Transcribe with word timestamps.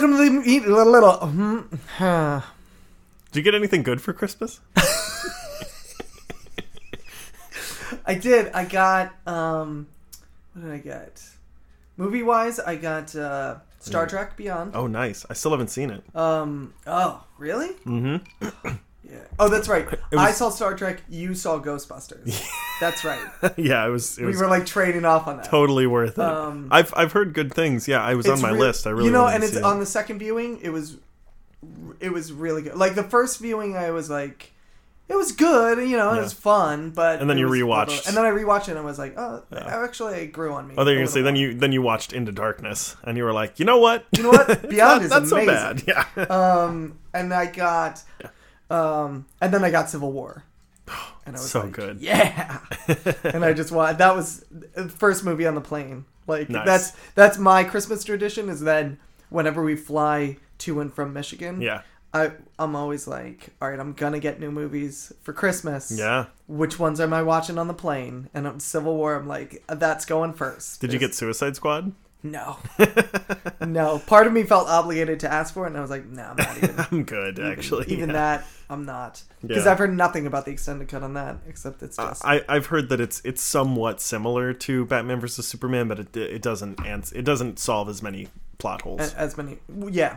welcome 0.00 0.16
to 0.16 0.40
the 0.42 0.48
eat 0.48 0.64
a 0.64 0.84
little. 0.84 1.18
mhm. 1.18 2.42
Did 3.32 3.36
you 3.36 3.42
get 3.42 3.54
anything 3.54 3.82
good 3.82 4.00
for 4.00 4.12
Christmas? 4.12 4.60
I 8.06 8.14
did. 8.14 8.52
I 8.52 8.64
got 8.64 9.12
um, 9.26 9.88
what 10.54 10.62
did 10.62 10.72
I 10.72 10.78
get? 10.78 11.20
Movie 11.96 12.22
wise, 12.22 12.60
I 12.60 12.76
got 12.76 13.14
uh, 13.16 13.56
Star 13.80 14.06
Trek 14.06 14.36
Beyond. 14.36 14.76
Oh, 14.76 14.86
nice. 14.86 15.26
I 15.28 15.32
still 15.34 15.50
haven't 15.50 15.68
seen 15.68 15.90
it. 15.90 16.04
Um. 16.14 16.74
Oh, 16.86 17.24
really? 17.36 17.70
Mm-hmm. 17.84 18.48
Yeah. 19.10 19.18
Oh, 19.38 19.48
that's 19.48 19.68
right. 19.68 19.90
was- 19.90 20.00
I 20.20 20.32
saw 20.32 20.50
Star 20.50 20.74
Trek. 20.74 21.02
You 21.08 21.34
saw 21.34 21.58
Ghostbusters. 21.60 22.42
that's 22.80 23.04
right. 23.04 23.20
yeah, 23.56 23.86
it 23.86 23.90
was. 23.90 24.18
It 24.18 24.22
We 24.22 24.28
was 24.28 24.40
were 24.40 24.46
like 24.48 24.66
trading 24.66 25.04
off 25.04 25.26
on 25.26 25.38
that. 25.38 25.46
totally 25.46 25.86
worth 25.86 26.18
it. 26.18 26.24
Um, 26.24 26.68
I've 26.70 26.92
I've 26.96 27.12
heard 27.12 27.32
good 27.32 27.52
things. 27.54 27.88
Yeah, 27.88 28.02
I 28.02 28.14
was 28.14 28.28
on 28.28 28.40
my 28.42 28.50
re- 28.50 28.58
list. 28.58 28.86
I 28.86 28.90
really 28.90 29.06
you 29.06 29.10
know, 29.10 29.26
and 29.26 29.42
it's 29.42 29.56
it. 29.56 29.62
on 29.64 29.80
the 29.80 29.86
second 29.86 30.18
viewing. 30.18 30.60
It 30.62 30.70
was, 30.70 30.96
it 32.00 32.12
was 32.12 32.32
really 32.32 32.62
good. 32.62 32.74
Like 32.76 32.94
the 32.94 33.02
first 33.02 33.38
viewing, 33.40 33.76
I 33.76 33.90
was 33.92 34.10
like, 34.10 34.52
it 35.08 35.16
was 35.16 35.32
good. 35.32 35.78
You 35.88 35.96
know, 35.96 36.12
it 36.12 36.20
was 36.20 36.34
fun. 36.34 36.90
But 36.90 37.20
And 37.22 37.30
then 37.30 37.38
you 37.38 37.48
rewatched. 37.48 38.08
and 38.08 38.16
then 38.16 38.26
I 38.26 38.30
rewatched 38.30 38.64
it, 38.68 38.72
and 38.72 38.78
I 38.80 38.82
was 38.82 38.98
like, 38.98 39.14
oh, 39.16 39.42
Yeah. 39.50 39.82
actually, 39.84 40.16
it 40.18 40.32
grew 40.32 40.52
on 40.52 40.68
me. 40.68 40.74
Oh, 40.76 40.84
then 40.84 40.92
you're 40.94 41.02
gonna 41.02 41.08
say 41.10 41.20
little 41.22 41.32
then 41.32 41.36
you 41.36 41.54
then 41.54 41.72
you 41.72 41.80
watched 41.80 42.12
Into 42.12 42.30
Darkness 42.32 42.94
and 43.04 43.16
you 43.16 43.24
were 43.24 43.32
like, 43.32 43.58
you 43.58 43.64
know 43.64 43.78
what? 43.78 44.04
You 44.16 44.24
know 44.24 44.30
what? 44.30 44.62
Beyond 44.68 45.00
not, 45.00 45.02
is 45.02 45.10
not 45.10 45.26
so 45.28 45.46
bad. 45.46 45.82
Yeah. 45.88 46.04
Um, 46.24 46.98
and 47.14 47.32
I 47.32 47.46
got, 47.46 48.02
um, 48.70 49.26
and 49.40 49.52
then 49.52 49.64
I 49.64 49.70
got 49.70 49.90
Civil 49.90 50.12
War. 50.12 50.44
And 51.26 51.36
I 51.36 51.40
was 51.40 51.50
So 51.50 51.60
like, 51.60 51.72
good. 51.72 52.00
yeah. 52.00 52.60
and 53.24 53.44
I 53.44 53.52
just 53.52 53.70
watched. 53.70 53.98
That 53.98 54.16
was 54.16 54.46
the 54.50 54.88
first 54.88 55.24
movie 55.24 55.46
on 55.46 55.54
the 55.54 55.60
plane. 55.60 56.06
Like 56.26 56.48
Nice. 56.48 56.64
that's 56.64 56.92
that's 57.14 57.36
my 57.38 57.64
Christmas 57.64 58.02
tradition. 58.02 58.48
Is 58.48 58.60
then 58.62 58.98
whenever 59.28 59.62
we 59.62 59.76
fly 59.76 60.38
to 60.60 60.80
and 60.80 60.90
from 60.90 61.12
Michigan, 61.12 61.60
yeah. 61.60 61.82
I 62.14 62.32
I'm 62.58 62.74
always 62.74 63.06
like, 63.06 63.50
all 63.60 63.68
right, 63.68 63.78
I'm 63.78 63.92
gonna 63.92 64.20
get 64.20 64.40
new 64.40 64.50
movies 64.50 65.12
for 65.20 65.34
Christmas. 65.34 65.92
Yeah. 65.94 66.26
Which 66.46 66.78
ones 66.78 66.98
am 66.98 67.12
I 67.12 67.22
watching 67.22 67.58
on 67.58 67.68
the 67.68 67.74
plane? 67.74 68.30
And 68.32 68.46
on 68.46 68.58
Civil 68.58 68.96
War, 68.96 69.14
I'm 69.14 69.28
like, 69.28 69.62
that's 69.68 70.06
going 70.06 70.32
first. 70.32 70.80
Did 70.80 70.94
you 70.94 70.98
get 70.98 71.14
Suicide 71.14 71.56
Squad? 71.56 71.92
No? 72.22 72.58
no. 73.60 73.98
Part 74.06 74.26
of 74.26 74.32
me 74.32 74.42
felt 74.42 74.68
obligated 74.68 75.20
to 75.20 75.32
ask 75.32 75.54
for 75.54 75.64
it, 75.64 75.68
and 75.68 75.76
I 75.76 75.80
was 75.80 75.90
like, 75.90 76.06
no, 76.06 76.22
I'm 76.22 76.36
not 76.36 76.56
even. 76.56 76.74
I'm 76.90 77.04
good 77.04 77.38
actually. 77.38 77.86
Even 77.92 78.08
yeah. 78.10 78.14
that, 78.14 78.44
I'm 78.68 78.84
not. 78.84 79.22
Because 79.40 79.64
Yeah. 79.64 79.72
I've 79.72 79.78
heard 79.78 79.94
nothing 79.96 80.26
about 80.26 80.44
the 80.44 80.50
extended 80.50 80.88
cut 80.88 81.02
on 81.02 81.14
that, 81.14 81.36
except 81.48 81.82
it's 81.82 81.96
just. 81.96 82.24
I, 82.24 82.42
I've 82.48 82.66
heard 82.66 82.88
that 82.88 83.00
it's 83.00 83.20
it's 83.24 83.42
somewhat 83.42 84.00
similar 84.00 84.52
to 84.52 84.84
Batman 84.86 85.20
versus 85.20 85.46
Superman, 85.46 85.86
but 85.88 85.98
it 86.00 86.16
it 86.16 86.42
doesn't 86.42 86.84
ans- 86.84 87.12
it 87.12 87.22
doesn't 87.22 87.58
solve 87.58 87.88
as 87.88 88.02
many 88.02 88.28
plot 88.58 88.82
holes. 88.82 89.12
a- 89.14 89.18
as 89.18 89.36
many. 89.36 89.58
Yeah. 89.90 90.16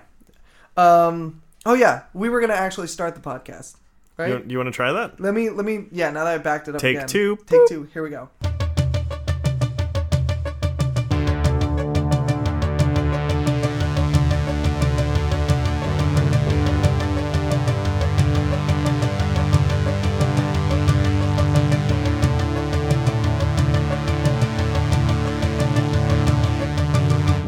Um. 0.77 1.41
Oh 1.65 1.75
yeah, 1.75 2.03
we 2.13 2.29
were 2.29 2.41
gonna 2.41 2.53
actually 2.53 2.87
start 2.87 3.13
the 3.13 3.21
podcast, 3.21 3.75
right? 4.17 4.29
you, 4.29 4.45
you 4.47 4.57
want 4.57 4.67
to 4.67 4.71
try 4.71 4.91
that? 4.91 5.19
Let 5.19 5.33
me. 5.35 5.49
Let 5.51 5.65
me. 5.65 5.85
Yeah. 5.91 6.09
Now 6.09 6.23
that 6.23 6.33
I 6.33 6.37
backed 6.39 6.67
it 6.67 6.73
up. 6.75 6.81
Take 6.81 6.95
again. 6.97 7.07
two. 7.07 7.35
Take 7.45 7.59
Boop. 7.61 7.67
two. 7.69 7.83
Here 7.93 8.01
we 8.01 8.09
go. 8.09 8.29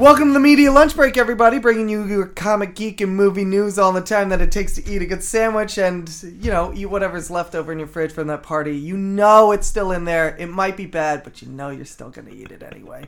Welcome 0.03 0.27
to 0.27 0.33
the 0.33 0.41
Media 0.41 0.69
Lunch 0.69 0.97
Break, 0.97 1.15
everybody, 1.15 1.59
bringing 1.59 1.87
you 1.87 2.03
your 2.03 2.25
comic 2.25 2.75
geek 2.75 2.99
and 2.99 3.15
movie 3.15 3.45
news 3.45 3.79
all 3.79 3.93
the 3.93 4.01
time 4.01 4.27
that 4.29 4.41
it 4.41 4.51
takes 4.51 4.75
to 4.75 4.85
eat 4.85 5.01
a 5.01 5.05
good 5.05 5.23
sandwich 5.23 5.77
and, 5.77 6.13
you 6.41 6.51
know, 6.51 6.73
eat 6.75 6.87
whatever's 6.87 7.31
left 7.31 7.55
over 7.55 7.71
in 7.71 7.79
your 7.79 7.87
fridge 7.87 8.11
from 8.11 8.27
that 8.27 8.43
party. 8.43 8.75
You 8.75 8.97
know 8.97 9.53
it's 9.53 9.65
still 9.65 9.93
in 9.93 10.03
there. 10.03 10.35
It 10.35 10.47
might 10.47 10.75
be 10.75 10.87
bad, 10.87 11.23
but 11.23 11.41
you 11.41 11.47
know 11.47 11.69
you're 11.69 11.85
still 11.85 12.09
going 12.09 12.27
to 12.27 12.35
eat 12.35 12.51
it 12.51 12.63
anyway. 12.63 13.07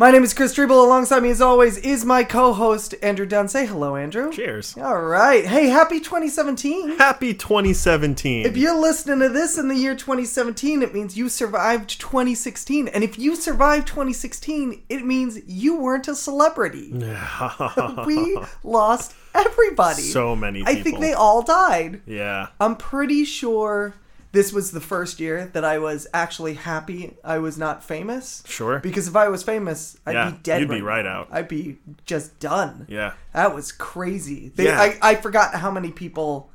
My 0.00 0.10
name 0.10 0.24
is 0.24 0.32
Chris 0.32 0.54
Treble. 0.54 0.82
Alongside 0.82 1.22
me, 1.22 1.28
as 1.28 1.42
always, 1.42 1.76
is 1.76 2.06
my 2.06 2.24
co 2.24 2.54
host, 2.54 2.94
Andrew 3.02 3.26
Dunn. 3.26 3.48
Say 3.48 3.66
hello, 3.66 3.96
Andrew. 3.96 4.32
Cheers. 4.32 4.74
All 4.78 5.02
right. 5.02 5.44
Hey, 5.44 5.66
happy 5.66 6.00
2017. 6.00 6.96
Happy 6.96 7.34
2017. 7.34 8.46
If 8.46 8.56
you're 8.56 8.80
listening 8.80 9.18
to 9.18 9.28
this 9.28 9.58
in 9.58 9.68
the 9.68 9.74
year 9.74 9.94
2017, 9.94 10.80
it 10.80 10.94
means 10.94 11.18
you 11.18 11.28
survived 11.28 12.00
2016. 12.00 12.88
And 12.88 13.04
if 13.04 13.18
you 13.18 13.36
survived 13.36 13.88
2016, 13.88 14.84
it 14.88 15.04
means 15.04 15.38
you 15.46 15.76
weren't 15.76 16.08
a 16.08 16.14
celebrity. 16.14 16.90
we 18.06 18.38
lost 18.64 19.14
everybody. 19.34 20.00
so 20.00 20.34
many 20.34 20.62
I 20.64 20.76
think 20.76 21.00
they 21.00 21.12
all 21.12 21.42
died. 21.42 22.00
Yeah. 22.06 22.46
I'm 22.58 22.76
pretty 22.76 23.26
sure 23.26 23.96
this 24.32 24.52
was 24.52 24.70
the 24.70 24.80
first 24.80 25.18
year 25.18 25.50
that 25.54 25.64
I 25.64 25.78
was 25.78 26.06
actually 26.14 26.54
happy 26.54 27.16
I 27.24 27.38
was 27.38 27.58
not 27.58 27.82
famous. 27.82 28.42
Sure. 28.46 28.78
Because 28.78 29.08
if 29.08 29.16
I 29.16 29.28
was 29.28 29.42
famous, 29.42 29.98
I'd 30.06 30.12
Yeah, 30.14 30.30
be 30.30 30.38
dead. 30.42 30.60
you'd 30.60 30.68
be 30.70 30.78
now. 30.80 30.84
right 30.86 31.06
out. 31.06 31.28
I'd 31.32 31.48
be 31.48 31.78
just 32.06 32.38
done. 32.38 32.86
Yeah. 32.88 33.14
That 33.34 33.54
was 33.54 33.72
crazy. 33.72 34.52
They, 34.54 34.64
Yeah. 34.66 34.80
I, 34.80 34.98
I 35.02 35.14
forgot 35.16 35.54
how 35.56 35.70
many 35.70 35.90
people 35.90 36.50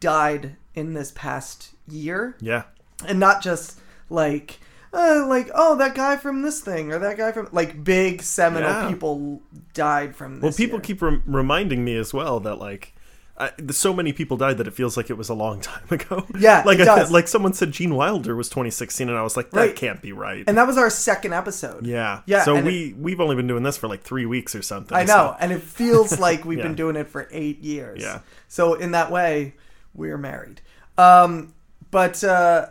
died 0.00 0.56
in 0.74 0.94
this 0.94 1.10
past 1.14 1.70
year, 1.88 2.36
Yeah. 2.40 2.62
and 3.06 3.18
not 3.18 3.42
just 3.42 3.78
like, 4.08 4.58
uh, 4.92 5.26
like 5.26 5.50
oh 5.54 5.76
that 5.76 5.94
guy 5.94 6.16
from 6.16 6.40
this 6.42 6.60
thing 6.60 6.92
or 6.92 6.98
that 7.00 7.16
guy 7.18 7.32
from 7.32 7.48
like 7.52 7.82
big 7.84 8.22
seminal 8.22 8.70
Yeah. 8.70 8.88
people 8.88 9.42
died 9.74 10.16
from. 10.16 10.36
This 10.40 10.42
Well, 10.42 10.52
people 10.52 10.78
year. 10.78 10.84
keep 10.84 11.02
rem- 11.02 11.22
reminding 11.26 11.84
me 11.84 11.96
as 11.96 12.14
well 12.14 12.40
that 12.40 12.56
like. 12.58 12.94
I, 13.40 13.52
so 13.70 13.94
many 13.94 14.12
people 14.12 14.36
died 14.36 14.58
that 14.58 14.66
it 14.66 14.72
feels 14.74 14.96
like 14.96 15.10
it 15.10 15.14
was 15.16 15.28
a 15.28 15.34
long 15.34 15.60
time 15.72 15.84
ago. 15.90 16.26
Yeah, 16.38 16.62
like 16.66 16.80
it 16.80 16.88
I, 16.88 17.04
like 17.08 17.28
someone 17.28 17.52
said 17.52 17.70
Gene 17.72 17.94
Wilder 17.94 18.34
was 18.34 18.48
2016, 18.48 19.08
and 19.08 19.16
I 19.16 19.22
was 19.22 19.36
like, 19.36 19.50
that 19.52 19.60
Right. 19.60 19.76
can't 19.76 20.02
be 20.02 20.12
right. 20.12 20.44
and 20.46 20.58
that 20.58 20.66
was 20.66 20.76
our 20.76 20.90
second 20.90 21.32
episode. 21.34 21.86
yeah, 21.86 22.22
Yeah, 22.26 22.42
So 22.44 22.60
we 22.60 22.94
we've 22.98 23.20
only 23.20 23.36
been 23.36 23.46
doing 23.46 23.62
this 23.62 23.76
for 23.76 23.86
like 23.88 24.02
three 24.02 24.26
weeks 24.26 24.54
or 24.56 24.62
something. 24.62 24.96
I 24.96 25.02
know, 25.04 25.06
so- 25.32 25.36
and 25.40 25.52
it 25.52 25.62
feels 25.62 26.18
like 26.26 26.44
we've 26.44 26.58
Yeah. 26.58 26.64
been 26.64 26.74
doing 26.74 26.96
it 26.96 27.08
for 27.08 27.28
eight 27.30 27.60
years. 27.60 28.02
Yeah. 28.02 28.20
So 28.48 28.74
in 28.74 28.90
that 28.90 29.10
way, 29.12 29.54
we're 29.94 30.18
married. 30.18 30.60
Um, 30.96 31.54
but 31.90 32.22
uh, 32.24 32.66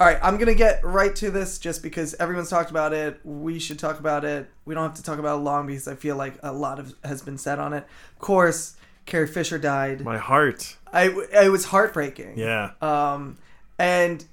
all 0.00 0.06
right, 0.06 0.18
I'm 0.22 0.38
gonna 0.38 0.54
get 0.54 0.82
right 0.84 1.14
to 1.16 1.30
this 1.30 1.58
just 1.58 1.82
because 1.82 2.14
everyone's 2.14 2.48
talked 2.48 2.70
about 2.70 2.92
it. 2.92 3.20
We 3.24 3.58
should 3.58 3.78
talk 3.78 3.98
about 3.98 4.24
it. 4.24 4.48
We 4.64 4.74
don't 4.74 4.84
have 4.84 4.94
to 4.94 5.02
talk 5.02 5.18
about 5.18 5.36
it 5.38 5.42
long 5.42 5.66
because 5.66 5.86
I 5.88 5.96
feel 5.96 6.16
like 6.16 6.38
a 6.42 6.52
lot 6.52 6.78
of 6.78 6.94
has 7.04 7.20
been 7.20 7.36
said 7.36 7.58
on 7.58 7.72
it. 7.72 7.84
Of 8.14 8.18
course, 8.20 8.76
Carrie 9.08 9.26
Fisher 9.26 9.58
died. 9.58 10.02
My 10.02 10.18
heart. 10.18 10.76
I 10.92 11.08
it 11.32 11.50
was 11.50 11.64
heartbreaking. 11.66 12.38
Yeah. 12.38 12.70
Um, 12.80 13.38
and 13.78 14.24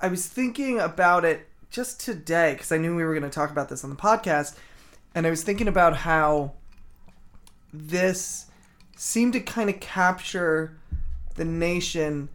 I 0.00 0.08
was 0.08 0.26
thinking 0.26 0.78
about 0.78 1.24
it 1.24 1.48
just 1.70 2.00
today 2.00 2.52
because 2.52 2.70
I 2.70 2.76
knew 2.78 2.94
we 2.94 3.02
were 3.02 3.12
going 3.18 3.28
to 3.28 3.34
talk 3.34 3.50
about 3.50 3.68
this 3.68 3.82
on 3.82 3.90
the 3.90 3.96
podcast, 3.96 4.56
and 5.14 5.26
I 5.26 5.30
was 5.30 5.42
thinking 5.42 5.66
about 5.68 5.96
how 5.96 6.52
this 7.72 8.46
seemed 8.96 9.32
to 9.32 9.40
kind 9.40 9.68
of 9.68 9.80
capture 9.80 10.76
the 11.34 11.44
nation 11.44 12.28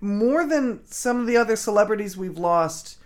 more 0.00 0.46
than 0.46 0.80
some 0.86 1.18
of 1.18 1.26
the 1.26 1.36
other 1.36 1.56
celebrities 1.56 2.16
we've 2.16 2.38
lost. 2.38 2.98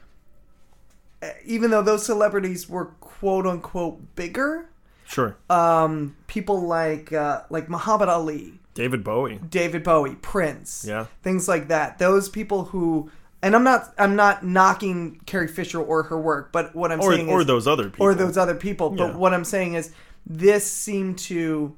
eh, 1.23 1.33
Even 1.45 1.71
though 1.71 1.81
those 1.83 2.05
celebrities 2.05 2.69
were 2.69 2.87
quote 3.01 3.47
unquote 3.47 4.15
bigger, 4.15 4.69
Sure. 5.13 5.37
um, 5.51 6.17
people 6.27 6.61
like 6.63 7.13
uh, 7.13 7.43
like 7.51 7.69
Muhammad 7.69 8.09
Ali, 8.09 8.55
David 8.75 9.05
Bowie. 9.05 9.39
David 9.49 9.85
Bowie, 9.85 10.15
Prince, 10.17 10.85
Yeah. 10.89 11.07
things 11.23 11.47
like 11.49 11.69
that. 11.69 11.99
Those 11.99 12.29
people 12.31 12.65
who, 12.65 13.11
and 13.43 13.55
I'm 13.55 13.65
not, 13.65 13.93
I'm 13.99 14.17
not 14.17 14.45
knocking 14.45 15.21
Carrie 15.27 15.49
Fisher 15.49 15.81
or 15.83 16.05
her 16.05 16.19
work, 16.19 16.51
but 16.53 16.75
what 16.75 16.91
I'm 16.91 17.01
Or 17.01 17.13
saying 17.15 17.29
or 17.29 17.41
is, 17.43 17.47
those 17.47 17.67
other 17.69 17.91
people. 17.91 18.07
or 18.07 18.15
those 18.15 18.39
other 18.39 18.55
people. 18.55 18.89
But 18.91 19.09
Yeah. 19.11 19.17
what 19.17 19.35
I'm 19.35 19.45
saying 19.45 19.75
is, 19.75 19.91
this 20.25 20.65
seemed 20.71 21.19
to, 21.19 21.75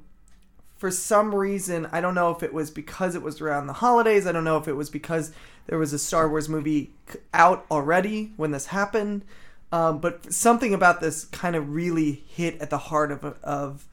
for 0.76 0.90
some 0.92 1.34
reason, 1.34 1.88
I 1.90 2.00
don't 2.00 2.14
know 2.14 2.30
if 2.30 2.42
it 2.44 2.52
was 2.54 2.70
because 2.70 3.14
it 3.16 3.22
was 3.22 3.40
around 3.40 3.66
the 3.66 3.72
holidays. 3.72 4.26
I 4.26 4.32
don't 4.32 4.44
know 4.44 4.58
if 4.58 4.68
it 4.68 4.74
was 4.74 4.90
because 4.90 5.32
there 5.66 5.78
was 5.78 5.92
a 5.92 5.98
Star 5.98 6.28
Wars 6.28 6.48
movie 6.48 6.92
out 7.32 7.64
already 7.70 8.32
when 8.36 8.50
this 8.52 8.66
happened. 8.66 9.24
Um, 9.74 9.98
but 9.98 10.32
something 10.32 10.72
about 10.72 11.00
this 11.00 11.24
kind 11.24 11.56
of 11.56 11.74
really 11.74 12.22
hit 12.28 12.60
at 12.60 12.70
the 12.70 12.78
heart 12.78 13.10
of 13.10 13.24
of 13.42 13.88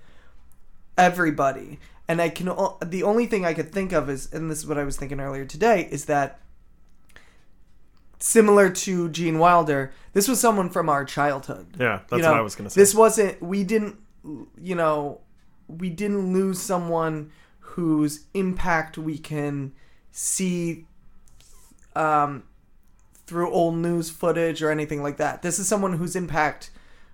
everybody. 0.95 1.79
And 2.07 2.21
I 2.21 2.29
can 2.29 2.55
the 2.85 3.01
only 3.01 3.25
thing 3.25 3.45
I 3.45 3.55
could 3.55 3.71
think 3.71 3.91
of 3.91 4.07
is, 4.07 4.31
and 4.31 4.51
this 4.51 4.59
is 4.59 4.67
what 4.67 4.77
I 4.77 4.83
was 4.83 4.95
thinking 4.95 5.19
earlier 5.19 5.43
today, 5.43 5.89
is 5.89 6.05
that 6.05 6.39
similar 8.19 8.69
to 8.69 9.09
Gene 9.09 9.39
Wilder, 9.39 9.91
this 10.13 10.27
was 10.27 10.39
someone 10.39 10.69
from 10.69 10.87
our 10.87 11.03
childhood. 11.03 11.75
Yeah, 11.79 12.01
that's 12.07 12.11
You 12.11 12.19
know, 12.19 12.31
what 12.33 12.39
I 12.41 12.43
was 12.43 12.53
gonna 12.53 12.69
say. 12.69 12.79
This 12.79 12.93
wasn't. 12.93 13.41
We 13.41 13.63
didn't. 13.63 13.95
You 14.61 14.75
know, 14.75 15.21
we 15.67 15.89
didn't 15.89 16.31
lose 16.31 16.61
someone 16.61 17.31
whose 17.59 18.25
impact 18.35 18.99
we 18.99 19.17
can 19.17 19.71
see 20.11 20.85
um, 21.95 22.43
through 23.31 23.49
old 23.49 23.75
news 23.77 24.09
footage 24.09 24.61
or 24.61 24.69
anything 24.69 25.01
like 25.01 25.15
that. 25.15 25.41
This 25.41 25.57
is 25.57 25.65
someone 25.65 25.93
whose 25.93 26.17
impact 26.17 26.69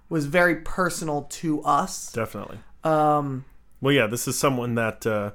was 0.10 0.26
very 0.26 0.56
personal 0.56 1.22
to 1.30 1.62
us. 1.62 2.12
Definitely. 2.12 2.58
Um, 2.84 3.46
Well, 3.82 3.94
yeah, 3.94 4.08
this 4.08 4.28
is 4.28 4.36
someone 4.36 4.74
that 4.74 5.06
uh, 5.06 5.32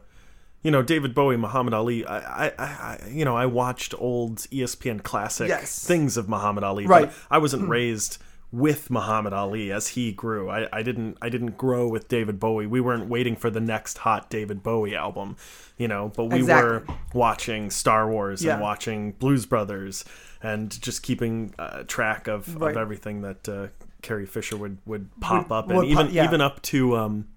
you 0.65 0.73
know, 0.73 0.83
David 0.83 1.15
Bowie, 1.15 1.37
Muhammad 1.37 1.73
Ali. 1.73 2.05
I, 2.05 2.49
I, 2.49 2.53
I, 2.59 2.99
you 3.09 3.25
know, 3.25 3.37
I 3.37 3.47
watched 3.47 3.95
old 3.97 4.39
ESPN 4.51 5.05
classic 5.05 5.47
Yes. 5.49 5.87
things 5.87 6.17
of 6.17 6.29
Muhammad 6.29 6.65
Ali. 6.65 6.87
Right. 6.87 7.07
But 7.07 7.15
I 7.31 7.39
wasn't 7.39 7.69
raised 7.69 8.19
with 8.53 8.91
Muhammad 8.91 9.33
Ali 9.33 9.73
as 9.73 9.89
he 9.89 10.13
grew. 10.13 10.51
I, 10.51 10.69
I 10.73 10.83
didn't, 10.83 11.17
I 11.23 11.29
didn't 11.31 11.57
grow 11.57 11.89
with 11.89 12.07
David 12.09 12.39
Bowie. 12.39 12.67
We 12.67 12.81
weren't 12.81 13.09
waiting 13.09 13.35
for 13.35 13.49
the 13.51 13.61
next 13.61 13.99
hot 13.99 14.29
David 14.29 14.63
Bowie 14.63 14.95
album, 14.95 15.37
you 15.79 15.89
know. 15.89 16.13
But 16.15 16.25
we 16.27 16.43
were 16.43 16.85
watching 17.15 17.71
Star 17.71 18.09
Wars 18.11 18.45
Yeah. 18.45 18.53
and 18.55 18.63
watching 18.63 19.13
Blues 19.13 19.47
Brothers 19.47 20.05
and 20.43 20.71
just 20.83 21.03
keeping 21.03 21.55
uh, 21.59 21.85
track 21.85 22.29
of, 22.29 22.61
Right. 22.61 22.73
of 22.73 22.77
everything 22.77 23.23
that 23.23 23.49
uh, 23.49 23.69
Carrie 24.03 24.27
Fisher 24.27 24.57
would 24.57 24.79
would 24.85 25.09
pop 25.21 25.49
Would- 25.51 25.57
up 25.57 25.71
and 25.71 25.85
even 25.85 26.07
pop- 26.07 26.15
yeah. 26.15 26.25
even 26.25 26.41
up 26.43 26.61
to 26.63 26.97
um, 26.97 27.29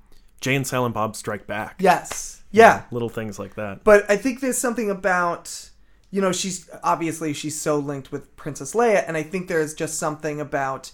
Jay 0.41 0.55
and 0.55 0.67
Silent 0.67 0.93
Bob 0.95 1.15
Strike 1.15 1.47
Back 1.47 1.75
yes, 1.79 2.43
yeah. 2.51 2.83
little 2.91 3.09
things 3.09 3.39
like 3.39 3.55
that. 3.55 3.83
But 3.85 4.09
I 4.11 4.17
think 4.17 4.41
there's 4.41 4.57
something 4.57 4.89
about 4.89 5.69
you 6.11 6.19
know 6.21 6.31
she's 6.33 6.69
obviously 6.83 7.33
she's 7.33 7.59
so 7.59 7.77
linked 7.77 8.11
with 8.11 8.35
Princess 8.35 8.73
Leia, 8.73 9.03
and 9.07 9.15
I 9.15 9.23
think 9.23 9.47
there's 9.47 9.73
just 9.73 9.97
something 9.97 10.41
about 10.41 10.91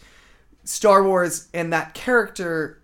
Star 0.72 1.04
Wars 1.04 1.48
and 1.54 1.74
that 1.74 1.94
character. 1.94 2.82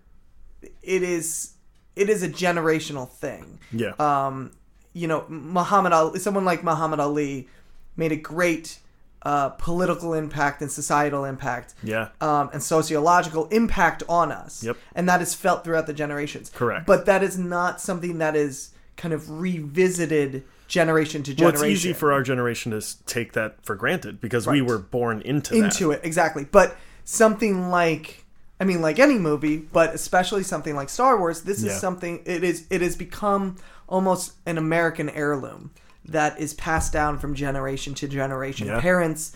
It 0.82 1.02
is 1.02 1.54
it 1.96 2.08
is 2.08 2.22
a 2.22 2.28
generational 2.28 3.08
thing. 3.08 3.58
Yeah, 3.72 3.92
um, 3.98 4.52
you 4.92 5.06
know, 5.06 5.24
Muhammad 5.28 5.92
Ali, 5.92 6.18
someone 6.18 6.44
like 6.44 6.62
Muhammad 6.62 7.00
Ali 7.00 7.48
made 7.96 8.12
a 8.12 8.16
great 8.16 8.78
uh, 9.22 9.50
political 9.50 10.14
impact 10.14 10.62
and 10.62 10.70
societal 10.70 11.24
impact 11.24 11.74
yeah, 11.82 12.08
um, 12.20 12.50
and 12.52 12.62
sociological 12.62 13.46
impact 13.48 14.02
on 14.08 14.30
us. 14.30 14.62
Yep. 14.62 14.76
And 14.94 15.08
that 15.08 15.20
is 15.20 15.34
felt 15.34 15.64
throughout 15.64 15.86
the 15.86 15.92
generations. 15.92 16.50
Correct. 16.50 16.86
But 16.86 17.06
that 17.06 17.22
is 17.22 17.36
not 17.36 17.80
something 17.80 18.18
that 18.18 18.36
is 18.36 18.70
kind 18.96 19.12
of 19.12 19.40
revisited 19.40 20.44
generation 20.68 21.22
to 21.22 21.30
well, 21.32 21.50
generation. 21.50 21.72
it's 21.72 21.84
easy 21.84 21.92
for 21.92 22.12
our 22.12 22.22
generation 22.22 22.72
to 22.78 23.04
take 23.06 23.32
that 23.32 23.64
for 23.64 23.74
granted 23.74 24.20
because 24.20 24.46
we 24.46 24.60
were 24.60 24.78
born 24.78 25.22
into 25.22 25.54
into 25.54 25.90
it 25.90 26.00
exactly 26.04 26.44
but 26.44 26.76
something 27.10 27.70
like 27.70 28.22
i 28.60 28.64
mean 28.64 28.82
like 28.82 28.98
any 28.98 29.16
movie 29.18 29.56
but 29.56 29.94
especially 29.94 30.42
something 30.42 30.76
like 30.76 30.90
star 30.90 31.18
wars 31.18 31.40
this 31.40 31.62
Yeah. 31.64 31.72
is 31.72 31.80
something 31.80 32.20
it 32.26 32.44
is 32.44 32.66
it 32.68 32.82
has 32.82 32.96
become 32.96 33.56
almost 33.88 34.32
an 34.44 34.58
american 34.58 35.08
heirloom 35.08 35.70
that 36.04 36.38
is 36.38 36.52
passed 36.52 36.92
down 36.92 37.18
from 37.18 37.34
generation 37.34 37.94
to 37.94 38.08
generation 38.08 38.66
Yeah. 38.66 38.78
parents 38.82 39.32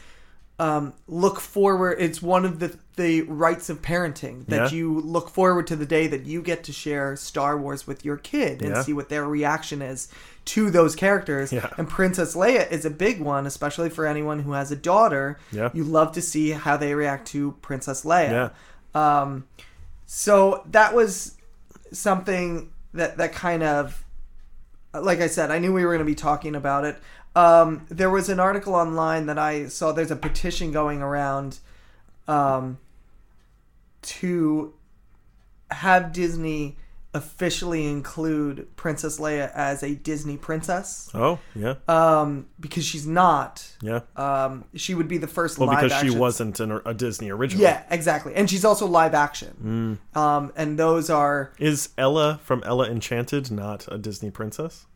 um, 0.65 0.93
look 1.09 1.41
forward 1.41 1.97
it's 2.07 2.21
one 2.23 2.45
of 2.45 2.59
the 2.59 2.69
the 2.97 3.23
rights 3.23 3.71
of 3.71 3.81
parenting 3.83 4.47
that 4.47 4.71
Yeah. 4.71 4.77
you 4.79 5.01
look 5.01 5.29
forward 5.31 5.67
to 5.69 5.77
the 5.77 5.87
day 5.87 6.07
that 6.09 6.25
you 6.27 6.43
get 6.43 6.63
to 6.65 6.73
share 6.73 7.17
star 7.17 7.57
wars 7.63 7.87
with 7.87 8.05
your 8.05 8.17
kid 8.19 8.61
and 8.63 8.71
Yeah. 8.77 8.83
see 8.83 8.93
what 8.93 9.09
their 9.09 9.25
reaction 9.25 9.81
is 9.83 10.09
to 10.55 10.71
those 10.71 10.95
characters 10.95 11.53
Yeah. 11.53 11.69
and 11.79 11.89
princess 11.89 12.35
leia 12.37 12.71
is 12.71 12.85
a 12.85 12.91
big 12.91 13.21
one 13.21 13.47
especially 13.47 13.91
for 13.91 14.07
anyone 14.07 14.41
who 14.41 14.53
has 14.53 14.71
a 14.71 14.77
daughter 14.77 15.39
Yeah. 15.51 15.71
you 15.73 15.85
love 15.85 16.13
to 16.13 16.23
see 16.23 16.51
how 16.51 16.77
they 16.77 16.95
react 16.95 17.27
to 17.29 17.53
princess 17.63 18.05
leia 18.05 18.31
Yeah. 18.95 19.21
um, 19.23 19.45
so 20.07 20.63
that 20.71 20.95
was 20.95 21.37
something 21.93 22.71
that 22.95 23.17
that 23.17 23.33
kind 23.33 23.63
of 23.63 24.05
like 24.95 25.21
I 25.23 25.27
said, 25.27 25.51
I 25.51 25.59
knew 25.59 25.73
we 25.73 25.87
were 25.87 25.93
going 25.93 26.07
to 26.07 26.13
be 26.15 26.15
talking 26.15 26.55
about 26.55 26.85
it. 26.85 26.99
Um, 27.35 27.87
there 27.89 28.11
was 28.11 28.29
an 28.29 28.39
article 28.41 28.75
online 28.75 29.27
that 29.27 29.39
I 29.39 29.69
saw. 29.69 29.93
There's 29.93 30.11
a 30.11 30.17
petition 30.17 30.71
going 30.73 31.01
around 31.03 31.59
um, 32.29 32.79
to 34.03 34.75
have 35.71 36.13
Disney 36.13 36.77
officially 37.15 37.87
include 37.87 38.75
Princess 38.75 39.21
Leia 39.21 39.53
as 39.55 39.83
a 39.83 39.95
Disney 39.95 40.39
princess 40.39 41.11
Oh, 41.13 41.39
yeah, 41.55 41.75
um, 41.87 42.47
because 42.59 42.87
she's 42.87 43.07
not. 43.07 43.71
yeah. 43.83 44.01
Um, 44.17 44.65
she 44.75 44.95
would 44.95 45.09
be 45.09 45.19
the 45.19 45.27
first 45.27 45.59
Well, 45.59 45.69
live 45.69 45.83
because 45.83 46.01
she 46.01 46.09
wasn't 46.11 46.59
an, 46.61 46.81
a 46.87 46.95
Disney 46.95 47.31
original. 47.31 47.63
Yeah, 47.65 47.83
exactly. 47.91 48.35
And 48.35 48.49
she's 48.49 48.65
also 48.65 48.87
live 48.87 49.13
action. 49.13 49.99
Mm. 50.15 50.19
Um, 50.19 50.53
and 50.57 50.79
those 50.79 51.11
are 51.11 51.53
Is 51.59 51.91
Ella 51.99 52.41
from 52.45 52.63
Ella 52.65 52.89
Enchanted 52.89 53.51
not 53.51 53.87
a 53.93 53.99
Disney 53.99 54.31
princess? 54.31 54.87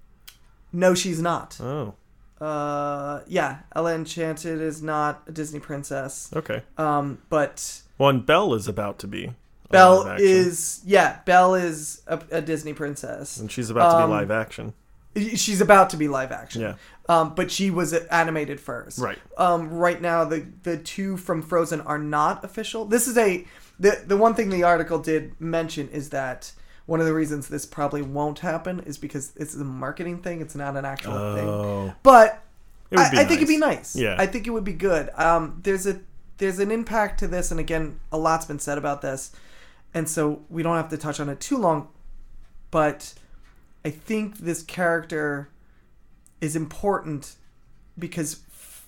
no, 0.72 0.94
she's 0.94 1.20
not. 1.20 1.58
Oh, 1.60 1.94
Uh, 2.40 3.20
yeah, 3.26 3.60
Ella 3.74 3.94
Enchanted 3.94 4.60
is 4.60 4.82
not 4.82 5.22
a 5.26 5.32
Disney 5.32 5.60
princess. 5.60 6.30
okay. 6.34 6.62
Um, 6.76 7.18
but 7.30 7.82
Well, 7.98 8.10
and 8.10 8.26
Belle 8.26 8.54
is 8.54 8.68
about 8.68 8.98
to 9.00 9.06
be. 9.06 9.32
Belle 9.70 10.16
is 10.18 10.80
yeah, 10.84 11.20
Belle 11.24 11.54
is 11.54 12.02
a, 12.06 12.20
a 12.30 12.40
Disney 12.40 12.72
princess. 12.72 13.36
and 13.38 13.50
she's 13.50 13.70
about 13.70 13.90
to 13.90 13.96
um, 13.96 14.10
be 14.10 14.14
live 14.16 14.30
action. 14.30 14.74
She's 15.16 15.60
about 15.62 15.90
to 15.90 15.96
be 15.96 16.08
live 16.08 16.30
action. 16.30 16.60
Yeah. 16.60 16.74
Um, 17.08 17.34
but 17.34 17.50
she 17.50 17.70
was 17.70 17.92
animated 17.94 18.60
first. 18.60 18.98
Right. 18.98 19.18
Um, 19.38 19.70
right 19.70 20.00
now 20.00 20.24
the 20.24 20.46
the 20.62 20.76
two 20.76 21.16
from 21.16 21.42
Frozen 21.42 21.80
are 21.80 21.98
not 21.98 22.44
official. 22.44 22.84
This 22.84 23.08
is 23.08 23.16
a 23.16 23.46
the 23.80 24.02
the 24.06 24.16
one 24.16 24.34
thing 24.34 24.50
the 24.50 24.62
article 24.62 24.98
did 24.98 25.40
mention 25.40 25.88
is 25.88 26.10
that 26.10 26.52
one 26.86 27.00
of 27.00 27.06
the 27.06 27.14
reasons 27.14 27.48
this 27.48 27.66
probably 27.66 28.02
won't 28.02 28.38
happen 28.38 28.80
is 28.80 28.96
because 28.96 29.32
it's 29.36 29.54
a 29.54 29.64
marketing 29.64 30.22
thing. 30.22 30.40
It's 30.40 30.54
not 30.54 30.76
an 30.76 30.84
actual 30.84 31.34
thing. 31.34 31.48
Oh, 31.48 31.94
But 32.02 32.42
I, 32.96 33.10
be 33.10 33.18
I 33.18 33.24
think 33.24 33.38
it'd 33.42 33.48
be 33.48 33.58
nice. 33.58 33.94
nice. 33.94 33.96
Yeah. 33.96 34.16
I 34.18 34.26
think 34.26 34.46
it 34.46 34.50
would 34.50 34.64
be 34.64 34.72
good. 34.72 35.10
Um, 35.14 35.60
there's 35.62 35.86
a 35.86 36.00
there's 36.38 36.58
an 36.58 36.70
impact 36.70 37.18
to 37.20 37.28
this, 37.28 37.50
and 37.50 37.58
again, 37.58 37.98
a 38.12 38.18
lot's 38.18 38.44
been 38.46 38.58
said 38.58 38.78
about 38.78 39.02
this, 39.02 39.32
and 39.94 40.08
so 40.08 40.42
we 40.48 40.62
don't 40.62 40.76
have 40.76 40.90
to 40.90 40.96
touch 40.96 41.18
on 41.18 41.28
it 41.28 41.40
too 41.40 41.56
long. 41.58 41.88
But 42.70 43.14
I 43.84 43.90
think 43.90 44.38
this 44.38 44.62
character 44.62 45.48
is 46.40 46.54
important 46.54 47.36
because 47.98 48.40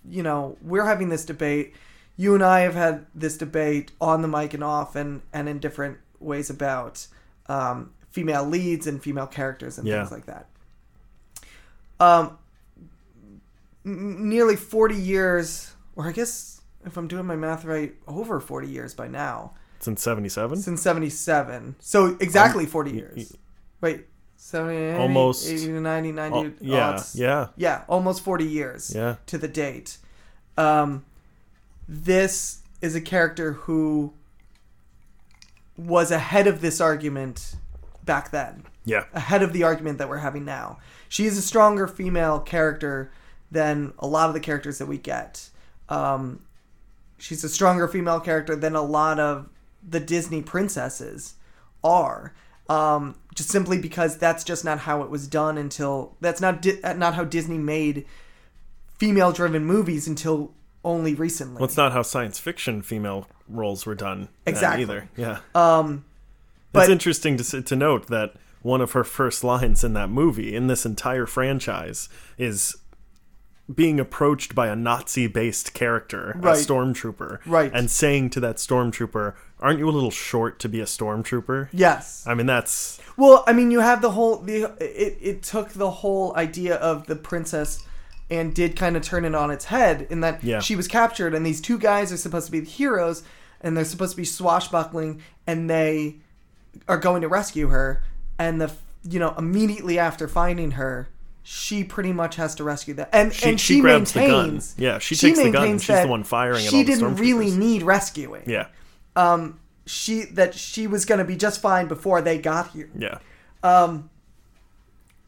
you 0.09 0.23
know 0.23 0.57
we're 0.63 0.85
having 0.85 1.09
this 1.09 1.25
debate. 1.25 1.75
You 2.17 2.35
and 2.35 2.43
I 2.43 2.61
have 2.61 2.75
had 2.75 3.07
this 3.15 3.37
debate 3.37 3.93
on 4.01 4.23
the 4.23 4.29
mic 4.29 4.55
and 4.55 4.63
off, 4.63 4.95
and 4.95 5.23
and 5.33 5.49
in 5.49 5.59
different 5.59 5.99
ways 6.21 6.51
about 6.51 7.07
um, 7.49 7.93
female 8.11 8.45
leads 8.45 8.87
and 8.87 9.03
female 9.03 9.27
characters 9.27 9.79
and 9.79 9.87
Yeah. 9.87 10.01
things 10.01 10.13
like 10.13 10.27
that. 10.27 10.47
Um, 12.01 12.39
n- 13.85 14.29
nearly 14.29 14.57
40 14.57 14.95
years, 14.95 15.73
or 15.97 16.07
I 16.07 16.13
guess 16.13 16.61
if 16.85 16.97
I'm 16.97 17.09
doing 17.09 17.27
my 17.27 17.37
math 17.37 17.65
right, 17.65 17.95
over 18.07 18.41
40 18.41 18.69
years 18.69 18.95
by 18.95 19.09
now, 19.09 19.53
since 19.81 20.03
'77. 20.03 20.59
since 20.61 20.83
77. 20.83 21.77
So 21.81 22.17
exactly 22.21 22.67
40 22.67 22.91
y- 22.91 22.97
years. 22.97 23.37
Wait, 23.81 24.07
70, 24.37 24.99
Almost- 24.99 25.47
80 25.49 25.67
to 25.67 25.81
90, 25.81 26.13
90. 26.13 26.37
Oh, 26.39 26.53
yeah, 26.61 26.89
odds. 26.91 27.15
yeah, 27.15 27.49
Yeah, 27.57 27.83
almost 27.89 28.23
40 28.23 28.45
years 28.45 28.93
yeah. 28.95 29.17
to 29.27 29.39
the 29.39 29.47
date. 29.49 29.99
Um, 30.57 31.05
this 31.89 32.59
is 32.81 32.95
a 32.97 33.01
character 33.01 33.53
who 33.53 34.13
was 35.79 36.11
ahead 36.11 36.47
of 36.47 36.61
this 36.61 36.81
argument 36.81 37.55
back 38.05 38.31
then 38.31 38.65
Yeah, 38.85 39.05
ahead 39.15 39.43
of 39.43 39.53
the 39.53 39.63
argument 39.63 39.99
that 39.99 40.09
we're 40.09 40.19
having 40.19 40.45
now. 40.45 40.79
She 41.09 41.25
is 41.25 41.39
a 41.39 41.43
stronger 41.43 41.87
female 41.87 42.41
character 42.41 43.11
than 43.51 43.95
a 43.99 44.07
lot 44.07 44.29
of 44.29 44.35
the 44.35 44.41
characters 44.41 44.79
that 44.79 44.87
we 44.87 44.99
get. 44.99 45.49
Um, 45.89 46.41
she's 47.17 47.45
a 47.45 47.49
stronger 47.49 47.89
female 47.89 48.21
character 48.21 48.55
than 48.57 48.75
a 48.75 48.83
lot 48.83 49.19
of 49.19 49.49
the 49.89 50.01
Disney 50.01 50.43
princesses 50.43 51.35
are. 51.83 52.35
Um, 52.69 53.15
just 53.35 53.49
simply 53.49 53.79
because 53.79 54.19
that's 54.19 54.45
just 54.45 54.65
not 54.65 54.81
how 54.81 55.03
it 55.03 55.09
was 55.09 55.27
done 55.27 55.57
until 55.57 56.17
that's 56.21 56.41
not 56.41 56.61
di- 56.61 56.81
not 56.97 57.15
how 57.15 57.25
Disney 57.25 57.57
made 57.57 58.05
female-driven 58.99 59.65
movies 59.65 60.07
until 60.09 60.53
only 60.89 61.15
recently. 61.15 61.57
Well, 61.57 61.65
it's 61.65 61.77
not 61.77 61.93
how 61.93 62.03
science 62.03 62.39
fiction 62.39 62.83
female 62.83 63.27
roles 63.49 63.87
were 63.87 63.95
done 63.95 64.29
Exactly. 64.47 64.83
either. 64.83 65.09
Yeah, 65.17 65.39
um, 65.55 66.05
it's 66.75 66.89
interesting 66.89 67.37
to 67.37 67.63
to 67.63 67.77
note 67.77 68.07
that 68.09 68.35
one 68.63 68.81
of 68.81 68.93
her 68.93 69.05
first 69.05 69.45
lines 69.45 69.85
in 69.85 69.93
that 69.95 70.09
movie, 70.11 70.55
in 70.57 70.67
this 70.67 70.85
entire 70.85 71.27
franchise, 71.27 72.09
is 72.39 72.77
being 73.75 74.01
approached 74.01 74.55
by 74.55 74.69
a 74.69 74.75
Nazi-based 74.75 75.75
character, 75.75 76.35
Right. 76.41 76.57
a 76.57 76.59
stormtrooper, 76.59 77.39
Right. 77.45 77.71
and 77.75 77.91
saying 77.91 78.31
to 78.31 78.41
that 78.41 78.57
stormtrooper, 78.57 79.35
"Aren't 79.61 79.79
you 79.79 79.89
a 79.89 79.93
little 79.93 80.11
short 80.11 80.59
to 80.61 80.69
be 80.71 80.81
a 80.81 80.87
stormtrooper?" 80.87 81.69
yes. 81.73 82.25
I 82.27 82.33
mean, 82.35 82.47
that's 82.47 82.99
Well, 83.19 83.45
I 83.47 83.53
mean, 83.53 83.71
you 83.71 83.81
have 83.81 84.01
the 84.01 84.13
whole 84.13 84.37
the 84.39 84.73
it 84.81 85.19
it 85.21 85.43
took 85.43 85.71
the 85.75 85.91
whole 85.91 86.35
idea 86.37 86.77
of 86.77 87.07
the 87.09 87.17
princess 87.17 87.83
and 88.31 88.55
did 88.55 88.77
kind 88.77 88.97
of 88.97 89.03
turn 89.03 89.25
it 89.25 89.35
on 89.35 89.51
its 89.51 89.67
head 89.67 90.07
in 90.11 90.21
that 90.21 90.43
Yeah. 90.45 90.61
she 90.61 90.77
was 90.77 90.87
captured 90.89 91.35
and 91.35 91.45
these 91.47 91.61
two 91.61 91.79
guys 91.79 92.13
are 92.13 92.17
supposed 92.17 92.47
to 92.47 92.53
be 92.53 92.61
the 92.61 92.67
heroes 92.71 93.23
and 93.61 93.77
they're 93.77 93.85
supposed 93.85 94.13
to 94.13 94.17
be 94.17 94.25
swashbuckling 94.25 95.21
and 95.47 95.69
they 95.69 96.17
are 96.87 96.99
going 96.99 97.23
to 97.23 97.29
rescue 97.29 97.69
her 97.69 98.03
and 98.39 98.61
the 98.61 98.71
you 99.09 99.19
know 99.19 99.35
immediately 99.39 99.99
after 99.99 100.29
finding 100.29 100.73
her 100.73 101.09
she 101.43 101.83
pretty 101.83 102.13
much 102.13 102.37
has 102.37 102.55
to 102.55 102.63
rescue 102.65 102.93
them 102.93 103.07
and 103.13 103.33
she, 103.33 103.49
and 103.49 103.59
she, 103.61 103.75
she, 103.77 103.81
grabs 103.81 104.13
the 104.13 104.21
gun. 104.21 104.43
maintains 104.43 104.75
Yeah, 104.77 104.99
she 104.99 105.17
takes 105.17 105.39
the 105.39 105.45
gun 105.45 105.55
and 105.55 105.55
maintains 105.55 105.85
she's 105.85 106.03
the 106.03 106.07
one 106.09 106.25
firing 106.25 106.65
at 106.65 106.71
she 106.71 106.85
didn't 106.85 107.17
really 107.17 107.51
need 107.51 107.83
rescuing 107.83 108.43
Yeah, 108.47 108.67
um, 109.17 109.59
she 109.87 110.25
that 110.27 110.55
she 110.55 110.87
was 110.87 111.07
going 111.07 111.19
to 111.19 111.25
be 111.25 111.37
just 111.37 111.63
fine 111.63 111.89
before 111.89 112.21
they 112.21 112.37
got 112.39 112.73
here. 112.73 112.91
Yeah. 112.97 113.19
Um, 113.63 114.11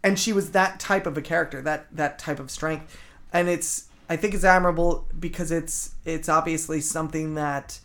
and 0.02 0.18
she 0.18 0.32
was 0.32 0.50
that 0.52 0.80
type 0.80 1.06
of 1.06 1.16
a 1.18 1.22
character, 1.22 1.60
that 1.62 1.86
that 1.94 2.18
type 2.18 2.38
of 2.40 2.50
strength, 2.50 2.96
and 3.32 3.48
it's 3.48 3.86
I 4.08 4.16
think 4.16 4.34
it's 4.34 4.44
admirable 4.44 5.08
because 5.18 5.50
it's 5.50 5.94
it's 6.04 6.28
obviously 6.28 6.80
something 6.80 7.34
that. 7.34 7.80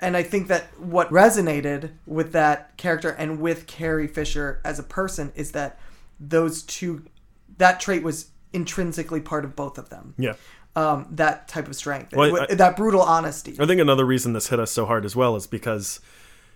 And 0.00 0.16
I 0.16 0.22
think 0.22 0.46
that 0.46 0.66
what 0.78 1.10
resonated 1.10 1.90
with 2.06 2.30
that 2.32 2.76
character 2.76 3.10
and 3.10 3.40
with 3.40 3.66
Carrie 3.66 4.06
Fisher 4.06 4.60
as 4.64 4.78
a 4.78 4.84
person 4.84 5.32
is 5.34 5.50
that 5.52 5.76
those 6.20 6.62
two, 6.62 7.04
that 7.56 7.80
trait 7.80 8.04
was 8.04 8.28
intrinsically 8.52 9.20
part 9.20 9.44
of 9.44 9.56
both 9.56 9.76
of 9.76 9.88
them. 9.88 10.14
Yeah. 10.16 10.34
Um, 10.76 11.08
that 11.10 11.48
type 11.48 11.66
of 11.66 11.74
strength, 11.74 12.14
Well, 12.14 12.46
I- 12.48 12.54
that 12.54 12.76
brutal 12.76 13.00
honesty. 13.02 13.56
I 13.58 13.66
think 13.66 13.80
another 13.80 14.04
reason 14.04 14.34
this 14.34 14.48
hit 14.50 14.60
us 14.60 14.70
so 14.70 14.86
hard 14.86 15.04
as 15.04 15.16
well 15.16 15.34
is 15.34 15.48
because 15.48 15.98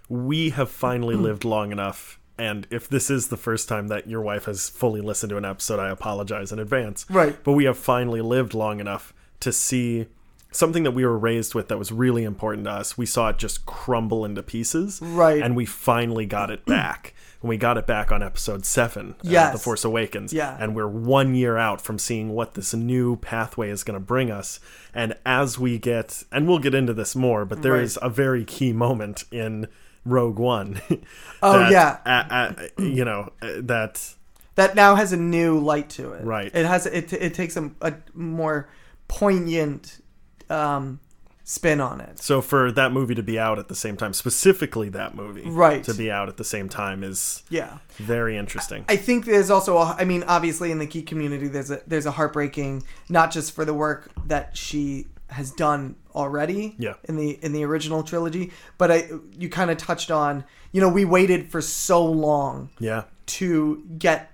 we 0.09 0.50
have 0.50 0.71
finally 0.71 1.16
lived 1.28 1.45
long 1.45 1.73
enough. 1.73 2.21
And 2.42 2.66
if 2.70 2.88
this 2.88 3.08
is 3.11 3.28
the 3.28 3.37
first 3.37 3.68
time 3.68 3.87
that 3.88 4.08
your 4.08 4.20
wife 4.20 4.46
has 4.46 4.68
fully 4.68 5.00
listened 5.00 5.30
to 5.30 5.37
an 5.37 5.44
episode, 5.44 5.78
I 5.78 5.90
apologize 5.90 6.50
in 6.50 6.58
advance. 6.58 7.06
Right. 7.08 7.37
But 7.44 7.52
we 7.52 7.64
have 7.64 7.78
finally 7.78 8.20
lived 8.20 8.52
long 8.54 8.80
enough 8.80 9.14
to 9.40 9.52
see 9.52 10.06
something 10.50 10.82
that 10.82 10.90
we 10.90 11.04
were 11.06 11.16
raised 11.16 11.54
with 11.54 11.68
that 11.68 11.78
was 11.78 11.92
really 11.92 12.25
important 12.25 12.64
to 12.64 12.70
us. 12.72 12.99
We 12.99 13.06
saw 13.06 13.28
it 13.28 13.38
just 13.38 13.64
crumble 13.64 14.25
into 14.25 14.42
pieces. 14.42 15.00
Right. 15.00 15.40
And 15.40 15.54
we 15.56 15.64
finally 15.66 16.26
got 16.26 16.50
it 16.50 16.66
back. 16.66 17.14
And 17.40 17.49
we 17.49 17.56
got 17.56 17.78
it 17.78 17.87
back 17.87 18.12
on 18.12 18.22
episode 18.22 18.66
seven, 18.66 19.12
uh, 19.20 19.22
Yes. 19.22 19.52
The 19.52 19.58
Force 19.58 19.84
Awakens. 19.84 20.32
Yeah. 20.32 20.56
And 20.61 20.75
we're 20.76 20.88
one 20.88 21.34
year 21.34 21.56
out 21.56 21.80
from 21.80 21.99
seeing 21.99 22.30
what 22.30 22.54
this 22.54 22.75
new 22.75 23.16
pathway 23.16 23.70
is 23.70 23.82
going 23.84 23.99
to 23.99 24.04
bring 24.04 24.30
us. 24.30 24.61
And 24.92 25.16
as 25.25 25.58
we 25.58 25.78
get, 25.78 26.22
and 26.32 26.46
we'll 26.46 26.58
get 26.58 26.75
into 26.75 26.92
this 26.92 27.16
more, 27.16 27.44
but 27.44 27.62
there 27.62 27.72
Right. 27.75 27.82
is 27.82 27.99
a 28.02 28.11
very 28.11 28.44
key 28.44 28.72
moment 28.72 29.25
in 29.32 29.68
Rogue 30.04 30.38
One. 30.38 30.80
Oh, 31.44 31.59
that, 31.59 31.73
yeah. 31.73 31.99
uh, 32.06 32.32
uh, 32.32 32.68
you 32.78 33.04
know, 33.04 33.32
uh, 33.42 33.54
that 33.62 34.14
that 34.54 34.76
now 34.76 34.94
has 34.94 35.12
a 35.12 35.16
new 35.16 35.59
light 35.59 35.90
to 35.90 36.12
it. 36.12 36.25
Right. 36.25 36.52
It 36.54 36.64
has 36.66 36.87
it. 36.87 37.12
It 37.12 37.35
takes 37.35 37.56
a, 37.56 37.73
a 37.80 37.94
more 38.14 38.68
poignant 39.09 40.00
um, 40.49 41.00
spin 41.44 41.80
on 41.80 42.00
it. 42.00 42.18
So 42.21 42.40
for 42.40 42.71
that 42.73 42.92
movie 42.92 43.16
to 43.16 43.23
be 43.25 43.38
out 43.40 43.59
at 43.59 43.66
the 43.68 43.75
same 43.75 43.97
time, 43.97 44.12
specifically 44.12 44.88
that 44.90 45.14
movie, 45.16 45.42
Right. 45.49 45.82
to 45.85 45.94
be 45.94 46.11
out 46.12 46.28
at 46.28 46.37
the 46.37 46.44
same 46.44 46.68
time 46.68 47.02
is 47.02 47.42
Yeah. 47.50 47.78
very 47.97 48.37
interesting. 48.37 48.85
I 48.88 48.97
think 48.97 49.25
there's 49.25 49.50
also 49.50 49.76
a, 49.78 49.97
I 49.99 50.04
mean 50.04 50.23
obviously 50.25 50.71
in 50.71 50.78
the 50.78 50.87
geek 50.87 51.06
community 51.09 51.49
there's 51.49 51.73
a 51.73 51.80
there's 51.88 52.06
a 52.06 52.12
heartbreaking 52.12 52.85
not 53.09 53.32
just 53.32 53.52
for 53.52 53.64
the 53.64 53.75
work 53.75 54.11
that 54.26 54.56
she 54.56 55.09
has 55.32 55.50
done 55.50 55.96
already 56.14 56.74
Yeah. 56.78 56.94
in 57.04 57.16
the 57.16 57.38
in 57.42 57.52
the 57.52 57.64
original 57.64 58.02
trilogy 58.02 58.52
but 58.78 58.90
I 58.90 59.08
you 59.36 59.48
kind 59.48 59.70
of 59.70 59.78
touched 59.78 60.10
on 60.10 60.44
you 60.72 60.80
know 60.80 60.88
we 60.88 61.04
waited 61.04 61.50
for 61.50 61.60
so 61.60 62.04
long 62.04 62.70
yeah, 62.78 63.04
to 63.26 63.82
get 63.98 64.30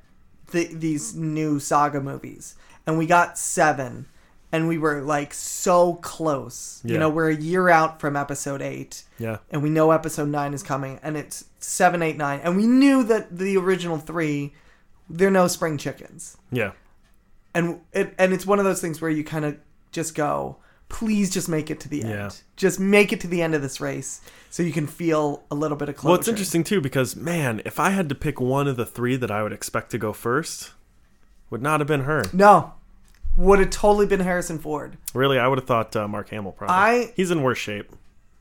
the, 0.51 0.67
these 0.73 1.15
new 1.15 1.61
saga 1.61 2.01
movies 2.01 2.57
and 2.87 2.99
we 2.99 3.07
got 3.07 3.39
7 3.39 4.07
and 4.51 4.67
we 4.67 4.79
were 4.79 5.03
like 5.03 5.35
so 5.35 5.95
close 5.97 6.81
you 6.85 6.97
know 6.99 7.09
we're 7.11 7.29
a 7.31 7.37
year 7.37 7.69
out 7.69 8.01
from 8.01 8.17
episode 8.17 8.63
8 8.63 9.05
yeah, 9.19 9.39
and 9.51 9.63
we 9.63 9.69
know 9.71 9.91
episode 9.91 10.29
nine 10.29 10.55
is 10.55 10.63
coming, 10.63 10.99
and 11.03 11.17
it's 11.17 11.45
seven, 11.59 12.03
eight, 12.03 12.17
nine, 12.17 12.41
and 12.45 12.57
we 12.57 12.67
knew 12.69 13.03
that 13.03 13.37
the 13.37 13.57
original 13.57 13.99
three, 13.99 14.55
they're 15.11 15.29
no 15.31 15.49
spring 15.49 15.77
chickens, 15.77 16.37
yeah, 16.53 16.71
and 17.53 17.81
it 17.93 18.15
and 18.17 18.33
it's 18.33 18.47
one 18.47 18.59
of 18.61 18.65
those 18.65 18.81
things 18.81 19.01
where 19.01 19.11
you 19.11 19.25
kind 19.25 19.45
of 19.45 19.57
just 19.91 20.15
go, 20.15 20.59
please 20.89 21.31
just 21.31 21.49
make 21.49 21.71
it 21.71 21.81
to 21.81 21.89
the 21.89 22.03
end, 22.03 22.11
Yeah. 22.11 22.31
just 22.57 22.81
make 22.81 23.13
it 23.13 23.21
to 23.21 23.27
the 23.27 23.43
end 23.43 23.55
of 23.55 23.63
this 23.63 23.81
race, 23.81 24.21
so 24.51 24.63
you 24.63 24.73
can 24.73 24.87
feel 24.87 25.43
a 25.51 25.55
little 25.55 25.77
bit 25.77 25.89
of 25.89 25.97
closure. 25.97 26.11
Well, 26.13 26.19
it's 26.19 26.29
interesting 26.29 26.65
too 26.65 26.81
because 26.81 27.15
man, 27.17 27.61
if 27.65 27.79
I 27.79 27.91
had 27.91 28.09
to 28.09 28.15
pick 28.15 28.41
one 28.41 28.67
of 28.67 28.77
the 28.77 28.87
three 28.87 29.17
that 29.17 29.31
I 29.31 29.43
would 29.43 29.53
expect 29.53 29.91
to 29.91 29.99
go 29.99 30.13
first, 30.13 30.73
would 31.51 31.63
not 31.63 31.81
have 31.81 31.87
been 31.87 32.03
her. 32.05 32.25
No, 32.33 32.73
would 33.37 33.59
have 33.59 33.71
totally 33.71 34.07
been 34.07 34.21
Harrison 34.21 34.59
Ford. 34.59 34.97
Really, 35.15 35.39
I 35.39 35.47
would 35.47 35.59
have 35.59 35.67
thought 35.69 35.95
uh, 35.95 36.09
Mark 36.09 36.31
Hamill. 36.31 36.53
Probably. 36.53 36.75
I- 36.75 37.13
he's 37.17 37.31
in 37.31 37.43
worse 37.43 37.59
shape. 37.59 37.91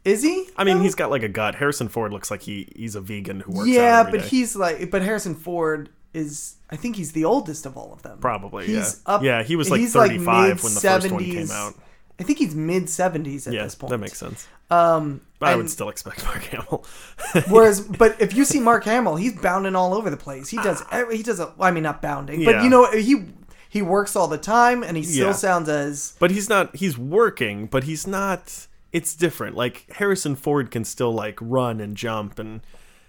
Is 0.06 0.24
he? 0.24 0.48
I 0.56 0.64
mean, 0.64 0.78
No? 0.78 0.84
he's 0.84 0.96
got 0.96 1.10
like 1.12 1.24
a 1.24 1.28
gut. 1.28 1.56
Harrison 1.56 1.90
Ford 1.90 2.14
looks 2.14 2.32
like 2.32 2.44
he 2.44 2.72
he's 2.78 2.96
a 2.96 3.02
vegan 3.02 3.42
who 3.42 3.52
works 3.52 3.70
out 3.70 3.74
yeah, 3.74 4.04
but 4.04 4.22
day. 4.22 4.28
he's 4.28 4.56
like, 4.56 4.90
but 4.90 5.02
Harrison 5.02 5.36
Ford 5.36 5.90
is. 6.14 6.56
I 6.70 6.78
think 6.78 6.96
he's 6.96 7.12
the 7.12 7.26
oldest 7.26 7.66
of 7.66 7.76
all 7.78 7.92
of 7.94 8.04
them. 8.04 8.18
probably 8.20 8.68
He's 8.68 9.02
yeah. 9.06 9.14
up- 9.14 9.22
yeah, 9.24 9.44
he 9.44 9.56
was 9.58 9.70
like 9.70 9.82
he's 9.82 9.96
like 9.96 10.12
35 10.12 10.64
when 10.64 10.74
the 10.74 10.80
first 10.80 11.12
one 11.12 11.24
came 11.24 11.52
out. 11.52 11.74
I 12.20 12.24
think 12.24 12.40
he's 12.40 12.56
mid 12.56 12.90
seventies 12.90 13.48
at 13.48 13.54
Yeah, 13.54 13.64
this 13.64 13.76
point. 13.76 13.92
that 13.92 13.98
makes 14.00 14.18
sense. 14.18 14.48
Um, 14.70 15.22
But 15.40 15.46
I 15.48 15.52
and- 15.52 15.62
would 15.62 15.70
still 15.70 15.90
expect 15.90 16.24
Mark 16.26 16.44
Hamill. 16.44 16.84
Whereas, 17.50 17.82
but 17.82 18.20
if 18.20 18.36
you 18.36 18.44
see 18.44 18.60
Mark 18.60 18.84
Hamill, 18.86 19.16
he's 19.16 19.34
bounding 19.40 19.76
all 19.76 19.94
over 19.94 20.10
the 20.10 20.18
place. 20.18 20.50
He 20.50 20.58
does. 20.58 20.84
every- 20.92 21.18
He 21.18 21.24
does. 21.24 21.40
A, 21.40 21.54
I 21.60 21.72
mean, 21.72 21.84
not 21.84 22.02
bounding, 22.02 22.44
but 22.44 22.64
you 22.64 22.70
know, 22.70 22.90
he 22.92 23.26
he 23.70 23.82
works 23.82 24.16
all 24.16 24.28
the 24.28 24.38
time, 24.38 24.82
and 24.84 24.98
he 24.98 25.04
still 25.04 25.28
Yeah. 25.28 25.32
sounds 25.34 25.70
as 25.70 26.16
But 26.20 26.32
he's 26.32 26.50
not. 26.50 26.76
He's 26.76 26.98
working, 26.98 27.68
but 27.68 27.84
he's 27.84 28.08
not. 28.08 28.68
It's 28.92 29.14
different. 29.16 29.56
Like 29.56 29.86
Harrison 29.94 30.36
Ford 30.36 30.72
can 30.72 30.84
still 30.86 31.12
like 31.14 31.38
run 31.42 31.80
and 31.80 31.96
jump, 31.96 32.40
and 32.40 32.62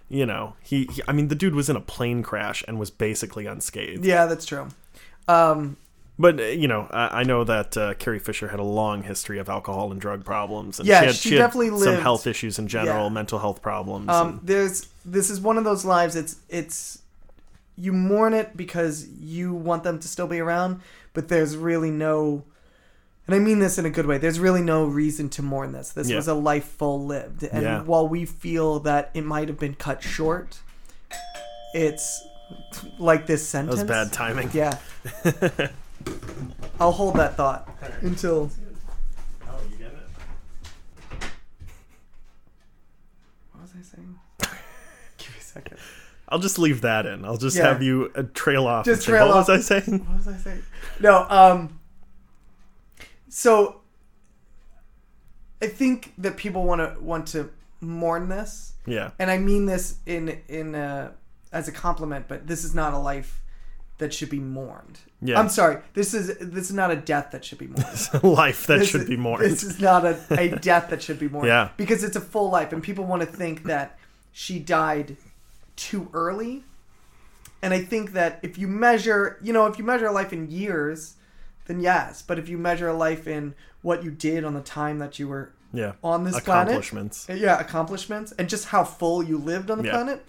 you 0.08 0.26
know, 0.26 0.54
he, 0.62 0.84
he. 0.92 1.02
I 1.08 1.12
mean, 1.12 1.28
the 1.28 1.34
dude 1.34 1.54
was 1.54 1.68
in 1.70 1.76
a 1.76 1.80
plane 1.80 2.22
crash 2.22 2.62
and 2.68 2.78
was 2.78 2.90
basically 2.90 3.46
unscathed. 3.46 4.04
yeah, 4.04 4.26
that's 4.26 4.44
true. 4.44 4.68
Um, 5.28 5.76
But 6.18 6.40
uh, 6.40 6.44
you 6.44 6.66
know, 6.68 6.88
I, 6.90 7.20
I 7.20 7.22
know 7.22 7.44
that 7.44 7.76
uh, 7.76 7.94
Carrie 7.94 8.18
Fisher 8.18 8.48
had 8.48 8.58
a 8.60 8.64
long 8.64 9.02
history 9.04 9.38
of 9.38 9.48
alcohol 9.48 9.92
and 9.92 10.00
drug 10.00 10.24
problems. 10.24 10.78
And 10.80 10.88
Yeah, 10.88 11.00
she, 11.00 11.06
had, 11.06 11.14
she 11.14 11.28
she 11.30 11.36
definitely 11.36 11.78
some 11.80 12.00
health 12.00 12.26
issues 12.26 12.58
in 12.58 12.66
general, 12.68 13.04
Yeah. 13.04 13.08
mental 13.10 13.38
health 13.38 13.62
problems. 13.62 14.08
um, 14.08 14.28
and- 14.28 14.40
there's 14.42 14.88
this 15.04 15.30
is 15.30 15.40
one 15.40 15.56
of 15.58 15.64
those 15.64 15.84
lives. 15.84 16.16
It's 16.16 16.36
it's 16.48 17.02
you 17.76 17.92
mourn 17.92 18.34
it 18.34 18.56
because 18.56 19.06
you 19.08 19.52
want 19.54 19.84
them 19.84 20.00
to 20.00 20.08
still 20.08 20.26
be 20.26 20.40
around, 20.40 20.80
but 21.14 21.28
there's 21.28 21.56
really 21.56 21.90
no. 21.92 22.42
And 23.28 23.34
I 23.36 23.38
mean 23.38 23.58
this 23.60 23.76
in 23.78 23.84
a 23.86 23.90
good 23.90 24.06
way. 24.06 24.16
There's 24.18 24.40
really 24.40 24.62
no 24.62 24.86
reason 24.86 25.28
to 25.30 25.42
mourn 25.42 25.72
this. 25.72 25.90
This 25.90 26.08
Yeah. 26.08 26.16
was 26.16 26.26
a 26.28 26.34
life 26.34 26.64
full 26.64 27.04
lived. 27.06 27.42
And 27.44 27.86
while 27.86 28.08
we 28.08 28.24
feel 28.24 28.80
that 28.80 29.10
it 29.14 29.22
might 29.22 29.48
have 29.48 29.58
been 29.58 29.74
cut 29.74 30.02
short, 30.02 30.58
it's 31.74 32.26
like 32.98 33.26
this 33.26 33.42
that 33.42 33.46
sentence. 33.48 33.76
was 33.76 33.84
bad 33.84 34.12
timing. 34.12 34.50
Yeah. 34.54 34.78
I'll 36.80 36.92
hold 36.92 37.16
that 37.16 37.36
thought 37.36 37.68
until. 38.02 38.50
Oh, 39.48 39.60
you 39.70 39.76
get 39.76 39.88
it. 39.88 41.28
What 43.52 43.62
was 43.62 43.72
I 43.78 43.82
saying? 43.82 44.18
Give 45.18 45.28
me 45.30 45.36
a 45.38 45.42
second. 45.42 45.78
I'll 46.28 46.38
just 46.38 46.58
leave 46.58 46.82
that 46.82 47.06
in. 47.06 47.24
I'll 47.24 47.36
just 47.38 47.56
Yeah. 47.56 47.68
have 47.68 47.82
you 47.82 48.12
uh, 48.14 48.24
trail 48.34 48.66
off. 48.66 48.84
Just 48.84 48.98
and 49.00 49.04
say, 49.04 49.10
trail 49.12 49.28
what 49.28 49.36
off. 49.38 49.48
was 49.48 49.70
I 49.70 49.80
saying? 49.80 50.04
What 50.06 50.16
was 50.18 50.28
I 50.28 50.36
saying? 50.36 50.62
No. 51.00 51.26
Um. 51.28 51.80
So. 53.28 53.80
I 55.60 55.66
think 55.66 56.12
that 56.18 56.36
people 56.36 56.62
want 56.62 56.80
to 56.80 57.02
want 57.02 57.26
to 57.28 57.50
mourn 57.80 58.28
this, 58.28 58.74
Yeah. 58.86 59.10
and 59.18 59.28
I 59.28 59.38
mean 59.38 59.66
this 59.66 59.96
in 60.06 60.40
in 60.46 60.76
uh, 60.76 61.10
as 61.52 61.66
a 61.66 61.72
compliment. 61.72 62.26
But 62.28 62.46
this 62.46 62.62
is 62.62 62.76
not 62.76 62.94
a 62.94 62.98
life 62.98 63.42
that 63.98 64.14
should 64.14 64.30
be 64.30 64.38
mourned. 64.40 64.98
Yeah. 65.20 65.38
I'm 65.38 65.48
sorry. 65.48 65.82
This 65.94 66.14
is 66.14 66.36
this 66.38 66.70
is 66.70 66.74
not 66.74 66.90
a 66.90 66.96
death 66.96 67.30
that 67.32 67.44
should 67.44 67.58
be 67.58 67.66
mourned. 67.66 68.08
Life 68.22 68.66
that 68.68 68.78
This 68.78 68.88
should 68.90 69.02
is- 69.02 69.08
be 69.08 69.16
mourned. 69.16 69.44
This 69.44 69.62
is 69.64 69.80
not 69.80 70.04
a, 70.04 70.18
a 70.30 70.48
death 70.60 70.90
that 70.90 71.02
should 71.02 71.18
be 71.18 71.28
mourned. 71.28 71.48
Yeah. 71.48 71.70
Because 71.76 72.04
it's 72.04 72.16
a 72.16 72.20
full 72.20 72.50
life, 72.50 72.72
and 72.72 72.82
people 72.82 73.04
want 73.04 73.20
to 73.22 73.26
think 73.26 73.64
that 73.64 73.98
she 74.32 74.58
died 74.58 75.16
too 75.76 76.08
early. 76.12 76.64
And 77.60 77.74
I 77.74 77.82
think 77.82 78.12
that 78.12 78.38
if 78.42 78.56
you 78.56 78.68
measure, 78.68 79.36
you 79.42 79.52
know, 79.52 79.66
if 79.66 79.78
you 79.78 79.84
measure 79.84 80.06
a 80.06 80.12
life 80.12 80.32
in 80.32 80.48
years, 80.50 81.14
then 81.66 81.80
yes. 81.80 82.22
But 82.22 82.38
if 82.38 82.48
you 82.48 82.56
measure 82.56 82.88
a 82.88 82.94
life 82.94 83.26
in 83.26 83.54
what 83.82 84.04
you 84.04 84.10
did 84.12 84.44
on 84.44 84.54
the 84.54 84.60
time 84.60 84.98
that 85.00 85.18
you 85.18 85.26
were 85.26 85.50
yeah. 85.72 85.92
on 86.04 86.22
this 86.22 86.38
planet, 86.40 86.68
Accomplishments. 86.68 87.26
yeah, 87.28 87.58
accomplishments, 87.58 88.32
and 88.38 88.48
just 88.48 88.66
how 88.66 88.84
full 88.84 89.24
you 89.24 89.38
lived 89.38 89.70
on 89.72 89.78
the 89.78 89.84
Yeah. 89.84 89.90
planet, 89.90 90.24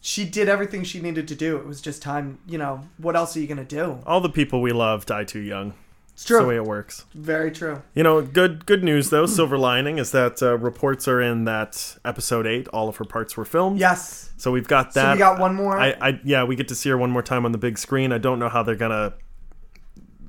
she 0.00 0.24
did 0.24 0.48
everything 0.48 0.82
she 0.84 1.00
needed 1.00 1.28
to 1.28 1.34
do. 1.34 1.56
It 1.58 1.66
was 1.66 1.80
just 1.80 2.00
time, 2.02 2.38
you 2.46 2.58
know, 2.58 2.82
what 2.98 3.16
else 3.16 3.36
are 3.36 3.40
you 3.40 3.46
going 3.46 3.58
to 3.58 3.64
do? 3.64 3.98
All 4.06 4.20
the 4.20 4.30
people 4.30 4.60
we 4.62 4.72
love 4.72 5.04
die 5.06 5.24
too 5.24 5.40
young. 5.40 5.74
It's 6.12 6.22
It's 6.22 6.24
true. 6.24 6.40
the 6.40 6.46
way 6.46 6.56
it 6.56 6.64
works. 6.64 7.04
Very 7.14 7.50
true. 7.50 7.82
You 7.94 8.02
know, 8.02 8.20
good 8.20 8.66
good 8.66 8.82
news 8.84 9.08
though. 9.10 9.24
Silver 9.26 9.56
lining 9.56 9.98
is 9.98 10.10
that 10.12 10.42
uh, 10.42 10.58
reports 10.58 11.08
are 11.08 11.20
in 11.20 11.44
that 11.44 11.96
episode 12.04 12.46
eight. 12.46 12.68
All 12.68 12.88
of 12.88 12.96
her 12.96 13.04
parts 13.06 13.36
were 13.38 13.44
filmed. 13.46 13.78
Yes. 13.78 14.30
So 14.36 14.50
we've 14.52 14.68
got 14.68 14.92
that. 14.94 15.02
So 15.04 15.12
we 15.12 15.18
got 15.18 15.38
one 15.38 15.54
more. 15.54 15.78
I, 15.80 15.94
I 16.00 16.20
yeah, 16.24 16.44
we 16.44 16.56
get 16.56 16.68
to 16.68 16.74
see 16.74 16.90
her 16.90 16.98
one 16.98 17.10
more 17.10 17.22
time 17.22 17.46
on 17.46 17.52
the 17.52 17.58
big 17.58 17.78
screen. 17.78 18.12
I 18.12 18.18
don't 18.18 18.38
know 18.38 18.48
how 18.50 18.62
they're 18.62 18.74
gonna 18.74 19.14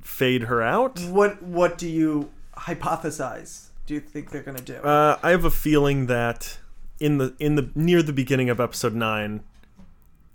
fade 0.02 0.44
her 0.44 0.62
out. 0.62 1.00
What 1.00 1.42
what 1.42 1.78
do 1.78 1.88
you 1.88 2.30
hypothesize? 2.56 3.66
Do 3.86 3.94
you 3.94 4.00
think 4.00 4.30
they're 4.30 4.42
gonna 4.42 4.60
do? 4.60 4.76
Uh, 4.76 5.18
I 5.22 5.30
have 5.30 5.44
a 5.44 5.50
feeling 5.50 6.06
that 6.06 6.58
in 7.00 7.18
the 7.18 7.34
in 7.38 7.56
the 7.56 7.70
near 7.74 8.02
the 8.02 8.12
beginning 8.12 8.48
of 8.48 8.60
episode 8.60 8.94
nine, 8.94 9.42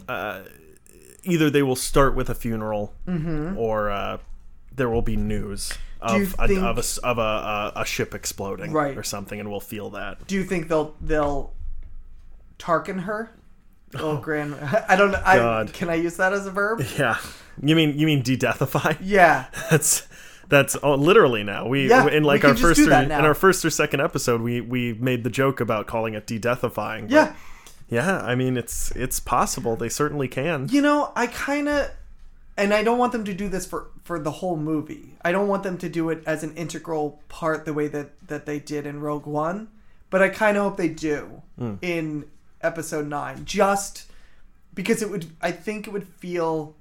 uh, 0.08 0.42
either 1.24 1.50
they 1.50 1.64
will 1.64 1.76
start 1.76 2.16
with 2.16 2.30
a 2.30 2.36
funeral 2.36 2.94
Mm-hmm. 3.08 3.58
or 3.58 3.90
uh, 3.92 4.18
there 4.76 4.90
will 4.90 5.02
be 5.02 5.16
news 5.16 5.74
of 6.02 6.36
a, 6.40 6.44
of 6.44 6.78
a 6.78 6.84
of 7.08 7.18
a, 7.18 7.22
a, 7.22 7.72
a 7.78 7.86
ship 7.86 8.14
exploding 8.14 8.72
Right. 8.72 8.96
or 8.98 9.04
something, 9.04 9.40
and 9.40 9.50
we'll 9.50 9.60
feel 9.60 9.90
that. 9.92 10.28
Do 10.28 10.36
you 10.36 10.44
think 10.44 10.68
they'll 10.68 10.96
they'll 11.02 11.54
Tarkin 12.60 13.02
her? 13.02 13.32
Oh, 13.96 14.18
grand. 14.18 14.56
I 14.90 14.96
don't 14.96 15.12
know. 15.12 15.22
I, 15.26 15.38
God. 15.38 15.74
can 15.74 15.90
I 15.90 15.96
use 15.96 16.18
that 16.18 16.34
as 16.34 16.46
a 16.46 16.52
verb? 16.52 16.82
Yeah, 16.98 17.18
you 17.62 17.76
mean 17.76 17.98
you 17.98 18.06
mean 18.06 18.22
de-deathify? 18.22 18.98
Yeah. 19.02 19.46
That's 19.72 20.08
that's 20.50 20.78
oh, 20.84 20.96
literally 20.96 21.44
now. 21.44 21.68
We 21.68 21.90
Yeah, 21.90 22.08
in 22.08 22.24
like 22.24 22.46
our 22.46 22.56
first 22.56 22.80
or, 22.82 22.92
in 22.92 23.12
our 23.12 23.34
first 23.34 23.66
or 23.66 23.70
second 23.70 24.02
episode, 24.02 24.42
we 24.42 24.62
we 24.62 24.94
made 24.94 25.24
the 25.24 25.30
joke 25.30 25.60
about 25.60 25.88
calling 25.88 26.14
it 26.14 26.28
de-deathifying. 26.28 27.10
Yeah. 27.10 27.34
Yeah. 27.90 28.20
I 28.22 28.36
mean, 28.36 28.58
it's 28.58 28.92
it's 28.92 29.20
possible. 29.20 29.76
They 29.76 29.90
certainly 29.90 30.28
can. 30.28 30.68
You 30.70 30.82
know, 30.82 31.12
I 31.16 31.28
kind 31.28 31.68
of, 31.70 31.92
and 32.58 32.74
I 32.74 32.84
don't 32.84 32.98
want 32.98 33.12
them 33.12 33.24
to 33.26 33.34
do 33.34 33.48
this 33.50 33.66
for 33.66 33.88
for 34.04 34.20
the 34.20 34.32
whole 34.32 34.58
movie. 34.58 35.16
I 35.22 35.32
don't 35.32 35.48
want 35.48 35.64
them 35.64 35.78
to 35.80 35.90
do 35.90 36.10
it 36.10 36.24
as 36.26 36.44
an 36.44 36.56
integral 36.56 37.22
part 37.30 37.66
the 37.66 37.74
way 37.74 37.88
that 37.88 38.28
that 38.28 38.46
they 38.46 38.60
did 38.60 38.86
in 38.86 39.00
Rogue 39.02 39.26
One, 39.26 39.68
but 40.10 40.22
I 40.22 40.30
kind 40.30 40.58
of 40.58 40.64
hope 40.64 40.78
they 40.78 40.90
do 40.90 41.42
Hmm. 41.58 41.76
in 41.82 42.26
Episode 42.62 43.08
Nine, 43.08 43.46
just 43.46 44.06
because 44.74 45.02
it 45.02 45.10
would. 45.10 45.28
I 45.42 45.52
think 45.52 45.88
it 45.88 45.92
would 45.92 46.08
feel 46.08 46.76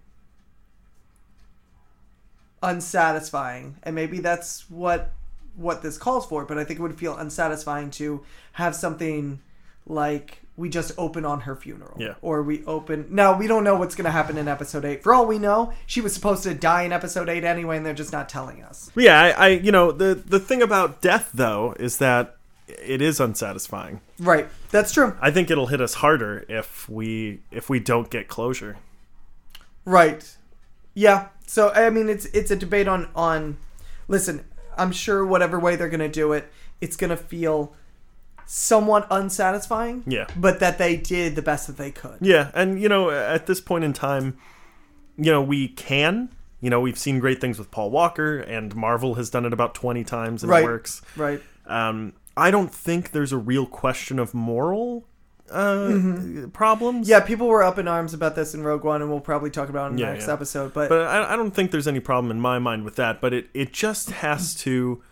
unsatisfying, 2.62 3.76
and 3.82 3.94
maybe 3.94 4.18
that's 4.18 4.68
what 4.70 5.12
what 5.56 5.82
this 5.82 5.96
calls 5.98 6.26
for. 6.26 6.44
But 6.44 6.58
I 6.58 6.64
think 6.64 6.78
it 6.78 6.82
would 6.82 6.98
feel 6.98 7.16
unsatisfying 7.16 7.90
to 7.92 8.22
have 8.52 8.74
something 8.74 9.40
like 9.86 10.42
we 10.56 10.68
just 10.70 10.92
open 10.96 11.24
on 11.24 11.40
her 11.40 11.54
funeral, 11.54 11.96
Yeah. 12.00 12.14
or 12.22 12.42
we 12.42 12.64
open. 12.64 13.06
Now 13.10 13.36
we 13.36 13.46
don't 13.46 13.62
know 13.64 13.74
what's 13.76 13.94
going 13.94 14.06
to 14.06 14.10
happen 14.10 14.38
in 14.38 14.48
episode 14.48 14.84
eight. 14.84 15.02
For 15.02 15.12
all 15.12 15.26
we 15.26 15.38
know, 15.38 15.72
she 15.86 16.00
was 16.00 16.14
supposed 16.14 16.42
to 16.44 16.54
die 16.54 16.82
in 16.82 16.92
episode 16.92 17.28
eight 17.28 17.44
anyway, 17.44 17.76
and 17.76 17.84
they're 17.84 17.92
just 17.94 18.12
not 18.12 18.28
telling 18.28 18.62
us. 18.62 18.90
Yeah, 18.96 19.20
I, 19.20 19.30
I 19.30 19.48
you 19.48 19.70
know 19.72 19.92
the 19.92 20.14
the 20.14 20.40
thing 20.40 20.62
about 20.62 21.00
death 21.02 21.30
though 21.34 21.74
is 21.78 21.98
that 21.98 22.36
it 22.66 23.00
is 23.02 23.20
unsatisfying. 23.20 24.00
Right, 24.18 24.48
that's 24.70 24.92
true. 24.92 25.14
I 25.20 25.30
think 25.30 25.50
it'll 25.50 25.66
hit 25.66 25.80
us 25.80 25.94
harder 25.94 26.44
if 26.48 26.88
we 26.88 27.40
if 27.50 27.68
we 27.68 27.78
don't 27.78 28.08
get 28.10 28.26
closure. 28.28 28.78
Right. 29.84 30.36
Yeah. 30.94 31.28
So 31.46 31.70
I 31.72 31.90
mean, 31.90 32.08
it's 32.08 32.24
it's 32.26 32.50
a 32.50 32.56
debate 32.56 32.88
on 32.88 33.08
on. 33.14 33.56
Listen, 34.08 34.44
I'm 34.76 34.92
sure 34.92 35.24
whatever 35.24 35.58
way 35.60 35.76
they're 35.76 35.88
gonna 35.88 36.08
do 36.08 36.32
it, 36.32 36.50
it's 36.80 36.96
gonna 36.96 37.16
feel 37.16 37.74
somewhat 38.46 39.06
unsatisfying. 39.10 40.04
Yeah. 40.06 40.26
But 40.36 40.60
that 40.60 40.78
they 40.78 40.96
did 40.96 41.34
the 41.36 41.42
best 41.42 41.66
that 41.66 41.76
they 41.76 41.90
could. 41.90 42.18
Yeah, 42.20 42.50
and 42.54 42.80
you 42.80 42.88
know, 42.88 43.10
at 43.10 43.46
this 43.46 43.60
point 43.60 43.84
in 43.84 43.92
time, 43.92 44.38
you 45.16 45.30
know, 45.30 45.42
we 45.42 45.68
can. 45.68 46.30
You 46.60 46.70
know, 46.70 46.80
we've 46.80 46.98
seen 46.98 47.18
great 47.20 47.40
things 47.40 47.58
with 47.58 47.70
Paul 47.70 47.90
Walker, 47.90 48.38
and 48.38 48.74
Marvel 48.74 49.14
has 49.16 49.28
done 49.30 49.44
it 49.44 49.52
about 49.52 49.74
twenty 49.74 50.04
times, 50.04 50.42
and 50.42 50.50
Right. 50.50 50.62
it 50.64 50.66
works. 50.66 51.02
Right. 51.16 51.42
Um, 51.66 52.14
I 52.36 52.50
don't 52.50 52.72
think 52.72 53.10
there's 53.12 53.32
a 53.32 53.38
real 53.38 53.66
question 53.66 54.18
of 54.18 54.32
moral 54.34 55.06
uh, 55.50 56.46
problems. 56.52 57.08
Yeah, 57.08 57.20
people 57.20 57.46
were 57.46 57.62
up 57.62 57.78
in 57.78 57.86
arms 57.88 58.14
about 58.14 58.34
this 58.34 58.54
in 58.54 58.62
Rogue 58.62 58.84
One, 58.84 59.00
and 59.02 59.10
we'll 59.10 59.20
probably 59.20 59.50
talk 59.50 59.68
about 59.68 59.86
it 59.86 59.90
in 59.90 59.96
the 59.96 60.02
Yeah, 60.02 60.12
next 60.12 60.26
yeah. 60.26 60.32
episode. 60.32 60.72
But, 60.72 60.88
but 60.88 61.02
I, 61.02 61.34
I 61.34 61.36
don't 61.36 61.52
think 61.52 61.70
there's 61.70 61.86
any 61.88 62.00
problem 62.00 62.30
in 62.30 62.40
my 62.40 62.58
mind 62.58 62.84
with 62.84 62.96
that. 62.96 63.20
But 63.20 63.32
it 63.32 63.48
it 63.54 63.72
just 63.72 64.10
has 64.10 64.54
to. 64.56 65.02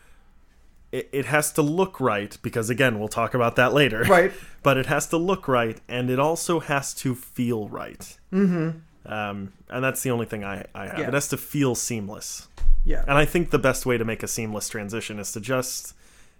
It, 0.94 1.08
it 1.12 1.26
has 1.26 1.52
to 1.54 1.62
look 1.62 1.98
right 2.00 2.36
because 2.42 2.70
again 2.70 2.98
we'll 2.98 3.08
talk 3.20 3.34
about 3.34 3.56
that 3.56 3.72
later. 3.72 4.02
right. 4.04 4.32
but 4.62 4.76
it 4.76 4.86
has 4.86 5.06
to 5.08 5.16
look 5.16 5.48
right 5.48 5.80
and 5.88 6.08
it 6.08 6.18
also 6.20 6.60
has 6.60 6.94
to 7.02 7.14
feel 7.14 7.68
right. 7.68 8.16
Mm-hmm. 8.32 9.12
Um, 9.12 9.52
and 9.68 9.84
that's 9.84 10.02
the 10.02 10.10
only 10.10 10.26
thing 10.26 10.44
I, 10.44 10.64
I 10.74 10.86
have. 10.86 10.98
Yeah. 10.98 11.08
It 11.08 11.14
has 11.14 11.28
to 11.28 11.36
feel 11.36 11.74
seamless. 11.74 12.48
Yeah. 12.84 13.02
And 13.08 13.18
I 13.18 13.24
think 13.24 13.50
the 13.50 13.58
best 13.58 13.84
way 13.86 13.98
to 13.98 14.04
make 14.04 14.22
a 14.22 14.28
seamless 14.28 14.68
transition 14.68 15.18
is 15.18 15.32
to 15.32 15.40
just 15.40 15.94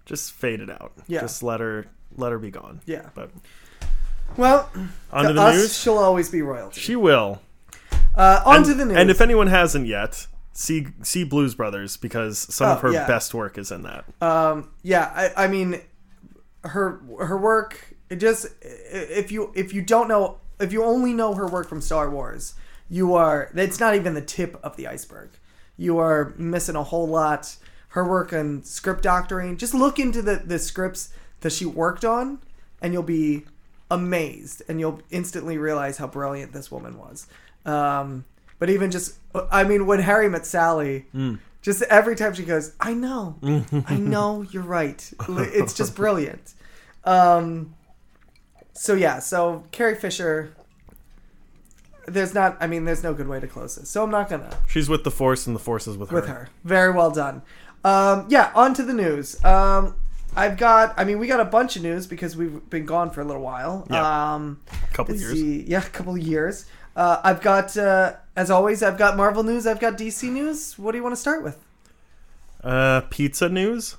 just 0.06 0.32
fade 0.32 0.60
it 0.60 0.70
out. 0.70 0.92
Yeah. 1.08 1.20
Just 1.22 1.42
let 1.42 1.60
her 1.60 1.86
let 2.16 2.30
her 2.32 2.38
be 2.38 2.50
gone. 2.50 2.80
Yeah. 2.86 3.08
But 3.14 3.30
Well, 4.36 4.70
on 5.12 5.24
to 5.26 5.32
the 5.32 5.40
us, 5.42 5.54
news. 5.56 5.78
she'll 5.78 5.98
always 5.98 6.30
be 6.30 6.42
royalty. 6.42 6.80
She 6.80 6.96
will. 6.96 7.40
uh, 8.14 8.42
on 8.46 8.56
and, 8.58 8.64
to 8.66 8.74
the 8.74 8.84
news. 8.86 8.96
And 8.96 9.10
if 9.10 9.20
anyone 9.20 9.48
hasn't 9.48 9.86
yet, 9.86 10.26
see 10.54 10.86
see 11.02 11.24
Blues 11.24 11.54
Brothers 11.54 11.96
because 11.98 12.38
some 12.38 12.70
of 12.70 12.78
Oh, 12.78 12.80
her 12.88 12.92
yeah. 12.92 13.06
best 13.06 13.34
work 13.34 13.58
is 13.58 13.70
in 13.70 13.82
that. 13.82 14.04
Um, 14.22 14.70
yeah, 14.82 15.10
I, 15.14 15.44
I 15.44 15.48
mean, 15.48 15.80
her 16.62 17.00
her 17.20 17.36
work. 17.36 17.94
It 18.08 18.16
just 18.16 18.46
if 18.62 19.30
you 19.30 19.52
if 19.54 19.74
you 19.74 19.82
don't 19.82 20.08
know 20.08 20.38
if 20.60 20.72
you 20.72 20.82
only 20.84 21.12
know 21.12 21.34
her 21.34 21.46
work 21.46 21.68
from 21.68 21.80
Star 21.80 22.08
Wars, 22.08 22.54
you 22.88 23.14
are. 23.14 23.50
It's 23.54 23.80
not 23.80 23.94
even 23.94 24.14
the 24.14 24.22
tip 24.22 24.58
of 24.62 24.76
the 24.76 24.86
iceberg. 24.86 25.30
You 25.76 25.98
are 25.98 26.32
missing 26.38 26.76
a 26.76 26.84
whole 26.84 27.08
lot. 27.08 27.56
Her 27.88 28.08
work 28.08 28.32
on 28.32 28.62
script 28.64 29.02
doctoring. 29.02 29.56
Just 29.56 29.74
look 29.74 29.98
into 29.98 30.22
the 30.22 30.36
the 30.36 30.58
scripts 30.58 31.10
that 31.40 31.52
she 31.52 31.66
worked 31.66 32.04
on, 32.04 32.38
and 32.80 32.92
you'll 32.92 33.02
be 33.02 33.44
amazed, 33.90 34.62
and 34.68 34.80
you'll 34.80 35.00
instantly 35.10 35.58
realize 35.58 35.98
how 35.98 36.06
brilliant 36.06 36.52
this 36.52 36.70
woman 36.70 36.96
was. 36.98 37.26
Um, 37.66 38.24
but 38.58 38.70
even 38.70 38.90
just, 38.90 39.18
I 39.50 39.64
mean, 39.64 39.86
when 39.86 40.00
Harry 40.00 40.28
met 40.28 40.46
Sally, 40.46 41.06
just 41.62 41.82
every 41.84 42.16
time 42.16 42.34
she 42.34 42.42
goes, 42.44 42.72
I 42.80 42.94
know, 42.94 43.36
I 43.88 43.96
know, 43.96 44.42
you're 44.50 44.62
right. 44.62 45.12
It's 45.28 45.74
just 45.74 45.94
brilliant. 45.96 46.54
Um, 47.04 47.74
so 48.72 48.94
yeah, 48.94 49.18
so 49.18 49.64
Carrie 49.72 49.94
Fisher. 49.96 50.54
There's 52.06 52.34
not, 52.34 52.58
I 52.60 52.66
mean, 52.66 52.84
there's 52.84 53.02
no 53.02 53.14
good 53.14 53.28
way 53.28 53.40
to 53.40 53.46
close 53.46 53.76
this, 53.76 53.88
so 53.88 54.02
I'm 54.02 54.10
not 54.10 54.28
gonna 54.28 54.54
She's 54.68 54.90
with 54.90 55.04
the 55.04 55.10
Force 55.10 55.46
and 55.46 55.56
the 55.56 55.60
Force 55.60 55.86
is 55.86 55.96
with 55.96 56.10
her. 56.10 56.16
with 56.16 56.26
her. 56.28 56.48
Very 56.62 56.92
well 56.92 57.10
done. 57.10 57.40
Um, 57.82 58.26
yeah, 58.28 58.52
on 58.54 58.74
to 58.74 58.82
the 58.82 58.92
news. 58.92 59.42
Um, 59.42 59.94
I've 60.36 60.58
got, 60.58 60.92
I 60.98 61.04
mean, 61.04 61.18
we 61.18 61.26
got 61.26 61.40
a 61.40 61.44
bunch 61.46 61.76
of 61.76 61.82
news 61.82 62.06
because 62.06 62.36
we've 62.36 62.68
been 62.68 62.84
gone 62.84 63.10
for 63.10 63.22
a 63.22 63.24
little 63.24 63.40
while. 63.42 63.86
Yeah. 63.90 64.34
Um, 64.34 64.60
Couple 64.92 65.14
years. 65.14 65.32
see, 65.32 65.62
yeah, 65.62 65.78
a 65.78 65.88
couple 65.88 66.14
of 66.14 66.20
years. 66.20 66.66
Uh, 66.96 67.20
I've 67.24 67.40
got, 67.40 67.76
uh, 67.76 68.14
as 68.36 68.50
always, 68.50 68.82
I've 68.82 68.98
got 68.98 69.16
Marvel 69.16 69.42
news. 69.42 69.66
I've 69.66 69.80
got 69.80 69.96
DC 69.98 70.30
news. 70.30 70.78
What 70.78 70.92
do 70.92 70.98
you 70.98 71.02
want 71.02 71.14
to 71.14 71.20
start 71.20 71.42
with? 71.42 71.58
Uh, 72.62 73.02
pizza 73.10 73.48
news. 73.48 73.96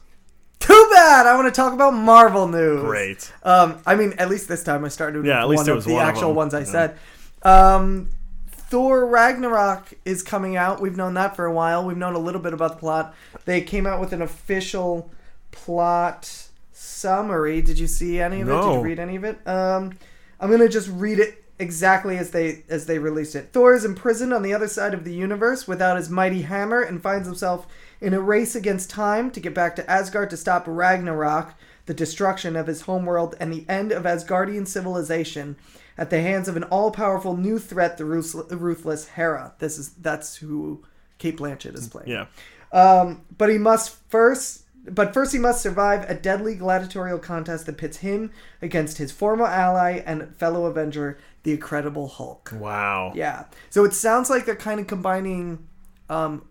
Too 0.60 0.88
bad. 0.94 1.28
I 1.28 1.36
want 1.36 1.54
to 1.54 1.56
talk 1.56 1.74
about 1.74 1.92
Marvel 1.94 2.48
news. 2.48 2.82
Great. 2.82 3.32
Um, 3.44 3.80
I 3.86 3.96
mean, 3.96 4.14
at 4.18 4.30
least 4.30 4.48
this 4.48 4.64
time 4.64 4.84
I 4.86 4.88
started 4.88 5.18
with 5.20 5.28
Yeah, 5.28 5.42
at 5.42 5.50
least 5.50 5.64
one 5.68 5.70
it 5.70 5.78
of 5.78 5.84
the 5.84 5.94
one 5.94 6.02
of 6.04 6.08
actual 6.10 6.28
them. 6.30 6.36
ones 6.38 6.54
I 6.54 6.60
Yeah. 6.60 6.66
said. 6.66 6.98
Um, 7.44 8.10
Thor 8.50 9.06
Ragnarok 9.06 9.94
is 10.06 10.24
coming 10.24 10.56
out. 10.56 10.82
We've 10.82 10.98
known 10.98 11.14
that 11.14 11.36
for 11.36 11.46
a 11.46 11.52
while. 11.54 11.86
We've 11.86 11.98
known 11.98 12.16
a 12.16 12.20
little 12.20 12.42
bit 12.42 12.54
about 12.54 12.72
the 12.72 12.78
plot. 12.78 13.14
They 13.46 13.62
came 13.62 13.86
out 13.86 14.00
with 14.02 14.12
an 14.14 14.22
official 14.24 15.12
plot 15.52 16.48
summary. 16.74 17.62
Did 17.62 17.78
you 17.78 17.86
see 17.88 18.20
any 18.20 18.42
of 18.42 18.50
it? 18.50 18.52
Did 18.52 18.74
you 18.74 18.80
read 18.82 19.00
any 19.00 19.16
of 19.18 19.24
it? 19.24 19.46
Um, 19.48 19.92
I'm 20.40 20.50
gonna 20.50 20.68
just 20.68 20.90
read 20.90 21.20
it 21.20 21.44
exactly 21.58 22.18
as 22.18 22.32
they 22.32 22.64
as 22.70 22.86
they 22.86 23.00
released 23.00 23.36
it. 23.36 23.50
Thor 23.54 23.74
is 23.74 23.86
imprisoned 23.86 24.34
on 24.34 24.42
the 24.42 24.54
other 24.54 24.68
side 24.68 24.94
of 24.94 25.04
the 25.04 25.14
universe 25.14 25.68
without 25.68 25.98
his 25.98 26.10
mighty 26.10 26.42
hammer 26.42 26.82
and 26.82 27.02
finds 27.02 27.28
himself 27.28 27.66
in 28.02 28.14
a 28.14 28.20
race 28.20 28.56
against 28.56 28.90
time 28.90 29.32
to 29.32 29.40
get 29.40 29.54
back 29.54 29.76
to 29.76 29.90
Asgard 29.90 30.30
to 30.32 30.38
stop 30.38 30.66
Ragnarok, 30.68 31.54
the 31.86 31.94
destruction 31.94 32.56
of 32.56 32.68
his 32.68 32.82
homeworld 32.82 33.36
and 33.40 33.54
the 33.54 33.66
end 33.70 33.92
of 33.92 34.04
Asgardian 34.04 34.68
civilization 34.68 35.56
at 35.98 36.10
the 36.10 36.22
hands 36.22 36.50
of 36.50 36.58
an 36.58 36.64
all-powerful 36.64 37.38
new 37.38 37.58
threat, 37.58 37.98
the 37.98 38.04
ruthless, 38.04 39.08
Hera. 39.08 39.54
This 39.60 39.78
is 39.78 39.92
that's 39.94 40.36
who 40.36 40.84
Cate 41.20 41.38
Blanchett 41.38 41.74
is 41.74 41.88
playing. 41.88 42.10
Yeah. 42.10 42.26
Um, 42.74 43.22
but 43.38 43.50
he 43.50 43.58
must 43.58 43.96
first, 44.10 44.65
but 44.90 45.14
first 45.14 45.32
he 45.32 45.40
must 45.40 45.62
survive 45.62 46.10
a 46.10 46.14
deadly 46.14 46.56
gladiatorial 46.56 47.20
contest 47.20 47.66
that 47.66 47.78
pits 47.78 47.98
him 47.98 48.32
against 48.62 48.98
his 48.98 49.12
former 49.12 49.46
ally 49.46 50.04
and 50.06 50.36
fellow 50.36 50.66
Avenger, 50.66 51.18
the 51.44 51.52
Incredible 51.52 52.08
Hulk. 52.08 52.52
Wow. 52.54 53.12
Yeah. 53.16 53.46
So 53.70 53.84
it 53.84 53.94
sounds 53.94 54.30
like 54.30 54.46
they're 54.46 54.56
kind 54.56 54.80
of 54.80 54.88
combining 54.88 55.68
um, 56.10 56.46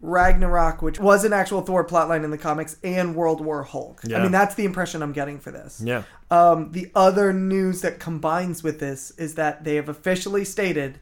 Ragnarok, 0.00 0.82
which 0.82 0.98
was 0.98 1.24
an 1.24 1.32
actual 1.32 1.62
Thor 1.62 1.86
plotline 1.86 2.24
in 2.24 2.30
the 2.30 2.38
comics, 2.38 2.76
and 2.82 3.14
World 3.14 3.40
War 3.40 3.62
Hulk. 3.62 4.00
Yeah. 4.04 4.18
I 4.18 4.22
mean, 4.22 4.32
that's 4.32 4.54
the 4.56 4.64
impression 4.64 5.02
I'm 5.02 5.12
getting 5.12 5.38
for 5.38 5.50
this. 5.50 5.80
Yeah. 5.84 6.02
Um, 6.30 6.72
the 6.72 6.90
other 6.94 7.32
news 7.32 7.82
that 7.82 8.00
combines 8.00 8.62
with 8.62 8.80
this 8.80 9.12
is 9.12 9.36
that 9.36 9.64
they 9.64 9.76
have 9.76 9.88
officially 9.88 10.44
stated 10.44 10.98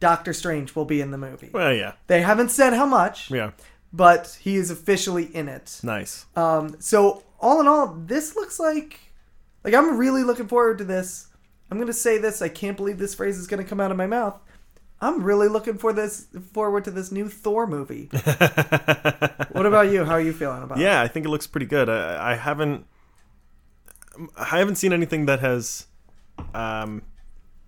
Doctor 0.00 0.32
Strange 0.32 0.74
will 0.74 0.84
be 0.84 1.00
in 1.00 1.10
the 1.10 1.18
movie. 1.18 1.50
Well, 1.52 1.72
yeah. 1.72 1.92
They 2.06 2.20
haven't 2.20 2.50
said 2.50 2.72
how 2.74 2.86
much, 2.86 3.30
Yeah. 3.30 3.52
But 3.92 4.38
he 4.40 4.56
is 4.56 4.70
officially 4.70 5.24
in 5.34 5.48
it. 5.48 5.80
Nice. 5.82 6.26
Um, 6.34 6.76
so 6.80 7.22
all 7.40 7.60
in 7.60 7.68
all, 7.68 7.94
this 7.94 8.36
looks 8.36 8.58
like 8.58 9.00
like 9.64 9.74
I'm 9.74 9.96
really 9.98 10.22
looking 10.22 10.48
forward 10.48 10.78
to 10.78 10.84
this. 10.84 11.28
I'm 11.70 11.78
gonna 11.78 11.92
say 11.92 12.18
this. 12.18 12.42
I 12.42 12.48
can't 12.48 12.76
believe 12.76 12.98
this 12.98 13.14
phrase 13.14 13.38
is 13.38 13.46
gonna 13.46 13.64
come 13.64 13.80
out 13.80 13.90
of 13.90 13.96
my 13.96 14.06
mouth. 14.06 14.38
I'm 15.00 15.22
really 15.22 15.48
looking 15.48 15.76
for 15.76 15.92
this 15.92 16.26
forward 16.52 16.84
to 16.84 16.90
this 16.90 17.12
new 17.12 17.28
Thor 17.28 17.66
movie. 17.66 18.08
what 18.12 19.66
about 19.66 19.90
you? 19.90 20.04
How 20.04 20.12
are 20.12 20.20
you 20.20 20.32
feeling 20.32 20.62
about 20.62 20.78
it? 20.78 20.82
Yeah, 20.82 21.02
I 21.02 21.08
think 21.08 21.26
it 21.26 21.28
looks 21.28 21.46
pretty 21.46 21.66
good. 21.66 21.90
I, 21.90 22.32
I 22.32 22.34
haven't, 22.34 22.86
I 24.36 24.44
haven't 24.44 24.76
seen 24.76 24.94
anything 24.94 25.26
that 25.26 25.40
has, 25.40 25.86
um, 26.54 27.02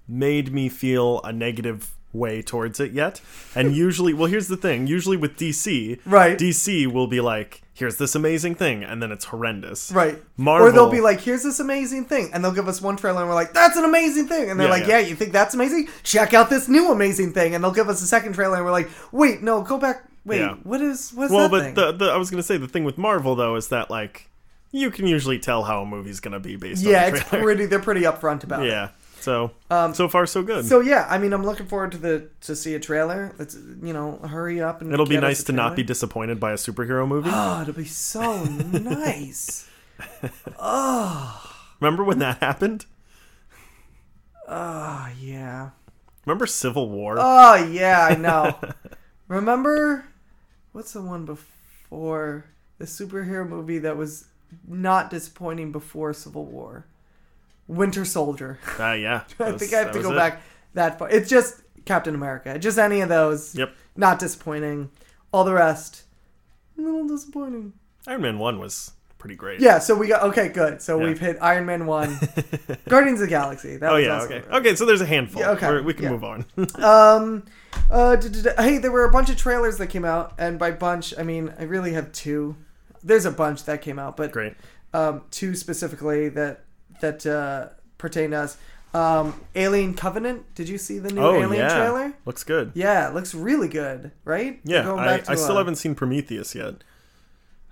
made 0.06 0.52
me 0.52 0.70
feel 0.70 1.20
a 1.22 1.30
negative 1.32 1.97
way 2.12 2.40
towards 2.42 2.80
it 2.80 2.92
yet. 2.92 3.20
And 3.54 3.74
usually, 3.86 4.14
well, 4.14 4.28
here's 4.28 4.48
the 4.48 4.56
thing. 4.56 4.86
Usually 4.86 5.16
with 5.16 5.36
DC, 5.36 6.00
Right. 6.06 6.38
DC 6.38 6.86
will 6.86 7.06
be 7.06 7.20
like, 7.20 7.62
"Here's 7.74 7.96
this 7.96 8.14
amazing 8.14 8.54
thing," 8.54 8.82
and 8.82 9.02
then 9.02 9.12
it's 9.12 9.26
horrendous. 9.26 9.92
Right. 9.92 10.22
Marvel- 10.36 10.68
Or 10.68 10.72
they'll 10.72 10.90
be 10.90 11.00
like, 11.00 11.20
here's 11.20 11.42
this 11.42 11.60
amazing 11.60 12.06
thing. 12.06 12.30
And 12.32 12.42
they'll 12.42 12.52
give 12.52 12.66
us 12.68 12.80
one 12.80 12.96
trailer 12.96 13.20
and 13.20 13.28
we're 13.28 13.34
like, 13.34 13.52
that's 13.52 13.76
an 13.76 13.84
amazing 13.84 14.26
thing. 14.28 14.50
And 14.50 14.58
they're 14.58 14.66
Yeah, 14.68 14.72
like, 14.72 14.86
yeah. 14.86 14.98
yeah. 14.98 15.06
you 15.08 15.14
think 15.14 15.32
that's 15.32 15.54
amazing? 15.54 15.88
Check 16.02 16.32
out 16.34 16.48
this 16.50 16.68
new 16.68 16.90
amazing 16.92 17.32
thing. 17.34 17.54
And 17.54 17.62
they'll 17.62 17.72
give 17.72 17.88
us 17.88 18.00
a 18.02 18.06
second 18.06 18.32
trailer 18.34 18.56
and 18.56 18.64
we're 18.64 18.72
like, 18.72 18.88
wait, 19.12 19.42
no, 19.42 19.62
go 19.62 19.78
back. 19.78 20.04
Wait, 20.24 20.40
Yeah. 20.40 20.54
what 20.62 20.80
is, 20.80 21.10
what's 21.14 21.32
Well, 21.32 21.48
that 21.48 21.74
but 21.74 21.98
the, 21.98 22.04
the 22.06 22.12
I 22.12 22.16
was 22.16 22.30
gonna 22.30 22.42
say 22.42 22.56
the 22.56 22.68
thing 22.68 22.84
with 22.84 22.98
Marvel 22.98 23.34
though 23.34 23.56
is 23.56 23.68
that 23.68 23.88
like 23.90 24.28
you 24.72 24.90
can 24.90 25.06
usually 25.06 25.38
tell 25.38 25.62
how 25.64 25.80
a 25.82 25.86
movie's 25.86 26.20
gonna 26.20 26.40
be 26.40 26.56
based 26.56 26.82
yeah, 26.82 27.06
on 27.06 27.12
the 27.12 27.18
it's 27.20 27.28
pretty, 27.30 27.64
they're 27.66 27.78
pretty 27.78 28.02
upfront 28.02 28.44
about 28.44 28.64
it. 28.64 28.68
yeah. 28.68 28.88
So 29.20 29.50
Um, 29.70 29.94
so 29.94 30.08
far 30.08 30.26
so 30.26 30.42
good. 30.42 30.64
So 30.64 30.80
yeah, 30.80 31.06
I 31.10 31.18
mean, 31.18 31.32
I'm 31.32 31.44
looking 31.44 31.66
forward 31.66 31.92
to 31.92 31.98
the 31.98 32.28
to 32.42 32.54
see 32.56 32.74
a 32.74 32.80
trailer. 32.80 33.34
Let's 33.38 33.54
you 33.54 33.92
know 33.92 34.16
hurry 34.18 34.60
up 34.60 34.80
and 34.80 34.92
It'll 34.92 35.06
be 35.06 35.18
nice 35.18 35.42
to 35.44 35.52
not 35.52 35.76
be 35.76 35.82
disappointed 35.82 36.38
by 36.40 36.52
a 36.52 36.56
superhero 36.56 37.06
movie. 37.06 37.30
Oh, 37.32 37.62
it'll 37.62 37.74
be 37.74 37.84
so 37.84 38.44
nice. 38.44 39.68
oh, 40.58 41.54
Remember 41.80 42.04
when 42.04 42.18
that 42.20 42.38
happened? 42.38 42.86
Oh 44.46 45.08
yeah. 45.20 45.70
Remember 46.24 46.46
Civil 46.46 46.88
War? 46.88 47.16
Oh 47.18 47.54
yeah, 47.54 48.06
I 48.10 48.14
know. 48.16 48.56
Remember 49.28 50.06
what's 50.72 50.92
the 50.92 51.02
one 51.02 51.24
before 51.24 52.44
the 52.78 52.84
superhero 52.86 53.46
movie 53.48 53.78
that 53.78 53.96
was 53.96 54.26
not 54.66 55.10
disappointing 55.10 55.72
before 55.72 56.12
Civil 56.14 56.46
War? 56.46 56.86
Winter 57.68 58.04
Soldier. 58.04 58.58
Ah, 58.78 58.94
yeah. 58.94 59.22
I 59.40 59.52
was- 59.52 59.60
think 59.62 59.72
I 59.74 59.78
have 59.78 59.92
to 59.92 60.02
go 60.02 60.12
it. 60.12 60.16
back 60.16 60.42
that 60.74 60.98
far. 60.98 61.08
It's 61.10 61.28
just 61.30 61.62
Captain 61.84 62.14
America. 62.14 62.58
Just 62.58 62.78
any 62.78 63.00
of 63.02 63.08
those. 63.08 63.54
Yep. 63.54 63.72
Not 63.96 64.18
disappointing. 64.18 64.90
All 65.32 65.44
the 65.44 65.52
rest, 65.54 66.04
a 66.78 66.80
little 66.82 67.06
disappointing. 67.06 67.74
Iron 68.06 68.22
Man 68.22 68.38
One 68.38 68.58
was 68.58 68.92
pretty 69.18 69.34
great. 69.34 69.60
Yeah, 69.60 69.78
so 69.78 69.94
we 69.94 70.06
got 70.08 70.22
okay, 70.22 70.48
good. 70.48 70.80
So 70.80 70.98
Yeah. 70.98 71.06
we've 71.08 71.18
hit 71.20 71.36
Iron 71.42 71.66
Man 71.66 71.84
one, 71.86 72.18
Guardians 72.88 73.20
of 73.20 73.26
the 73.26 73.30
Galaxy. 73.30 73.76
That 73.76 73.90
Oh 73.90 73.96
was 73.96 74.04
yeah. 74.04 74.22
Okay. 74.22 74.42
Okay. 74.50 74.74
So 74.74 74.86
there's 74.86 75.00
a 75.02 75.06
handful. 75.06 75.42
Yeah, 75.42 75.50
okay, 75.50 75.68
We're- 75.68 75.82
we 75.82 75.92
can 75.92 76.04
yeah. 76.04 76.10
move 76.10 76.24
on. 76.24 76.46
Um, 76.82 77.44
uh, 77.90 78.16
d- 78.16 78.28
d- 78.30 78.42
d- 78.42 78.48
hey, 78.58 78.78
there 78.78 78.90
were 78.90 79.04
a 79.04 79.10
bunch 79.10 79.28
of 79.28 79.36
trailers 79.36 79.76
that 79.78 79.88
came 79.88 80.04
out, 80.04 80.32
and 80.38 80.58
by 80.58 80.70
bunch, 80.70 81.12
I 81.18 81.22
mean 81.22 81.52
I 81.58 81.64
really 81.64 81.92
have 81.92 82.10
two. 82.12 82.56
There's 83.02 83.26
a 83.26 83.30
bunch 83.30 83.64
that 83.64 83.82
came 83.82 83.98
out, 83.98 84.16
but 84.16 84.32
Great. 84.32 84.54
um, 84.94 85.22
two 85.30 85.54
specifically 85.54 86.28
that 86.30 86.64
that 87.00 87.26
uh, 87.26 87.68
pertain 87.98 88.30
to 88.30 88.38
us. 88.38 88.58
Um, 88.94 89.38
Alien 89.54 89.94
Covenant. 89.94 90.54
Did 90.54 90.68
you 90.68 90.78
see 90.78 90.98
the 90.98 91.12
new 91.12 91.20
Oh 91.20 91.34
Alien 91.34 91.52
yeah. 91.68 91.76
trailer? 91.76 92.14
Looks 92.24 92.42
good. 92.42 92.72
Yeah, 92.74 93.08
it 93.08 93.14
looks 93.14 93.34
really 93.34 93.68
good, 93.68 94.12
right? 94.24 94.60
Yeah. 94.64 94.84
Going 94.84 95.00
I, 95.00 95.18
to, 95.18 95.32
I 95.32 95.34
still 95.34 95.56
uh, 95.56 95.58
haven't 95.58 95.76
seen 95.76 95.94
Prometheus 95.94 96.54
yet. 96.54 96.76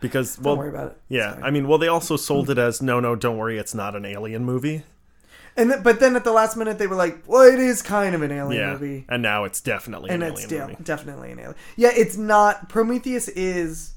Because 0.00 0.38
well, 0.38 0.56
Don't 0.56 0.58
worry 0.64 0.68
about 0.68 0.90
it. 0.92 0.98
yeah. 1.08 1.32
Sorry. 1.32 1.42
I 1.44 1.50
mean, 1.50 1.66
well, 1.68 1.78
they 1.78 1.88
also 1.88 2.16
sold 2.16 2.50
it 2.50 2.58
as 2.58 2.82
no, 2.82 3.00
no, 3.00 3.16
don't 3.16 3.38
worry, 3.38 3.56
it's 3.58 3.74
not 3.74 3.96
an 3.96 4.04
alien 4.04 4.44
movie. 4.44 4.82
And 5.56 5.70
th- 5.70 5.82
but 5.82 6.00
then 6.00 6.16
at 6.16 6.24
the 6.24 6.32
last 6.32 6.54
minute 6.58 6.76
they 6.78 6.86
were 6.86 6.96
like, 6.96 7.22
"Well, 7.26 7.42
it 7.50 7.58
is 7.58 7.80
kind 7.80 8.14
of 8.14 8.20
an 8.20 8.30
alien 8.30 8.60
yeah. 8.62 8.72
movie." 8.72 9.06
And 9.08 9.22
now 9.22 9.44
it's 9.44 9.62
definitely 9.62 10.10
and 10.10 10.22
an 10.22 10.32
it's 10.32 10.44
alien 10.44 10.60
de- 10.60 10.72
movie. 10.74 10.84
definitely 10.84 11.32
an 11.32 11.38
alien. 11.38 11.54
Yeah, 11.76 11.92
it's 11.96 12.18
not. 12.18 12.68
Prometheus 12.68 13.28
is 13.28 13.92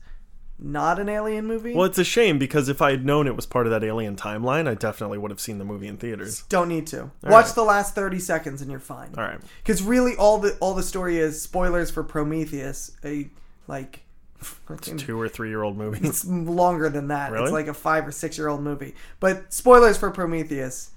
not 0.61 0.99
an 0.99 1.07
alien 1.09 1.45
movie. 1.45 1.73
Well, 1.73 1.85
it's 1.85 1.97
a 1.97 2.03
shame 2.03 2.37
because 2.37 2.69
if 2.69 2.81
I 2.81 2.91
had 2.91 3.05
known 3.05 3.27
it 3.27 3.35
was 3.35 3.45
part 3.45 3.65
of 3.65 3.71
that 3.71 3.83
alien 3.83 4.15
timeline, 4.15 4.67
I 4.67 4.75
definitely 4.75 5.17
would 5.17 5.31
have 5.31 5.39
seen 5.39 5.57
the 5.57 5.65
movie 5.65 5.87
in 5.87 5.97
theaters. 5.97 6.43
Don't 6.49 6.67
need 6.67 6.87
to 6.87 7.11
watch 7.23 7.45
right. 7.45 7.55
the 7.55 7.63
last 7.63 7.95
thirty 7.95 8.19
seconds 8.19 8.61
and 8.61 8.69
you're 8.69 8.79
fine. 8.79 9.13
All 9.17 9.23
right. 9.23 9.39
Because 9.63 9.81
really, 9.81 10.15
all 10.15 10.37
the 10.37 10.57
all 10.59 10.73
the 10.73 10.83
story 10.83 11.17
is 11.17 11.41
spoilers 11.41 11.89
for 11.89 12.03
Prometheus. 12.03 12.91
A 13.03 13.29
like, 13.67 14.01
freaking- 14.43 14.99
Two 14.99 15.19
or 15.19 15.29
three 15.29 15.49
year 15.49 15.63
old 15.63 15.77
movie. 15.77 16.05
it's 16.05 16.25
longer 16.25 16.89
than 16.89 17.07
that. 17.07 17.33
It's 17.33 17.51
like 17.51 17.67
a 17.67 17.73
five 17.73 18.07
or 18.07 18.11
six 18.11 18.37
year 18.37 18.49
old 18.49 18.61
movie. 18.61 18.95
But 19.19 19.53
spoilers 19.53 19.97
for 19.97 20.11
Prometheus. 20.11 20.91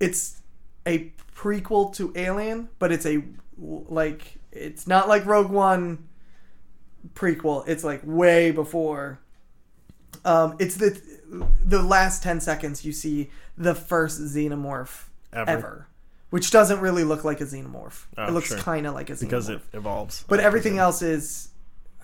It's 0.00 0.40
a 0.86 1.12
prequel 1.36 1.94
to 1.94 2.12
Alien, 2.16 2.68
but 2.78 2.90
it's 2.92 3.06
a 3.06 3.22
like 3.58 4.38
it's 4.50 4.86
not 4.86 5.08
like 5.08 5.26
Rogue 5.26 5.50
One 5.50 6.08
prequel. 7.14 7.64
It's 7.68 7.84
like 7.84 8.00
way 8.04 8.50
before. 8.50 9.18
Um, 10.24 10.56
it's 10.60 10.76
the 10.76 11.00
the 11.64 11.82
last 11.82 12.22
ten 12.22 12.40
seconds 12.40 12.84
you 12.84 12.92
see 12.92 13.30
the 13.56 13.74
first 13.74 14.20
xenomorph 14.20 15.04
Ever. 15.32 15.50
ever, 15.50 15.88
which 16.30 16.50
doesn't 16.50 16.80
really 16.80 17.04
look 17.04 17.24
like 17.24 17.40
a 17.40 17.44
xenomorph. 17.44 18.04
Oh, 18.16 18.26
it 18.26 18.32
looks 18.32 18.48
sure. 18.48 18.58
kind 18.58 18.86
of 18.86 18.94
like 18.94 19.10
a 19.10 19.14
xenomorph 19.14 19.20
because 19.20 19.48
it 19.48 19.60
evolves. 19.72 20.24
but 20.28 20.40
everything 20.40 20.78
else 20.78 21.02
is 21.02 21.48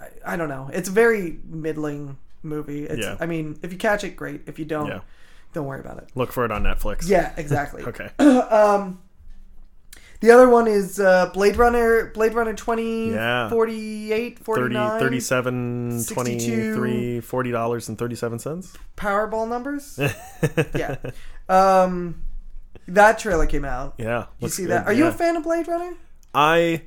I, 0.01 0.33
I 0.35 0.37
don't 0.37 0.49
know 0.49 0.71
it's 0.73 0.89
a 0.89 0.93
very 0.93 1.39
middling 1.45 2.17
movie 2.43 2.85
it's, 2.87 3.01
Yeah. 3.05 3.17
i 3.21 3.27
mean 3.27 3.59
if 3.63 3.73
you 3.73 3.79
catch 3.79 4.05
it 4.05 4.17
great 4.17 4.43
if 4.47 4.59
you 4.59 4.65
don't 4.65 4.87
Yeah. 4.89 5.01
don't 5.53 5.67
worry 5.67 5.81
about 5.81 5.99
it 5.99 6.09
Look 6.15 6.33
for 6.33 6.45
it 6.45 6.53
on 6.53 6.63
Netflix. 6.63 7.09
yeah 7.09 7.33
exactly 7.37 7.83
Okay. 7.87 8.09
um 8.19 9.01
the 10.21 10.31
other 10.31 10.49
one 10.49 10.67
is 10.67 10.99
uh, 11.01 11.27
blade 11.33 11.57
runner 11.57 12.07
blade 12.15 12.35
runner 12.35 12.55
20 12.55 13.11
Yeah. 13.13 13.49
48 13.49 14.39
30, 14.41 14.75
37, 14.75 16.01
62. 16.01 16.75
23, 16.75 17.21
40 17.21 17.51
dollars 17.51 17.89
and 17.89 17.97
37 17.99 18.39
cents. 18.39 18.77
powerball 18.97 19.49
numbers 19.49 19.99
yeah 20.75 20.97
um 21.49 22.23
that 22.87 23.19
trailer 23.19 23.47
came 23.47 23.65
out 23.65 23.95
Yeah. 23.99 24.27
you 24.41 24.49
see 24.49 24.63
good, 24.63 24.71
that 24.73 24.87
are 24.87 24.93
you 24.93 25.07
a 25.07 25.13
fan 25.13 25.37
of 25.37 25.43
blade 25.45 25.69
runner 25.69 25.95
I 26.35 26.83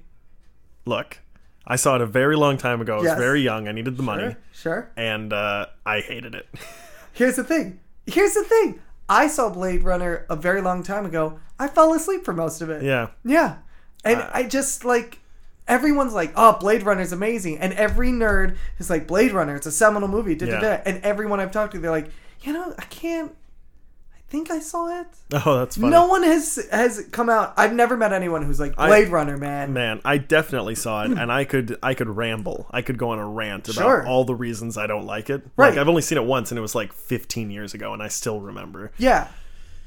look. 0.85 1.19
I 1.65 1.75
saw 1.75 1.95
it 1.95 2.01
a 2.01 2.05
very 2.05 2.35
long 2.35 2.57
time 2.57 2.79
ago. 2.81 2.93
I 2.93 2.97
was 2.97 3.05
Yes. 3.05 3.17
very 3.17 3.41
young. 3.41 3.67
I 3.67 3.71
needed 3.71 3.97
the 3.97 4.03
money, 4.03 4.23
sure 4.23 4.37
sure 4.53 4.91
and 4.97 5.31
uh, 5.33 5.65
I 5.85 5.99
hated 6.01 6.35
it. 6.35 6.47
Here's 7.13 7.35
the 7.35 7.43
thing. 7.43 7.79
Here's 8.05 8.33
the 8.33 8.43
thing. 8.43 8.79
I 9.11 9.27
saw 9.27 9.49
Blade 9.49 9.83
Runner 9.83 10.25
a 10.29 10.35
very 10.35 10.61
long 10.61 10.81
time 10.83 11.05
ago. 11.05 11.39
I 11.59 11.67
fell 11.67 11.93
asleep 11.93 12.23
for 12.25 12.33
most 12.33 12.61
of 12.61 12.69
it. 12.69 12.81
yeah. 12.83 13.09
Yeah. 13.23 13.57
And 14.03 14.21
Uh, 14.21 14.29
I 14.33 14.43
just 14.43 14.83
like 14.85 15.19
everyone's 15.67 16.13
like, 16.13 16.31
"Oh, 16.35 16.53
Blade 16.59 16.83
Runner's 16.83 17.11
amazing." 17.11 17.59
And 17.59 17.73
every 17.73 18.09
nerd 18.09 18.55
is 18.79 18.89
like, 18.89 19.05
"Blade 19.07 19.31
Runner, 19.33 19.55
it's 19.55 19.67
a 19.67 19.71
seminal 19.71 20.07
movie." 20.07 20.33
Da, 20.35 20.45
da, 20.47 20.51
Yeah. 20.53 20.59
da. 20.61 20.81
And 20.85 21.03
everyone 21.03 21.39
I've 21.39 21.51
talked 21.51 21.73
to, 21.73 21.79
they're 21.79 21.91
like, 21.91 22.09
"You 22.41 22.53
know, 22.53 22.73
I 22.79 22.83
can't 22.85 23.33
think 24.31 24.49
I 24.49 24.59
saw 24.59 25.01
it." 25.01 25.07
Oh, 25.45 25.59
that's 25.59 25.77
funny. 25.77 25.91
No 25.91 26.07
one 26.07 26.23
has 26.23 26.67
has 26.71 27.07
come 27.11 27.29
out. 27.29 27.53
I've 27.55 27.73
never 27.73 27.95
met 27.95 28.11
anyone 28.13 28.43
who's 28.43 28.59
like 28.59 28.73
I- 28.77 28.87
Blade 28.87 29.07
Runner, 29.09 29.37
man. 29.37 29.71
Man, 29.73 30.01
I 30.03 30.17
definitely 30.17 30.75
saw 30.75 31.03
it, 31.03 31.09
hmm. 31.11 31.17
and 31.17 31.31
I 31.31 31.45
could 31.45 31.77
I 31.83 31.93
could 31.93 32.09
ramble. 32.09 32.67
I 32.71 32.81
could 32.81 32.97
go 32.97 33.11
on 33.11 33.19
a 33.19 33.27
rant 33.27 33.69
about 33.69 33.83
Sure. 33.83 34.07
all 34.07 34.23
the 34.25 34.35
reasons 34.35 34.77
I 34.77 34.87
don't 34.87 35.05
like 35.05 35.29
it. 35.29 35.41
Right. 35.55 35.69
Like 35.69 35.77
I've 35.77 35.87
only 35.89 36.01
seen 36.01 36.17
it 36.17 36.25
once, 36.25 36.51
and 36.51 36.57
it 36.57 36.61
was 36.61 36.75
like 36.75 36.91
15 36.93 37.49
years 37.51 37.73
ago, 37.73 37.93
and 37.93 38.01
I 38.03 38.07
still 38.09 38.41
remember. 38.41 38.91
Yeah. 38.97 39.27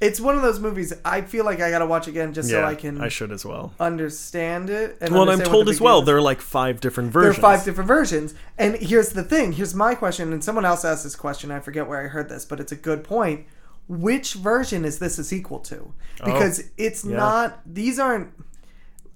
It's 0.01 0.21
one 0.21 0.35
of 0.35 0.43
those 0.43 0.59
movies 0.61 0.93
I 1.05 1.23
feel 1.23 1.45
like 1.45 1.61
I 1.61 1.71
got 1.71 1.79
to 1.79 1.87
watch 1.87 2.09
again 2.09 2.35
just 2.35 2.51
yeah, 2.51 2.63
so 2.63 2.65
I 2.65 2.75
can 2.75 3.01
I 3.01 3.09
should 3.09 3.31
as 3.33 3.45
well. 3.45 3.73
understand 3.79 4.69
it. 4.69 4.99
And 5.01 5.15
Well, 5.15 5.23
and 5.29 5.41
I'm 5.41 5.47
told 5.47 5.69
as 5.69 5.81
well 5.81 6.03
there 6.03 6.17
are 6.17 6.21
like 6.21 6.41
five 6.41 6.81
different 6.81 7.13
versions. 7.13 7.37
There 7.37 7.45
are 7.45 7.57
five 7.57 7.65
different 7.65 7.89
versions. 7.89 8.35
And 8.59 8.77
here's 8.77 9.11
the 9.11 9.23
thing. 9.23 9.53
Here's 9.53 9.75
my 9.75 9.95
question. 9.95 10.33
And 10.33 10.43
someone 10.43 10.65
else 10.65 10.85
asked 10.85 11.05
this 11.05 11.17
question. 11.17 11.51
I 11.51 11.61
forget 11.61 11.87
where 11.87 12.03
I 12.05 12.09
heard 12.09 12.29
this, 12.29 12.45
but 12.45 12.61
it's 12.61 12.73
a 12.73 12.77
good 12.77 13.05
point. 13.05 13.47
Which 13.89 14.35
version 14.35 14.85
is 14.85 14.99
this 14.99 15.19
a 15.19 15.25
sequel 15.25 15.59
to? 15.61 15.93
Because 16.25 16.71
it's 16.79 17.05
Oh, 17.05 17.11
yeah. 17.11 17.17
not. 17.17 17.61
These 17.67 17.99
aren't. 17.99 18.31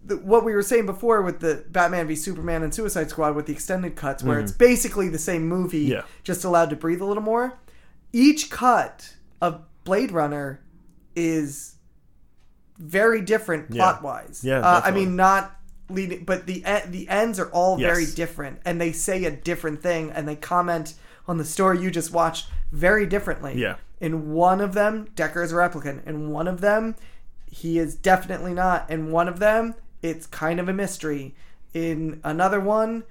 The, 0.04 0.16
what 0.18 0.44
we 0.44 0.52
were 0.54 0.62
saying 0.62 0.86
before 0.86 1.22
with 1.22 1.40
the 1.40 1.64
Batman 1.70 2.06
v 2.06 2.14
Superman 2.16 2.62
and 2.62 2.72
Suicide 2.74 3.10
Squad 3.10 3.34
with 3.34 3.46
the 3.46 3.52
extended 3.52 3.96
cuts, 3.96 4.22
where 4.22 4.38
it's 4.40 4.52
basically 4.52 5.08
the 5.08 5.18
same 5.18 5.46
movie, 5.48 5.84
Mm-hmm. 5.84 5.92
Yeah. 5.92 6.02
just 6.22 6.44
allowed 6.44 6.70
to 6.70 6.76
breathe 6.76 7.00
a 7.00 7.04
little 7.04 7.22
more. 7.22 7.58
Each 8.12 8.50
cut 8.50 9.14
of 9.40 9.62
Blade 9.84 10.10
Runner 10.12 10.60
is 11.16 11.74
very 12.78 13.20
different 13.20 13.66
Yeah. 13.70 13.82
plot 13.82 14.02
wise. 14.02 14.42
Yeah, 14.44 14.60
uh, 14.60 14.80
I 14.84 14.90
mean 14.92 15.16
not 15.16 15.54
leading, 15.90 16.24
but 16.24 16.46
the 16.46 16.62
the 16.88 17.08
ends 17.08 17.38
are 17.40 17.48
all 17.50 17.76
very 17.76 18.06
different, 18.06 18.60
and 18.64 18.80
they 18.80 18.92
say 18.92 19.24
a 19.24 19.30
different 19.30 19.82
thing, 19.82 20.10
and 20.10 20.28
they 20.28 20.36
comment 20.36 20.94
on 21.26 21.38
the 21.38 21.44
story 21.44 21.80
you 21.80 21.90
just 21.90 22.12
watched 22.12 22.48
very 22.72 23.04
differently. 23.06 23.54
Yeah. 23.56 23.76
In 24.00 24.32
one 24.32 24.60
of 24.60 24.74
them, 24.74 25.08
Deckard 25.16 25.44
is 25.44 25.52
a 25.52 25.56
replicant. 25.56 26.06
In 26.06 26.30
one 26.30 26.46
of 26.48 26.60
them, 26.60 26.94
he 27.46 27.78
is 27.78 27.94
definitely 27.96 28.54
not. 28.54 28.88
In 28.90 29.10
one 29.10 29.26
of 29.28 29.38
them, 29.38 29.74
it's 30.02 30.26
kind 30.26 30.60
of 30.60 30.68
a 30.68 30.72
mystery. 30.72 31.34
In 31.74 32.20
another 32.24 32.60
one, 32.60 33.04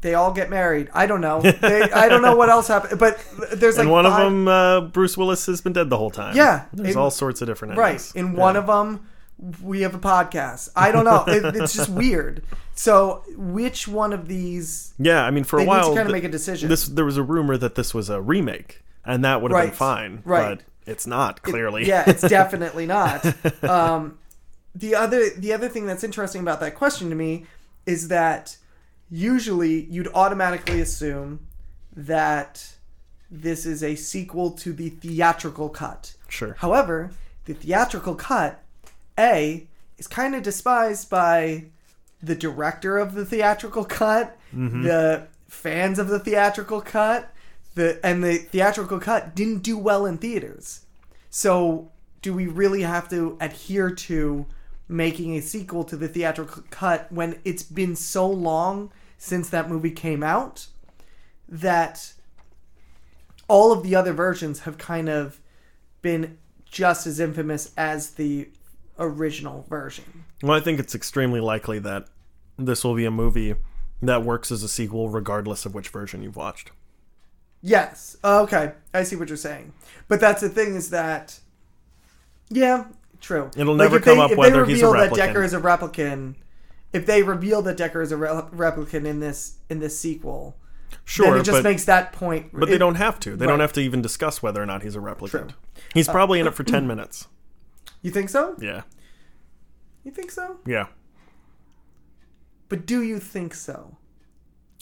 they 0.00 0.14
all 0.14 0.32
get 0.32 0.48
married. 0.50 0.88
I 0.94 1.06
don't 1.06 1.20
know. 1.20 1.40
They, 1.40 1.82
I 1.92 2.08
don't 2.08 2.22
know 2.22 2.36
what 2.36 2.48
else 2.48 2.68
happened, 2.68 2.98
but 3.00 3.18
there's 3.52 3.76
like 3.76 3.84
and 3.84 3.90
one 3.92 4.04
five- 4.04 4.12
of 4.26 4.32
them, 4.32 4.48
uh, 4.48 4.80
Bruce 4.82 5.16
Willis 5.16 5.46
has 5.46 5.60
been 5.60 5.72
dead 5.72 5.90
the 5.90 5.96
whole 5.98 6.10
time. 6.10 6.36
Yeah, 6.36 6.64
there's 6.72 6.94
in- 6.94 7.00
all 7.00 7.10
sorts 7.10 7.40
of 7.42 7.48
different 7.48 7.76
Right. 7.76 7.90
endings. 7.90 8.12
In 8.14 8.32
one 8.34 8.56
of 8.56 8.66
them, 8.66 9.06
we 9.62 9.82
have 9.82 9.94
a 9.94 9.98
podcast. 9.98 10.68
I 10.74 10.90
don't 10.92 11.04
know. 11.04 11.24
It, 11.28 11.56
it's 11.56 11.72
just 11.74 11.88
weird. 11.90 12.42
So, 12.74 13.22
which 13.36 13.88
one 13.88 14.12
of 14.12 14.28
these? 14.28 14.94
Yeah, 14.98 15.24
I 15.24 15.30
mean, 15.30 15.42
for 15.44 15.58
They 15.58 15.64
a 15.64 15.66
need 15.66 15.72
to 15.72 15.78
while, 15.78 15.88
kinda 15.88 16.04
th- 16.04 16.12
make 16.12 16.24
a 16.24 16.28
decision. 16.28 16.68
This 16.68 16.86
there 16.86 17.04
was 17.04 17.16
a 17.16 17.22
rumor 17.22 17.56
that 17.56 17.74
this 17.74 17.92
was 17.94 18.08
a 18.08 18.20
remake, 18.20 18.82
and 19.08 19.24
that 19.24 19.42
would 19.42 19.50
have 19.50 19.64
been 19.64 19.70
fine. 19.72 20.22
right. 20.24 20.58
But 20.58 20.64
it's 20.86 21.06
not 21.06 21.42
clearly. 21.42 21.86
Yeah, 21.86 22.04
it's 22.06 22.22
definitely 22.28 22.86
not. 22.86 23.24
Um, 23.62 24.18
the 24.74 24.94
other 24.94 25.30
the 25.30 25.52
other 25.52 25.68
thing 25.68 25.86
that's 25.86 26.04
interesting 26.04 26.40
about 26.40 26.60
that 26.60 26.74
question 26.76 27.08
to 27.10 27.16
me 27.16 27.46
is 27.86 28.08
that 28.08 28.56
usually 29.10 29.84
you'd 29.84 30.08
automatically 30.14 30.80
assume 30.80 31.40
that 31.96 32.74
this 33.30 33.66
is 33.66 33.82
a 33.82 33.94
sequel 33.96 34.52
to 34.52 34.72
the 34.72 34.90
theatrical 34.90 35.68
cut. 35.68 36.14
Sure. 36.28 36.54
However, 36.58 37.10
the 37.46 37.54
theatrical 37.54 38.14
cut, 38.14 38.62
A, 39.18 39.66
is 39.98 40.06
kind 40.06 40.34
of 40.34 40.42
despised 40.42 41.10
by 41.10 41.64
the 42.22 42.34
director 42.34 42.98
of 42.98 43.14
the 43.14 43.24
theatrical 43.24 43.84
cut, 43.84 44.36
the 44.52 45.26
fans 45.48 45.98
of 45.98 46.08
the 46.08 46.18
theatrical 46.18 46.80
cut, 46.80 47.32
the 47.78 48.04
and 48.04 48.22
the 48.22 48.36
theatrical 48.36 49.00
cut 49.00 49.34
didn't 49.34 49.62
do 49.62 49.78
well 49.78 50.04
in 50.04 50.18
theaters. 50.18 50.84
So, 51.30 51.90
do 52.20 52.34
we 52.34 52.46
really 52.46 52.82
have 52.82 53.08
to 53.10 53.38
adhere 53.40 53.90
to 53.90 54.46
making 54.88 55.36
a 55.36 55.40
sequel 55.40 55.84
to 55.84 55.96
the 55.96 56.08
theatrical 56.08 56.64
cut 56.70 57.10
when 57.10 57.38
it's 57.44 57.62
been 57.62 57.94
so 57.94 58.28
long 58.28 58.90
since 59.16 59.48
that 59.50 59.68
movie 59.68 59.90
came 59.90 60.22
out 60.22 60.66
that 61.48 62.12
all 63.46 63.72
of 63.72 63.82
the 63.82 63.94
other 63.94 64.12
versions 64.12 64.60
have 64.60 64.76
kind 64.78 65.08
of 65.08 65.40
been 66.02 66.38
just 66.70 67.06
as 67.06 67.20
infamous 67.20 67.72
as 67.76 68.10
the 68.12 68.48
original 68.98 69.64
version. 69.68 70.24
Well, 70.42 70.56
I 70.56 70.60
think 70.60 70.80
it's 70.80 70.94
extremely 70.94 71.40
likely 71.40 71.78
that 71.80 72.08
this 72.58 72.82
will 72.82 72.94
be 72.94 73.04
a 73.04 73.10
movie 73.10 73.54
that 74.02 74.22
works 74.22 74.50
as 74.50 74.62
a 74.62 74.68
sequel 74.68 75.08
regardless 75.08 75.66
of 75.66 75.74
which 75.74 75.88
version 75.88 76.22
you've 76.22 76.36
watched. 76.36 76.70
Yes. 77.62 78.16
Okay. 78.22 78.72
I 78.94 79.02
see 79.02 79.16
what 79.16 79.28
you're 79.28 79.36
saying. 79.36 79.72
But 80.06 80.20
that's 80.20 80.40
the 80.40 80.48
thing 80.48 80.74
is 80.74 80.90
that 80.90 81.40
yeah, 82.50 82.86
true. 83.20 83.50
It'll 83.56 83.74
never 83.74 83.96
if 83.96 84.04
come 84.04 84.20
up 84.20 84.30
if 84.30 84.38
whether 84.38 84.64
they 84.64 84.72
he's 84.72 84.82
a 84.82 84.86
reveal 84.88 85.14
that. 85.14 85.34
Deckard 85.34 85.44
is 85.44 85.52
a 85.52 85.60
replicant, 85.60 86.36
if 86.92 87.04
they 87.04 87.22
reveal 87.22 87.60
that 87.62 87.76
Deckard 87.76 88.02
is 88.02 88.12
a 88.12 88.16
re- 88.16 88.28
replicant 88.28 89.04
in 89.04 89.20
this 89.20 89.58
in 89.68 89.80
this 89.80 89.98
sequel, 89.98 90.56
Sure, 91.04 91.26
then 91.26 91.40
it 91.40 91.44
just 91.44 91.58
but 91.58 91.64
makes 91.64 91.84
that 91.84 92.12
point. 92.12 92.50
but 92.52 92.68
they 92.68 92.78
don't 92.78 92.94
have 92.94 93.20
to. 93.20 93.36
They 93.36 93.46
don't 93.46 93.60
have 93.60 93.72
to 93.74 93.80
even 93.80 94.00
discuss 94.00 94.42
whether 94.42 94.62
or 94.62 94.66
not 94.66 94.82
he's 94.82 94.96
a 94.96 95.00
replicant. 95.00 95.30
True. 95.30 95.48
Uh, 95.50 95.80
He's 95.94 96.08
probably 96.08 96.40
in 96.40 96.46
it 96.46 96.54
for 96.54 96.64
10 96.64 96.86
minutes. 96.86 97.28
You 98.02 98.10
think 98.10 98.30
so? 98.30 98.56
Yeah. 98.58 98.82
You 100.04 100.10
think 100.10 100.30
so? 100.30 100.56
Yeah. 100.66 100.86
But 102.68 102.86
do 102.86 103.02
you 103.02 103.18
think 103.18 103.54
so? 103.54 103.97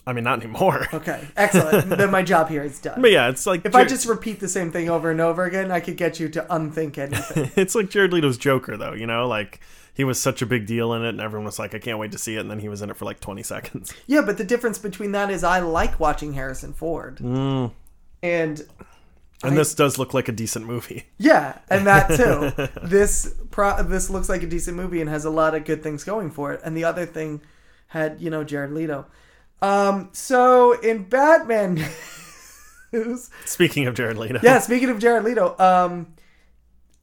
I 0.07 0.13
mean, 0.13 0.23
not 0.23 0.41
anymore. 0.41 0.87
Okay, 0.93 1.27
excellent. 1.35 1.89
then 1.89 2.09
my 2.09 2.23
job 2.23 2.49
here 2.49 2.63
is 2.63 2.79
done. 2.79 3.01
But 3.01 3.11
yeah, 3.11 3.29
it's 3.29 3.45
like 3.45 3.65
If 3.65 3.75
I 3.75 3.83
just 3.85 4.07
repeat 4.07 4.39
the 4.39 4.47
same 4.47 4.71
thing 4.71 4.89
over 4.89 5.11
and 5.11 5.19
over 5.21 5.43
again, 5.45 5.69
I 5.71 5.79
could 5.81 5.97
get 5.97 6.19
you 6.19 6.29
to 6.29 6.45
unthink 6.53 6.97
anything. 6.97 7.51
it's 7.55 7.75
like 7.75 7.89
Jared 7.89 8.13
Leto's 8.13 8.37
Joker, 8.37 8.77
though. 8.77 8.93
You 8.93 9.05
know, 9.05 9.27
like 9.27 9.59
he 9.93 10.03
was 10.03 10.19
such 10.19 10.41
a 10.41 10.45
big 10.45 10.65
deal 10.65 10.93
in 10.93 11.03
it, 11.03 11.09
and 11.09 11.19
everyone 11.21 11.45
was 11.45 11.59
like, 11.59 11.75
"I 11.75 11.79
can't 11.79 11.99
wait 11.99 12.11
to 12.13 12.17
see 12.17 12.35
it," 12.35 12.39
and 12.39 12.49
then 12.49 12.59
he 12.59 12.69
was 12.69 12.81
in 12.81 12.89
it 12.89 12.95
for 12.97 13.05
like 13.05 13.19
20 13.19 13.43
seconds. 13.43 13.93
yeah, 14.07 14.21
but 14.21 14.37
the 14.37 14.43
difference 14.45 14.79
between 14.79 15.11
that 15.11 15.29
is 15.29 15.43
I 15.43 15.59
like 15.59 15.99
watching 15.99 16.33
Harrison 16.33 16.73
Ford, 16.73 17.17
Mm. 17.17 17.71
and 18.23 18.61
And 19.43 19.53
I- 19.53 19.55
this 19.55 19.75
does 19.75 19.97
look 19.97 20.13
like 20.13 20.27
a 20.29 20.31
decent 20.31 20.65
movie. 20.65 21.03
yeah, 21.17 21.57
and 21.69 21.85
that 21.85 22.07
too. 22.09 22.69
this 22.87 23.33
pro- 23.51 23.83
this 23.83 24.09
looks 24.09 24.29
like 24.29 24.41
a 24.43 24.47
decent 24.47 24.77
movie 24.77 25.01
and 25.01 25.09
has 25.09 25.25
a 25.25 25.29
lot 25.29 25.53
of 25.53 25.65
good 25.65 25.83
things 25.83 26.03
going 26.03 26.31
for 26.31 26.53
it. 26.53 26.61
And 26.63 26.77
the 26.77 26.85
other 26.85 27.05
thing 27.05 27.41
had 27.87 28.21
you 28.21 28.29
know 28.29 28.43
Jared 28.43 28.71
Leto. 28.71 29.05
Um, 29.61 30.09
so 30.11 30.79
in 30.81 31.03
Batman 31.05 31.75
news, 32.91 33.29
Speaking 33.45 33.87
of 33.87 33.95
Jared 33.95 34.17
Leto, 34.17 34.39
yeah. 34.43 34.59
Speaking 34.59 34.89
of 34.89 34.99
Jared 34.99 35.23
Leto, 35.23 35.55
um, 35.59 36.13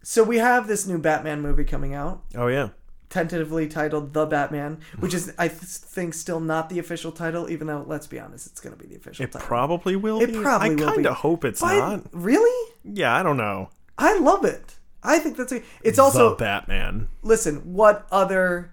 so 0.02 0.22
we 0.22 0.38
have 0.38 0.66
this 0.68 0.86
new 0.86 0.98
Batman 0.98 1.40
movie 1.40 1.64
coming 1.64 1.94
out. 1.94 2.22
Oh 2.34 2.46
yeah. 2.46 2.68
tentatively 3.10 3.66
titled 3.68 4.12
The 4.12 4.26
Batman, 4.26 4.78
which 5.00 5.14
is 5.14 5.32
I 5.38 5.48
th- 5.48 5.60
think 5.60 6.14
still 6.14 6.40
not 6.40 6.68
the 6.68 6.78
official 6.78 7.10
title, 7.12 7.50
even 7.50 7.66
though 7.66 7.84
let's 7.86 8.06
be 8.06 8.20
honest, 8.20 8.46
it's 8.46 8.60
going 8.60 8.76
to 8.76 8.80
be 8.82 8.88
the 8.88 8.96
official 8.96 9.24
It 9.24 9.32
title. 9.32 9.46
probably 9.46 9.96
will 9.96 10.20
It 10.20 10.32
be. 10.32 10.40
probably 10.40 10.70
I 10.70 10.74
will 10.74 10.86
kind 10.86 11.02
be. 11.02 11.08
of 11.08 11.16
hope 11.16 11.44
it's 11.44 11.60
But- 11.60 11.78
not. 11.78 12.02
really? 12.12 12.72
Yeah, 12.84 13.14
I 13.16 13.22
don't 13.22 13.36
know. 13.36 13.70
I 13.98 14.18
love 14.18 14.44
it. 14.44 14.76
I 15.02 15.18
think 15.18 15.36
that's 15.36 15.52
a, 15.52 15.62
it's 15.82 15.98
also 15.98 16.30
the 16.30 16.36
Batman. 16.36 17.08
listen. 17.22 17.56
What 17.74 18.06
other? 18.12 18.70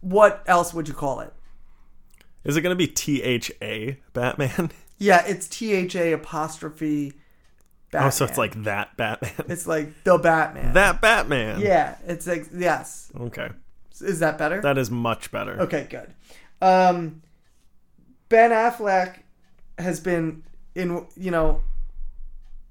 What 0.00 0.42
else 0.46 0.74
would 0.74 0.88
you 0.88 0.94
call 0.94 1.20
it? 1.20 1.32
Is 2.44 2.56
it 2.56 2.62
going 2.62 2.72
to 2.72 2.76
be 2.76 2.86
T 2.86 3.22
H 3.22 3.50
A 3.62 3.98
Batman? 4.12 4.70
Yeah, 4.98 5.24
it's 5.26 5.48
T 5.48 5.72
H 5.72 5.96
A 5.96 6.12
apostrophe. 6.12 7.12
Batman. 7.90 8.06
Oh, 8.06 8.10
so 8.10 8.24
it's 8.24 8.38
like 8.38 8.62
that 8.62 8.96
Batman. 8.96 9.32
it's 9.48 9.66
like 9.66 9.88
the 10.04 10.16
Batman. 10.16 10.74
that 10.74 11.00
Batman. 11.00 11.60
yeah, 11.60 11.96
it's 12.06 12.24
like 12.28 12.46
yes. 12.56 13.10
Okay, 13.18 13.48
Is 14.00 14.20
that 14.20 14.38
better? 14.38 14.60
that 14.60 14.78
is 14.78 14.92
much 14.92 15.32
better. 15.32 15.60
Okay, 15.62 15.88
good. 15.90 16.14
Um, 16.64 17.22
ben 18.28 18.52
Affleck 18.52 19.18
has 19.76 19.98
been 19.98 20.44
in, 20.76 21.04
you 21.16 21.32
know, 21.32 21.62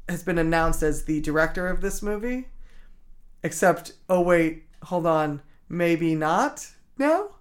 has 0.07 0.23
been 0.23 0.38
announced 0.38 0.84
as 0.84 1.03
the 1.03 1.19
director 1.19 1.67
of 1.67 1.81
this 1.81 2.01
movie. 2.01 2.47
Except, 3.43 3.91
oh 4.10 4.21
wait, 4.21 4.63
hold 4.84 5.05
on, 5.05 5.41
maybe 5.67 6.15
not 6.15 6.65
now. 6.97 7.31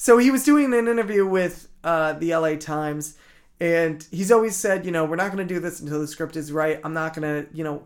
So 0.00 0.16
he 0.16 0.30
was 0.30 0.44
doing 0.44 0.72
an 0.72 0.86
interview 0.86 1.26
with 1.26 1.68
uh, 1.82 2.12
the 2.14 2.34
LA 2.34 2.54
Times, 2.54 3.16
and 3.60 4.06
he's 4.12 4.30
always 4.30 4.54
said, 4.54 4.86
you 4.86 4.92
know, 4.92 5.04
we're 5.04 5.16
not 5.16 5.32
going 5.32 5.46
to 5.46 5.54
do 5.54 5.58
this 5.58 5.80
until 5.80 6.00
the 6.00 6.06
script 6.06 6.36
is 6.36 6.52
right. 6.52 6.80
I'm 6.84 6.94
not 6.94 7.14
going 7.14 7.44
to, 7.44 7.52
you 7.52 7.64
know, 7.64 7.82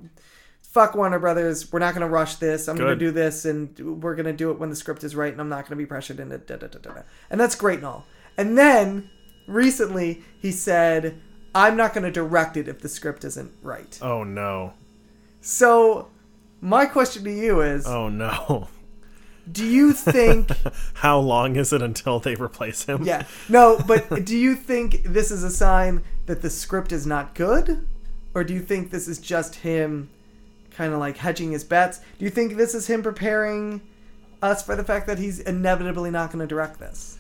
fuck 0.61 0.95
Warner 0.95 1.19
Brothers. 1.19 1.73
We're 1.73 1.79
not 1.79 1.95
going 1.95 2.07
to 2.07 2.13
rush 2.13 2.35
this. 2.37 2.69
I'm 2.69 2.77
going 2.77 2.91
to 2.91 2.97
do 2.97 3.13
this, 3.13 3.47
and 3.47 4.03
we're 4.03 4.15
going 4.15 4.27
to 4.27 4.35
do 4.35 4.51
it 4.51 4.59
when 4.59 4.69
the 4.69 4.77
script 4.77 5.03
is 5.05 5.17
right, 5.17 5.33
and 5.33 5.41
I'm 5.41 5.49
not 5.49 5.63
going 5.63 5.71
to 5.71 5.77
be 5.77 5.87
pressured 5.87 6.21
into 6.21 6.37
da 6.37 6.57
da 6.57 6.67
da 6.67 6.79
da. 6.79 6.93
da. 6.93 7.03
And 7.31 7.41
that's 7.41 7.55
great 7.55 7.79
and 7.79 7.87
all. 7.87 8.05
And 8.37 8.59
then 8.59 9.09
recently 9.47 10.23
he 10.39 10.53
said, 10.53 11.19
I'm 11.55 11.79
not 11.79 11.95
going 11.95 12.05
to 12.05 12.11
direct 12.11 12.59
it 12.59 12.69
if 12.69 12.81
the 12.81 12.91
script 12.91 13.25
isn't 13.25 13.53
right. 13.63 13.99
Oh 14.03 14.23
no. 14.23 14.75
So 15.41 16.11
my 16.61 16.85
question 16.87 17.25
to 17.25 17.33
you 17.33 17.63
is, 17.63 17.87
Oh 17.87 18.09
no. 18.09 18.69
do 19.51 19.65
you 19.65 19.93
think? 19.93 20.51
How 20.95 21.19
long 21.19 21.57
is 21.57 21.73
it 21.73 21.83
until 21.83 22.21
they 22.21 22.35
replace 22.35 22.85
him? 22.85 23.03
yeah, 23.05 23.27
no, 23.49 23.81
but 23.87 24.25
do 24.25 24.37
you 24.37 24.55
think 24.55 25.03
this 25.05 25.31
is 25.31 25.43
a 25.43 25.51
sign 25.51 26.05
that 26.27 26.43
the 26.43 26.51
script 26.51 26.93
is 26.93 27.07
not 27.07 27.35
good, 27.35 27.87
or 28.35 28.45
do 28.45 28.55
you 28.55 28.61
think 28.61 28.91
this 28.91 29.09
is 29.09 29.19
just 29.19 29.57
him? 29.57 30.11
Kind 30.71 30.95
of 30.95 31.01
like 31.01 31.19
hedging 31.19 31.53
his 31.53 31.65
bets. 31.65 32.01
Do 32.19 32.25
you 32.25 32.31
think 32.31 32.57
this 32.57 32.75
is 32.75 32.87
him 32.87 33.03
preparing 33.03 33.83
us 34.41 34.63
for 34.63 34.75
the 34.75 34.85
fact 34.85 35.07
that 35.07 35.19
he's 35.19 35.39
inevitably 35.39 36.11
not 36.11 36.31
going 36.33 36.41
to 36.41 36.47
direct 36.47 36.79
this? 36.79 37.19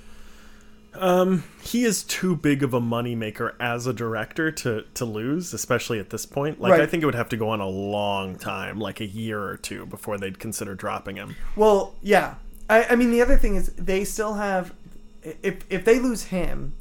Um, 0.94 1.44
he 1.62 1.84
is 1.84 2.02
too 2.02 2.36
big 2.36 2.62
of 2.62 2.74
a 2.74 2.80
moneymaker 2.80 3.54
as 3.58 3.86
a 3.86 3.92
director 3.92 4.50
to 4.52 4.84
to 4.94 5.04
lose, 5.04 5.54
especially 5.54 5.98
at 5.98 6.10
this 6.10 6.26
point. 6.26 6.60
Like 6.60 6.80
I 6.80 6.86
think 6.86 7.02
it 7.02 7.06
would 7.06 7.14
have 7.14 7.30
to 7.30 7.36
go 7.36 7.48
on 7.48 7.60
a 7.60 7.68
long 7.68 8.36
time, 8.36 8.78
like 8.78 9.00
a 9.00 9.06
year 9.06 9.42
or 9.42 9.56
two, 9.56 9.86
before 9.86 10.18
they'd 10.18 10.38
consider 10.38 10.74
dropping 10.74 11.16
him. 11.16 11.36
Well, 11.56 11.94
yeah. 12.02 12.34
I, 12.68 12.84
I 12.90 12.96
mean, 12.96 13.10
the 13.10 13.22
other 13.22 13.36
thing 13.36 13.56
is 13.56 13.68
they 13.74 14.04
still 14.04 14.34
have. 14.34 14.74
If 15.22 15.64
if 15.70 15.84
they 15.84 15.98
lose 15.98 16.24
him, 16.24 16.74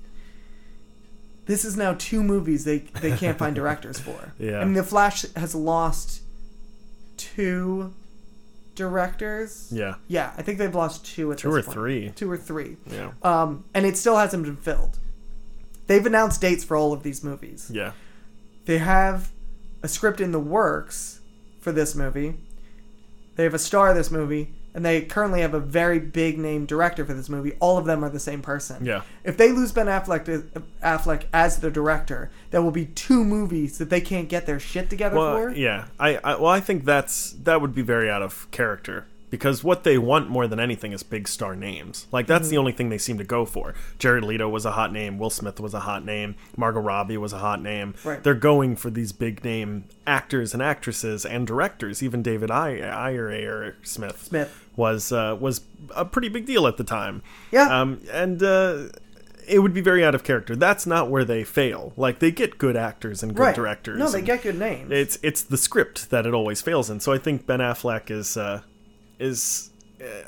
this 1.46 1.64
is 1.64 1.78
now 1.78 1.94
two 1.98 2.24
movies 2.24 2.66
they 2.66 2.80
they 2.80 3.16
can't 3.16 3.38
find 3.38 3.56
directors 3.62 4.00
for. 4.00 4.34
Yeah. 4.38 4.60
I 4.60 4.66
mean, 4.66 4.74
The 4.74 4.84
Flash 4.84 5.26
has 5.36 5.56
lost 5.56 6.22
two 7.18 7.94
directors. 8.82 9.70
Yeah. 9.72 9.96
Yeah, 10.08 10.34
I 10.38 10.42
think 10.42 10.58
they've 10.58 10.74
lost 10.74 11.06
two 11.06 11.32
at 11.32 11.38
Two 11.38 11.52
or 11.54 11.62
point. 11.62 11.74
three. 11.74 12.10
Two 12.16 12.30
or 12.32 12.38
three. 12.38 12.78
Yeah. 12.88 13.12
Um, 13.22 13.66
and 13.76 13.86
it 13.86 13.96
still 13.96 14.18
hasn't 14.18 14.44
been 14.44 14.58
filled. 14.58 14.98
They've 15.88 16.06
announced 16.06 16.42
dates 16.42 16.64
for 16.64 16.76
all 16.76 16.92
of 16.94 17.04
these 17.04 17.24
movies. 17.24 17.70
Yeah. 17.74 17.92
They 18.66 18.80
have 18.80 19.30
a 19.84 19.88
script 19.88 20.20
in 20.20 20.32
the 20.32 20.40
works 20.40 21.22
for 21.60 21.72
this 21.72 21.94
movie. 21.96 22.40
They 23.36 23.44
have 23.44 23.54
a 23.54 23.60
star 23.60 23.90
of 23.90 23.96
this 23.96 24.10
movie, 24.12 24.54
and 24.74 24.86
they 24.86 25.02
currently 25.02 25.42
have 25.42 25.54
a 25.54 25.60
very 25.60 26.00
big 26.00 26.38
name 26.38 26.66
director 26.66 27.06
for 27.06 27.14
this 27.14 27.30
movie. 27.30 27.54
All 27.60 27.78
of 27.78 27.86
them 27.86 28.04
are 28.06 28.10
the 28.10 28.20
same 28.20 28.42
person. 28.42 28.86
Yeah. 28.86 29.02
If 29.24 29.38
they 29.38 29.52
lose 29.52 29.72
Ben 29.72 29.88
Affleck 29.88 30.26
to, 30.26 30.44
Affleck 30.84 31.24
as 31.34 31.60
the 31.60 31.70
director, 31.70 32.30
there 32.52 32.62
will 32.62 32.72
be 32.72 32.86
two 32.86 33.24
movies 33.24 33.78
that 33.80 33.90
they 33.90 34.02
can't 34.02 34.30
get 34.30 34.46
their 34.46 34.60
shit 34.60 34.90
together 34.90 35.18
Well, 35.18 35.36
for. 35.38 35.50
yeah. 35.52 35.86
I, 36.00 36.18
I 36.18 36.36
well, 36.36 36.52
I 36.52 36.60
think 36.60 36.86
that's 36.86 37.32
that 37.44 37.62
would 37.62 37.76
be 37.76 37.82
very 37.82 38.10
out 38.10 38.22
of 38.22 38.50
character 38.52 39.06
because 39.32 39.64
what 39.64 39.84
they 39.84 39.98
want 39.98 40.30
more 40.30 40.46
than 40.46 40.60
anything 40.60 40.92
is 40.92 41.02
big 41.02 41.28
star 41.28 41.56
names. 41.56 42.06
Like 42.12 42.28
that's 42.28 42.44
Mm-hmm. 42.44 42.52
the 42.52 42.58
only 42.60 42.72
thing 42.74 42.90
they 42.90 43.00
seem 43.00 43.18
to 43.18 43.24
go 43.24 43.46
for. 43.46 43.74
Jared 43.98 44.24
Leto 44.24 44.48
was 44.48 44.66
a 44.66 44.72
hot 44.74 44.94
name. 44.94 45.18
Will 45.18 45.32
Smith 45.32 45.60
was 45.60 45.74
a 45.74 45.80
hot 45.80 46.06
name. 46.06 46.36
Margot 46.56 46.82
Robbie 46.82 47.18
was 47.18 47.34
a 47.34 47.40
hot 47.40 47.62
name. 47.64 47.96
Right. 48.04 48.24
They're 48.24 48.36
going 48.36 48.76
for 48.76 48.92
these 48.92 49.12
big 49.12 49.44
name 49.44 49.86
actors 50.06 50.54
and 50.54 50.62
actresses 50.62 51.26
and 51.26 51.48
directors. 51.48 52.04
Even 52.04 52.22
David 52.22 52.52
I- 52.52 52.78
Ayer 53.10 53.32
Ayer 53.32 53.76
Smith 53.82 54.22
Smith. 54.24 54.68
was 54.76 55.12
uh, 55.12 55.36
was 55.40 55.62
a 55.96 56.06
pretty 56.06 56.30
big 56.30 56.46
deal 56.46 56.68
at 56.68 56.78
the 56.78 56.84
time. 56.84 57.24
Yeah. 57.52 57.82
Um, 57.82 58.02
and 58.12 58.44
uh, 58.44 58.84
it 59.48 59.60
would 59.60 59.74
be 59.74 59.82
very 59.82 60.04
out 60.06 60.14
of 60.14 60.24
character. 60.24 60.56
That's 60.56 60.86
not 60.86 61.10
where 61.10 61.26
they 61.26 61.44
fail. 61.44 61.94
Like 61.98 62.20
they 62.20 62.32
get 62.32 62.58
good 62.58 62.76
actors 62.78 63.24
and 63.24 63.34
good 63.36 63.42
right. 63.44 63.56
directors. 63.56 63.98
No, 63.98 64.10
they 64.12 64.22
get 64.22 64.44
good 64.44 64.60
names. 64.60 64.92
it's 64.92 65.18
it's 65.24 65.42
the 65.42 65.58
script 65.58 66.10
that 66.10 66.26
it 66.26 66.34
always 66.34 66.62
fails 66.62 66.90
in. 66.90 67.00
So 67.00 67.12
I 67.14 67.18
think 67.18 67.46
Ben 67.46 67.60
Affleck 67.60 68.12
is 68.12 68.38
uh, 68.38 68.62
is 69.22 69.70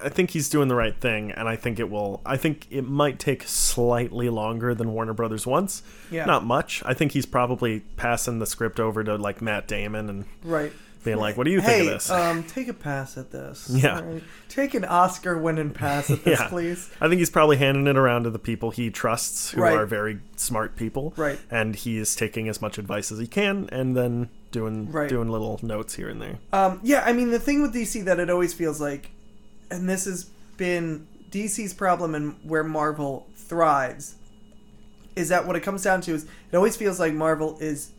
I 0.03 0.09
think 0.09 0.29
he's 0.29 0.49
doing 0.49 0.67
the 0.67 0.75
right 0.75 0.95
thing, 0.95 1.31
and 1.31 1.49
I 1.49 1.55
think 1.55 1.79
it 1.79 1.89
will. 1.89 2.21
I 2.25 2.37
think 2.37 2.67
it 2.69 2.83
might 2.87 3.17
take 3.17 3.41
slightly 3.47 4.29
longer 4.29 4.75
than 4.75 4.93
Warner 4.93 5.13
Brothers 5.13 5.47
wants. 5.47 5.81
Yeah. 6.11 6.25
Not 6.25 6.43
much. 6.45 6.83
I 6.85 6.93
think 6.93 7.13
he's 7.13 7.25
probably 7.25 7.79
passing 7.97 8.37
the 8.37 8.45
script 8.45 8.79
over 8.79 9.03
to 9.03 9.15
like 9.15 9.41
Matt 9.41 9.67
Damon 9.67 10.09
and 10.09 10.25
Right. 10.43 10.71
being 11.03 11.17
like, 11.17 11.37
"What 11.37 11.45
do 11.45 11.51
you 11.51 11.59
hey, 11.59 11.79
think 11.79 11.87
of 11.87 11.93
this?" 11.95 12.09
um, 12.11 12.43
take 12.43 12.67
a 12.67 12.73
pass 12.73 13.17
at 13.17 13.31
this. 13.31 13.67
Yeah. 13.73 13.99
Right. 14.01 14.23
Take 14.47 14.75
an 14.75 14.85
Oscar-winning 14.85 15.71
pass 15.71 16.11
at 16.11 16.23
this, 16.23 16.39
Yeah. 16.39 16.47
please. 16.49 16.91
I 17.01 17.07
think 17.09 17.17
he's 17.17 17.31
probably 17.31 17.57
handing 17.57 17.87
it 17.87 17.97
around 17.97 18.25
to 18.25 18.29
the 18.29 18.37
people 18.37 18.69
he 18.69 18.91
trusts, 18.91 19.49
who 19.51 19.61
Right. 19.61 19.75
are 19.75 19.87
very 19.87 20.19
smart 20.35 20.75
people. 20.75 21.13
Right. 21.17 21.39
And 21.49 21.75
he 21.75 21.97
is 21.97 22.15
taking 22.15 22.47
as 22.47 22.61
much 22.61 22.77
advice 22.77 23.11
as 23.11 23.17
he 23.17 23.25
can, 23.25 23.67
and 23.71 23.97
then 23.97 24.29
doing 24.53 24.89
Right. 24.89 25.09
doing 25.09 25.27
little 25.29 25.59
notes 25.61 25.95
here 25.95 26.07
and 26.07 26.21
there. 26.21 26.37
Um, 26.53 26.79
yeah, 26.83 27.03
I 27.05 27.11
mean 27.11 27.31
the 27.31 27.39
thing 27.39 27.61
with 27.61 27.73
DC 27.73 28.05
that 28.05 28.19
it 28.19 28.29
always 28.29 28.53
feels 28.53 28.79
like, 28.79 29.11
and 29.69 29.89
this 29.89 30.05
has 30.05 30.27
been 30.55 31.05
DC's 31.29 31.73
problem 31.73 32.15
and 32.15 32.35
where 32.43 32.63
Marvel 32.63 33.27
thrives, 33.35 34.15
is 35.17 35.27
that 35.29 35.45
what 35.45 35.55
it 35.57 35.61
comes 35.61 35.83
down 35.83 35.99
to 36.01 36.13
is 36.13 36.25
it 36.51 36.55
always 36.55 36.77
feels 36.77 36.99
like 36.99 37.13
Marvel 37.13 37.57
is 37.59 37.91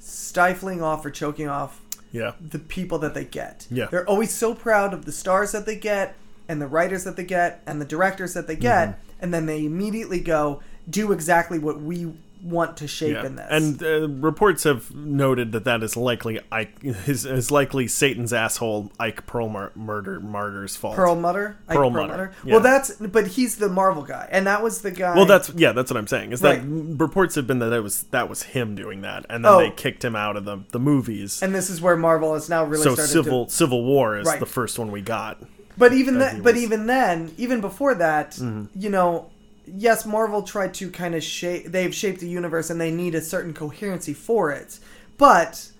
stifling 0.00 0.82
off 0.82 1.04
or 1.06 1.10
choking 1.10 1.48
off 1.48 1.80
Yeah. 2.12 2.32
the 2.40 2.58
people 2.58 2.98
that 2.98 3.14
they 3.14 3.24
get. 3.24 3.66
Yeah. 3.70 3.86
They're 3.90 4.06
always 4.08 4.32
so 4.32 4.54
proud 4.54 4.92
of 4.92 5.04
the 5.04 5.12
stars 5.12 5.52
that 5.52 5.66
they 5.66 5.76
get 5.76 6.14
and 6.48 6.60
the 6.60 6.66
writers 6.66 7.04
that 7.04 7.16
they 7.16 7.24
get 7.24 7.62
and 7.66 7.80
the 7.80 7.84
directors 7.86 8.34
that 8.34 8.46
they 8.46 8.56
get, 8.56 8.88
Mm-hmm. 8.88 9.00
and 9.20 9.34
then 9.34 9.46
they 9.46 9.64
immediately 9.64 10.20
go 10.20 10.60
do 10.88 11.12
exactly 11.12 11.58
what 11.58 11.80
we 11.80 12.12
want 12.44 12.76
to 12.76 12.86
shape 12.86 13.14
Yeah. 13.14 13.24
in 13.26 13.36
this. 13.36 13.46
And 13.48 13.82
uh, 13.82 14.08
reports 14.08 14.64
have 14.64 14.94
noted 14.94 15.52
that 15.52 15.64
that 15.64 15.82
is 15.82 15.96
likely 15.96 16.40
Ike 16.52 16.76
is, 16.82 17.24
is 17.24 17.50
likely 17.50 17.88
Satan's 17.88 18.32
asshole 18.32 18.92
Ike 19.00 19.26
Perlmutter 19.26 19.72
murder 19.74 20.20
martyr's 20.20 20.76
fault. 20.76 20.94
Perlmutter, 20.94 21.56
Ike 21.68 21.76
Perlmutter, 21.76 22.32
yeah. 22.44 22.52
Well, 22.52 22.60
that's 22.62 22.92
but 22.96 23.28
he's 23.28 23.56
the 23.56 23.68
Marvel 23.70 24.02
guy, 24.02 24.28
and 24.30 24.46
that 24.46 24.62
was 24.62 24.82
the 24.82 24.90
guy. 24.90 25.14
Well, 25.16 25.24
that's 25.26 25.50
yeah, 25.56 25.72
that's 25.72 25.90
what 25.90 25.96
I'm 25.96 26.06
saying. 26.06 26.32
Is 26.32 26.40
that 26.42 26.58
Right. 26.58 26.62
reports 26.66 27.34
have 27.36 27.46
been 27.46 27.60
that 27.60 27.72
it 27.72 27.80
was 27.82 28.02
that 28.10 28.28
was 28.28 28.42
him 28.42 28.74
doing 28.74 29.00
that, 29.00 29.24
and 29.30 29.44
then 29.44 29.50
Oh. 29.52 29.58
they 29.60 29.70
kicked 29.70 30.04
him 30.04 30.14
out 30.14 30.36
of 30.36 30.44
the 30.44 30.58
the 30.70 30.78
movies. 30.78 31.42
and 31.42 31.54
this 31.54 31.70
is 31.70 31.80
where 31.80 31.96
Marvel 31.96 32.34
is 32.34 32.48
now 32.50 32.64
really 32.64 32.82
so 32.84 32.94
started 32.94 33.10
civil 33.10 33.46
to. 33.46 33.50
Civil 33.52 33.84
War 33.84 34.18
is 34.18 34.26
Right. 34.26 34.38
the 34.40 34.46
first 34.46 34.78
one 34.78 34.90
we 34.90 35.00
got. 35.00 35.42
But 35.76 35.92
even 35.92 36.18
that 36.18 36.42
but 36.42 36.56
even 36.56 36.86
then, 36.86 37.32
even 37.38 37.60
before 37.60 37.94
that, 37.96 38.32
Mm-hmm. 38.32 38.64
you 38.80 38.90
know, 38.90 39.30
yes, 39.66 40.04
Marvel 40.04 40.42
tried 40.42 40.74
to 40.74 40.90
kind 40.90 41.14
of 41.14 41.22
shape. 41.22 41.66
They've 41.66 41.94
shaped 41.94 42.20
the 42.20 42.28
universe, 42.28 42.70
and 42.70 42.80
they 42.80 42.90
need 42.90 43.14
a 43.14 43.20
certain 43.20 43.54
coherency 43.54 44.14
for 44.14 44.50
it. 44.50 44.78
But 45.16 45.70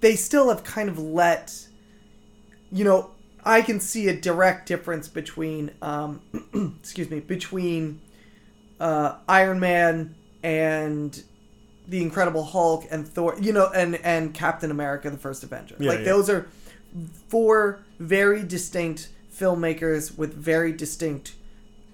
they 0.00 0.16
still 0.16 0.48
have 0.48 0.64
kind 0.64 0.88
of 0.88 0.98
let, 0.98 1.66
you 2.70 2.84
know, 2.84 3.10
I 3.44 3.62
can 3.62 3.80
see 3.80 4.08
a 4.08 4.16
direct 4.16 4.66
difference 4.66 5.08
between, 5.08 5.70
um, 5.82 6.20
excuse 6.80 7.10
me, 7.10 7.20
between 7.20 8.00
uh, 8.80 9.16
Iron 9.28 9.60
Man 9.60 10.14
and 10.42 11.22
the 11.88 12.02
Incredible 12.02 12.44
Hulk 12.44 12.86
and 12.90 13.06
Thor, 13.06 13.36
you 13.40 13.52
know, 13.52 13.70
and 13.72 13.96
and 13.96 14.34
Captain 14.34 14.70
America: 14.70 15.10
The 15.10 15.16
First 15.16 15.44
Avenger. 15.44 15.76
Yeah, 15.78 15.90
like 15.90 16.00
yeah. 16.00 16.04
those 16.04 16.28
are 16.28 16.48
four 17.28 17.80
very 17.98 18.42
distinct 18.42 19.08
filmmakers 19.32 20.16
with 20.16 20.34
very 20.34 20.72
distinct 20.72 21.34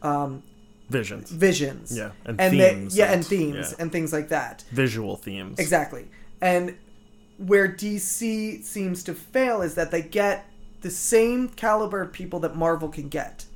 um, 0.01 0.43
Visions, 0.89 1.31
visions. 1.31 1.97
Yeah, 1.97 2.11
and 2.25 2.41
and 2.41 2.53
themes 2.53 2.95
they, 2.95 2.99
yeah, 3.01 3.07
and, 3.07 3.15
and- 3.15 3.27
themes 3.27 3.71
yeah. 3.71 3.83
and 3.83 3.93
things 3.93 4.13
like 4.13 4.29
that. 4.29 4.65
visual 4.73 5.17
themes. 5.17 5.59
Exactly. 5.59 6.07
And 6.41 6.77
where 7.39 7.69
DC 7.69 8.63
seems 8.63 9.03
to 9.05 9.15
fail 9.15 9.63
is 9.63 9.75
that 9.75 9.91
they 9.91 10.03
get 10.03 10.47
the 10.83 10.91
same 10.91 11.49
caliber 11.49 12.03
of 12.03 12.13
people 12.13 12.41
that 12.41 12.57
Marvel 12.57 12.89
can 12.89 13.09
get. 13.09 13.47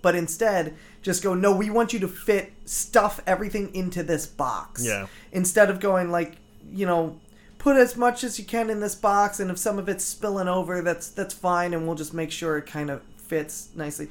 But 0.00 0.14
instead, 0.14 0.74
just 1.02 1.22
go, 1.22 1.34
no, 1.34 1.54
we 1.54 1.70
want 1.70 1.92
you 1.92 1.98
to 2.00 2.08
fit, 2.08 2.52
stuff 2.64 3.20
everything 3.26 3.74
into 3.74 4.02
this 4.02 4.26
box. 4.26 4.84
Yeah. 4.84 5.06
Instead 5.32 5.70
of 5.70 5.80
going, 5.80 6.10
like, 6.10 6.36
you 6.72 6.86
know, 6.86 7.18
put 7.58 7.76
as 7.76 7.96
much 7.96 8.22
as 8.22 8.38
you 8.38 8.44
can 8.44 8.70
in 8.70 8.80
this 8.80 8.94
box, 8.94 9.40
and 9.40 9.50
if 9.50 9.58
some 9.58 9.78
of 9.78 9.88
it's 9.88 10.04
spilling 10.04 10.48
over, 10.48 10.82
that's 10.82 11.08
that's 11.10 11.34
fine, 11.34 11.74
and 11.74 11.86
we'll 11.86 11.96
just 11.96 12.14
make 12.14 12.30
sure 12.30 12.56
it 12.58 12.66
kind 12.66 12.90
of 12.90 13.02
fits 13.16 13.70
nicely. 13.74 14.08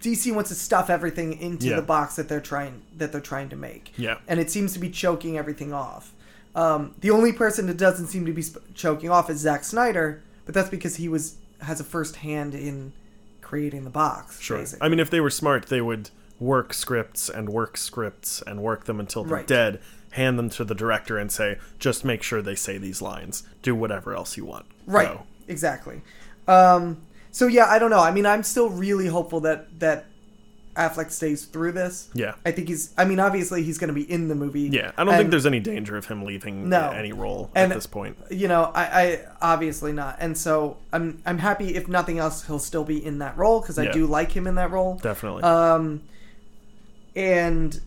DC 0.00 0.32
wants 0.34 0.50
to 0.50 0.56
stuff 0.56 0.90
everything 0.90 1.32
into 1.40 1.66
Yeah. 1.68 1.76
the 1.76 1.82
box 1.82 2.16
that 2.16 2.28
they're 2.28 2.40
trying 2.40 2.82
that 2.96 3.12
they're 3.12 3.20
trying 3.20 3.48
to 3.50 3.56
make 3.56 3.92
Yeah. 3.96 4.18
and 4.28 4.38
it 4.40 4.50
seems 4.50 4.72
to 4.74 4.78
be 4.78 4.90
choking 4.90 5.36
everything 5.38 5.72
off. 5.72 6.12
Um, 6.54 6.94
the 7.00 7.10
only 7.10 7.32
person 7.32 7.66
that 7.66 7.76
doesn't 7.76 8.06
seem 8.06 8.24
to 8.26 8.32
be 8.32 8.42
sp- 8.44 8.64
choking 8.74 9.10
off 9.10 9.28
is 9.28 9.38
Zack 9.40 9.62
Snyder, 9.64 10.22
but 10.46 10.54
that's 10.54 10.70
because 10.70 10.96
he 10.96 11.08
was 11.08 11.34
has 11.60 11.80
a 11.80 11.84
first 11.84 12.16
hand 12.16 12.54
in 12.54 12.92
creating 13.40 13.84
the 13.84 13.90
box. 13.90 14.40
Sure. 14.40 14.58
basically. 14.58 14.84
I 14.84 14.88
mean, 14.88 15.00
if 15.00 15.08
they 15.10 15.20
were 15.20 15.30
smart, 15.30 15.66
they 15.66 15.80
would 15.80 16.10
work 16.38 16.74
scripts 16.74 17.28
and 17.30 17.48
work 17.48 17.76
scripts 17.76 18.42
and 18.46 18.60
work 18.60 18.84
them 18.84 19.00
until 19.00 19.24
they're 19.24 19.36
Right. 19.36 19.46
dead. 19.46 19.80
Hand 20.10 20.38
them 20.38 20.50
to 20.50 20.64
the 20.64 20.74
director 20.74 21.16
and 21.18 21.30
say, 21.32 21.58
just 21.78 22.04
make 22.04 22.22
sure 22.22 22.42
they 22.42 22.54
say 22.54 22.76
these 22.78 23.00
lines. 23.00 23.42
Do 23.62 23.74
whatever 23.74 24.14
else 24.14 24.36
you 24.36 24.44
want. 24.44 24.66
right? 24.86 25.08
Go. 25.08 25.22
Exactly. 25.48 26.02
Um, 26.48 26.98
so 27.36 27.46
yeah, 27.48 27.66
I 27.66 27.78
don't 27.78 27.90
know. 27.90 28.00
I 28.00 28.10
mean, 28.12 28.24
I'm 28.24 28.42
still 28.42 28.70
really 28.70 29.08
hopeful 29.08 29.40
that 29.40 29.78
that 29.80 30.06
Affleck 30.74 31.10
stays 31.10 31.44
through 31.44 31.72
this. 31.72 32.08
Yeah. 32.14 32.34
I 32.46 32.50
think 32.50 32.68
he's. 32.68 32.94
I 32.96 33.04
mean, 33.04 33.20
obviously 33.20 33.62
he's 33.62 33.76
going 33.76 33.88
to 33.88 33.94
be 33.94 34.10
in 34.10 34.28
the 34.28 34.34
movie. 34.34 34.62
Yeah, 34.62 34.92
I 34.96 35.04
don't 35.04 35.14
think 35.18 35.30
there's 35.30 35.44
any 35.44 35.60
danger 35.60 35.98
of 35.98 36.06
him 36.06 36.24
leaving 36.24 36.70
No. 36.70 36.90
any 36.90 37.12
role 37.12 37.50
And- 37.54 37.72
at 37.72 37.76
this 37.76 37.86
point. 37.86 38.16
you 38.30 38.48
know, 38.48 38.70
I, 38.74 38.84
I 39.02 39.24
obviously 39.42 39.92
not, 39.92 40.16
and 40.18 40.36
so 40.38 40.78
I'm 40.94 41.20
I'm 41.26 41.36
happy 41.38 41.74
if 41.76 41.88
nothing 41.88 42.18
else 42.18 42.46
he'll 42.46 42.58
still 42.58 42.84
be 42.84 43.04
in 43.04 43.18
that 43.18 43.36
role 43.36 43.60
because 43.60 43.78
I 43.78 43.84
Yeah. 43.84 43.92
do 43.92 44.06
like 44.06 44.32
him 44.32 44.46
in 44.46 44.54
that 44.54 44.70
role. 44.70 44.96
Definitely. 44.96 45.42
Um, 45.42 46.02
and 47.14 47.78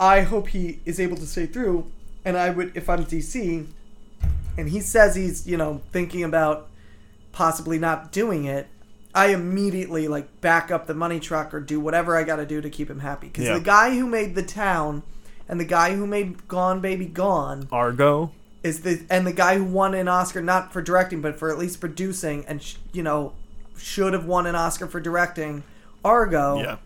I 0.00 0.22
hope 0.22 0.48
he 0.48 0.80
is 0.84 0.98
able 0.98 1.16
to 1.18 1.26
stay 1.26 1.46
through. 1.46 1.86
And 2.24 2.36
I 2.36 2.50
would, 2.50 2.76
if 2.76 2.88
I'm 2.88 3.04
DC, 3.04 3.66
and 4.58 4.68
he 4.68 4.80
says 4.80 5.14
he's, 5.14 5.46
you 5.46 5.56
know, 5.56 5.82
thinking 5.92 6.24
about 6.24 6.68
possibly 7.34 7.78
not 7.78 8.12
doing 8.12 8.44
it, 8.44 8.68
I 9.14 9.26
immediately 9.26 10.08
like 10.08 10.40
back 10.40 10.70
up 10.70 10.86
the 10.86 10.94
money 10.94 11.20
truck 11.20 11.52
or 11.52 11.60
do 11.60 11.78
whatever 11.80 12.16
I 12.16 12.24
got 12.24 12.36
to 12.36 12.46
do 12.46 12.60
to 12.60 12.70
keep 12.70 12.88
him 12.88 13.00
happy. 13.00 13.26
Because 13.28 13.44
Yeah. 13.44 13.54
the 13.54 13.64
guy 13.64 13.94
who 13.96 14.06
made 14.06 14.34
the 14.34 14.42
town 14.42 15.02
and 15.48 15.60
the 15.60 15.64
guy 15.64 15.94
who 15.94 16.06
made 16.06 16.48
Gone 16.48 16.80
Baby 16.80 17.06
Gone 17.06 17.68
Argo. 17.70 18.32
is 18.62 18.80
the 18.80 19.04
and 19.10 19.26
the 19.26 19.32
guy 19.32 19.56
who 19.58 19.64
won 19.64 19.94
an 19.94 20.08
Oscar 20.08 20.40
not 20.40 20.72
for 20.72 20.80
directing 20.80 21.20
but 21.20 21.38
for 21.38 21.50
at 21.50 21.58
least 21.58 21.80
producing 21.80 22.44
and 22.46 22.62
sh- 22.62 22.76
you 22.92 23.02
know 23.02 23.32
should 23.76 24.12
have 24.14 24.24
won 24.24 24.46
an 24.46 24.54
Oscar 24.54 24.86
for 24.86 25.00
directing 25.00 25.62
Argo 26.04 26.58
Yeah. 26.60 26.76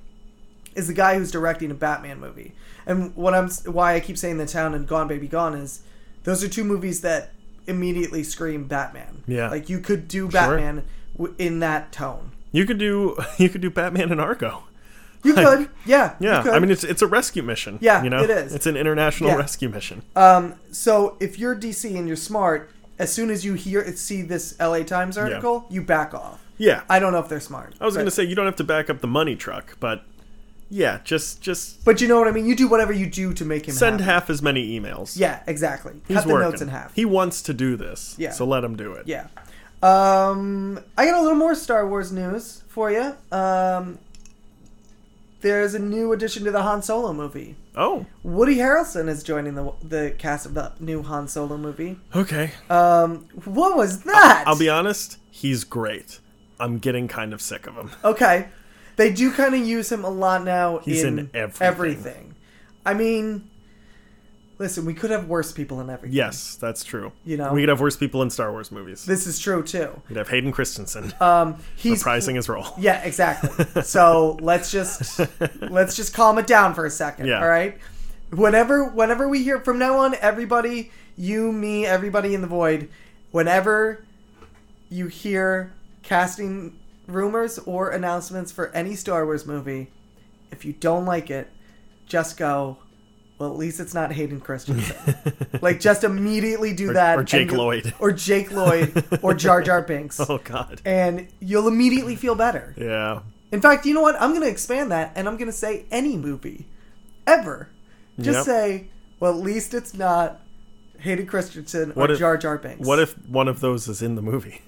is 0.74 0.86
the 0.88 0.94
guy 0.94 1.16
who's 1.18 1.30
directing 1.30 1.70
a 1.70 1.74
Batman 1.74 2.18
movie. 2.20 2.52
And 2.86 3.14
what 3.14 3.34
I'm 3.34 3.48
why 3.66 3.94
I 3.94 4.00
keep 4.00 4.16
saying 4.18 4.38
The 4.38 4.46
Town 4.46 4.74
and 4.74 4.86
Gone 4.88 5.08
Baby 5.08 5.28
Gone 5.28 5.54
is 5.54 5.80
those 6.24 6.42
are 6.42 6.48
two 6.48 6.64
movies 6.64 7.00
that 7.02 7.30
immediately 7.68 8.22
scream 8.24 8.66
Batman. 8.66 9.22
Yeah. 9.26 9.48
Like 9.50 9.68
you 9.68 9.80
could 9.80 10.08
do 10.08 10.28
Batman 10.28 10.84
w- 11.16 11.34
in 11.38 11.60
that 11.60 11.92
tone. 11.92 12.32
You 12.52 12.64
could 12.66 12.78
do 12.78 13.16
you 13.38 13.48
could 13.48 13.60
do 13.60 13.70
Batman 13.70 14.10
and 14.12 14.20
Argo. 14.20 14.64
You 15.24 15.34
Like, 15.34 15.46
could. 15.46 15.70
Yeah. 15.84 16.14
you 16.20 16.28
Yeah, 16.28 16.42
could. 16.42 16.52
I 16.52 16.58
mean 16.58 16.70
it's 16.70 16.84
it's 16.84 17.02
a 17.02 17.06
rescue 17.06 17.42
mission. 17.42 17.78
Yeah, 17.80 18.02
you 18.02 18.10
know, 18.10 18.22
it 18.22 18.30
is. 18.30 18.54
It's 18.54 18.66
an 18.66 18.76
international 18.76 19.30
Yeah. 19.30 19.36
rescue 19.36 19.68
mission. 19.68 20.02
Um, 20.16 20.54
so 20.70 21.16
if 21.20 21.38
you're 21.38 21.54
DC 21.56 21.96
and 21.96 22.06
you're 22.06 22.16
smart, 22.16 22.70
as 22.98 23.12
soon 23.12 23.30
as 23.30 23.44
you 23.44 23.54
hear 23.54 23.84
see 23.96 24.22
this 24.22 24.54
LA 24.60 24.82
Times 24.84 25.18
article, 25.18 25.66
you 25.70 25.82
back 25.82 26.14
off. 26.14 26.40
Yeah, 26.56 26.82
I 26.88 26.98
don't 26.98 27.12
know 27.12 27.20
if 27.20 27.28
they're 27.28 27.38
smart. 27.40 27.74
I 27.80 27.84
was 27.84 27.94
going 27.94 28.06
to 28.06 28.10
say 28.10 28.24
you 28.24 28.34
don't 28.34 28.46
have 28.46 28.56
to 28.56 28.64
back 28.64 28.90
up 28.90 29.00
the 29.00 29.06
money 29.06 29.36
truck, 29.36 29.76
but 29.78 30.02
yeah, 30.70 31.00
just 31.04 31.40
just 31.40 31.84
But 31.84 32.00
you 32.00 32.08
know 32.08 32.18
what 32.18 32.28
I 32.28 32.32
mean. 32.32 32.46
You 32.46 32.54
do 32.56 32.68
whatever 32.68 32.92
you 32.92 33.06
do 33.06 33.32
to 33.34 33.44
make 33.44 33.66
him 33.66 33.74
send 33.74 34.00
happy. 34.00 34.10
half 34.10 34.30
as 34.30 34.42
many 34.42 34.78
emails. 34.78 35.18
Yeah, 35.18 35.42
exactly. 35.46 35.94
He's 36.06 36.18
Cut 36.18 36.26
the 36.26 36.32
working. 36.34 36.50
notes 36.50 36.62
in 36.62 36.68
half. 36.68 36.94
He 36.94 37.04
wants 37.04 37.42
to 37.42 37.54
do 37.54 37.76
this. 37.76 38.14
Yeah. 38.18 38.30
So 38.32 38.44
let 38.44 38.64
him 38.64 38.76
do 38.76 38.92
it. 38.92 39.06
Yeah. 39.06 39.28
Um, 39.82 40.80
I 40.96 41.04
got 41.06 41.18
a 41.18 41.22
little 41.22 41.38
more 41.38 41.54
Star 41.54 41.86
Wars 41.88 42.10
news 42.12 42.62
for 42.68 42.90
you. 42.90 43.14
Um, 43.30 43.98
there's 45.40 45.72
a 45.74 45.78
new 45.78 46.12
addition 46.12 46.44
to 46.44 46.50
the 46.50 46.62
Han 46.62 46.82
Solo 46.82 47.12
movie. 47.12 47.54
Oh, 47.76 48.06
Woody 48.24 48.56
Harrelson 48.56 49.08
is 49.08 49.22
joining 49.22 49.54
the 49.54 49.72
the 49.82 50.14
cast 50.18 50.46
of 50.46 50.54
the 50.54 50.72
new 50.80 51.02
Han 51.04 51.28
Solo 51.28 51.56
movie. 51.56 51.96
okay. 52.14 52.50
Um, 52.68 53.28
what 53.44 53.76
was 53.76 54.02
that? 54.02 54.44
I'll 54.48 54.58
be 54.58 54.68
honest, 54.68 55.16
he's 55.30 55.62
great. 55.62 56.18
I'm 56.58 56.78
getting 56.78 57.06
kind 57.06 57.32
of 57.32 57.40
sick 57.40 57.68
of 57.68 57.74
him. 57.76 57.92
okay. 58.04 58.48
They 58.98 59.12
do 59.12 59.30
kind 59.30 59.54
of 59.54 59.64
use 59.64 59.92
him 59.92 60.04
a 60.04 60.10
lot 60.10 60.42
now. 60.42 60.78
He's 60.78 61.04
in, 61.04 61.20
in 61.20 61.30
everything. 61.32 61.66
everything. 61.66 62.34
I 62.84 62.94
mean, 62.94 63.48
listen, 64.58 64.84
we 64.84 64.92
could 64.92 65.12
have 65.12 65.28
worse 65.28 65.52
people 65.52 65.80
in 65.80 65.88
everything. 65.88 66.16
Yes, 66.16 66.56
that's 66.56 66.82
true. 66.82 67.12
You 67.24 67.36
know? 67.36 67.52
we 67.52 67.62
could 67.62 67.68
have 67.68 67.80
worse 67.80 67.96
people 67.96 68.22
in 68.22 68.30
Star 68.30 68.50
Wars 68.50 68.72
movies. 68.72 69.04
This 69.04 69.28
is 69.28 69.38
true 69.38 69.62
too. 69.62 70.02
We'd 70.08 70.16
have 70.16 70.28
Hayden 70.28 70.50
Christensen 70.50 71.14
Um, 71.20 71.58
he's 71.76 72.02
reprising 72.02 72.34
his 72.34 72.48
role. 72.48 72.66
Yeah, 72.76 73.00
exactly. 73.04 73.82
so 73.84 74.36
let's 74.40 74.72
just 74.72 75.20
let's 75.60 75.94
just 75.94 76.12
calm 76.12 76.38
it 76.38 76.48
down 76.48 76.74
for 76.74 76.84
a 76.84 76.90
second. 76.90 77.28
Yeah. 77.28 77.40
All 77.40 77.48
right. 77.48 77.78
Whenever 78.30 78.84
whenever 78.84 79.28
we 79.28 79.44
hear 79.44 79.60
from 79.60 79.78
now 79.78 79.98
on, 79.98 80.16
everybody, 80.16 80.90
you, 81.16 81.52
me, 81.52 81.86
everybody 81.86 82.34
in 82.34 82.40
the 82.40 82.48
void, 82.48 82.88
whenever 83.30 84.04
you 84.90 85.06
hear 85.06 85.72
casting 86.02 86.76
rumors 87.08 87.58
or 87.58 87.90
announcements 87.90 88.52
for 88.52 88.68
any 88.74 88.94
Star 88.94 89.24
Wars 89.24 89.46
movie, 89.46 89.90
if 90.52 90.64
you 90.64 90.72
don't 90.72 91.04
like 91.04 91.30
it, 91.30 91.48
just 92.06 92.36
go. 92.36 92.78
Well, 93.38 93.52
at 93.52 93.56
least 93.56 93.78
it's 93.78 93.94
not 93.94 94.10
Hayden 94.12 94.40
Christensen. 94.40 94.96
like, 95.62 95.78
just 95.78 96.02
immediately 96.02 96.72
do 96.72 96.90
Or- 96.90 96.94
that. 96.94 97.18
or 97.18 97.22
Jake 97.22 97.52
Lloyd. 97.52 97.94
or 98.00 98.10
Jake 98.10 98.50
Lloyd, 98.50 99.04
or 99.22 99.32
Jar 99.32 99.62
Jar 99.62 99.80
Binks, 99.82 100.18
Oh 100.28 100.38
God. 100.38 100.80
and 100.84 101.28
you'll 101.38 101.68
immediately 101.68 102.16
feel 102.16 102.34
better. 102.34 102.74
Yeah. 102.76 103.20
In 103.52 103.60
fact, 103.60 103.86
you 103.86 103.94
know 103.94 104.00
what? 104.02 104.20
I'm 104.20 104.30
going 104.30 104.42
to 104.42 104.48
expand 104.48 104.90
that, 104.90 105.12
and 105.14 105.28
I'm 105.28 105.36
going 105.36 105.46
to 105.50 105.56
say 105.56 105.84
any 105.92 106.16
movie, 106.16 106.66
ever. 107.28 107.68
Just 108.18 108.38
Yep. 108.38 108.44
say, 108.46 108.86
well, 109.20 109.32
at 109.32 109.38
least 109.40 109.72
it's 109.72 109.94
not 109.94 110.40
Hayden 110.98 111.26
Christensen 111.26 111.92
or 111.94 112.10
if- 112.10 112.18
Jar 112.18 112.36
Jar 112.36 112.58
Binks. 112.58 112.84
What 112.88 112.98
if 112.98 113.14
one 113.28 113.46
of 113.46 113.60
those 113.60 113.86
is 113.86 114.02
in 114.02 114.16
the 114.16 114.22
movie? 114.22 114.62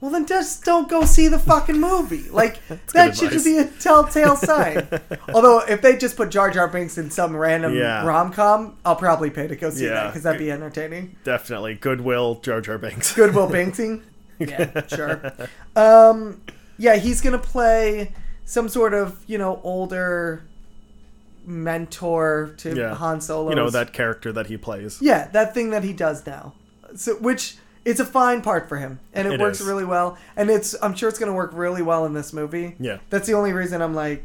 Well, 0.00 0.10
then 0.10 0.24
just 0.26 0.64
don't 0.64 0.88
go 0.88 1.04
see 1.04 1.28
the 1.28 1.38
fucking 1.38 1.78
movie. 1.78 2.24
Like 2.30 2.58
that 2.94 3.16
should 3.16 3.32
just 3.32 3.44
be 3.44 3.58
a 3.58 3.66
telltale 3.66 4.34
sign. 4.36 4.88
Although 5.34 5.60
if 5.68 5.82
they 5.82 5.96
just 5.98 6.16
put 6.16 6.30
Jar 6.30 6.50
Jar 6.50 6.68
Binks 6.68 6.96
in 6.96 7.10
some 7.10 7.36
random 7.36 7.74
Yeah. 7.74 8.06
rom 8.06 8.32
com, 8.32 8.76
I'll 8.84 8.96
probably 8.96 9.28
pay 9.30 9.46
to 9.46 9.56
go 9.56 9.68
see 9.70 9.86
that 9.86 9.92
Yeah. 9.92 10.06
because 10.06 10.22
that'd 10.22 10.38
be 10.38 10.50
entertaining. 10.50 11.16
Definitely. 11.24 11.74
Goodwill, 11.74 12.36
Jar 12.36 12.60
Jar 12.62 12.78
Binks. 12.78 13.14
Goodwill 13.16 13.48
Binksing. 13.50 14.02
Yeah, 14.38 14.86
sure. 14.86 15.32
Um, 15.76 16.40
yeah, 16.78 16.96
he's 16.96 17.20
gonna 17.20 17.36
play 17.38 18.14
some 18.46 18.70
sort 18.70 18.94
of 18.94 19.22
you 19.26 19.36
know 19.36 19.60
older 19.62 20.42
mentor 21.44 22.54
to 22.58 22.74
Yeah. 22.74 22.94
Han 22.94 23.20
Solo. 23.20 23.50
You 23.50 23.56
know 23.56 23.70
that 23.70 23.92
character 23.92 24.32
that 24.32 24.46
he 24.46 24.56
plays. 24.56 24.98
Yeah, 25.00 25.28
that 25.32 25.52
thing 25.54 25.70
that 25.70 25.84
he 25.84 25.92
does 25.92 26.24
now. 26.26 26.54
So 26.96 27.16
which 27.16 27.56
it's 27.84 28.00
a 28.00 28.04
fine 28.04 28.42
part 28.42 28.68
for 28.68 28.76
him 28.76 29.00
and 29.12 29.26
it, 29.26 29.34
It 29.34 29.40
works 29.40 29.60
is. 29.60 29.66
really 29.66 29.84
well 29.84 30.18
and 30.36 30.50
it's 30.50 30.74
I'm 30.82 30.94
sure 30.94 31.08
it's 31.08 31.18
going 31.18 31.30
to 31.30 31.36
work 31.36 31.50
really 31.54 31.82
well 31.82 32.04
in 32.06 32.12
this 32.14 32.32
movie. 32.32 32.76
Yeah. 32.78 32.98
That's 33.10 33.26
the 33.26 33.34
only 33.34 33.52
reason 33.52 33.80
I'm 33.82 33.94
like 33.94 34.24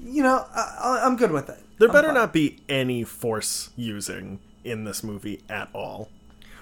you 0.00 0.22
know, 0.22 0.46
I, 0.54 1.02
I'm 1.04 1.16
good 1.16 1.32
with 1.32 1.48
it. 1.50 1.58
There 1.78 1.88
I'm 1.88 1.92
better 1.94 2.08
fine. 2.08 2.14
not 2.14 2.32
be 2.32 2.60
any 2.68 3.04
force 3.04 3.70
using 3.76 4.38
in 4.64 4.84
this 4.84 5.02
movie 5.02 5.42
at 5.48 5.68
all. 5.74 6.08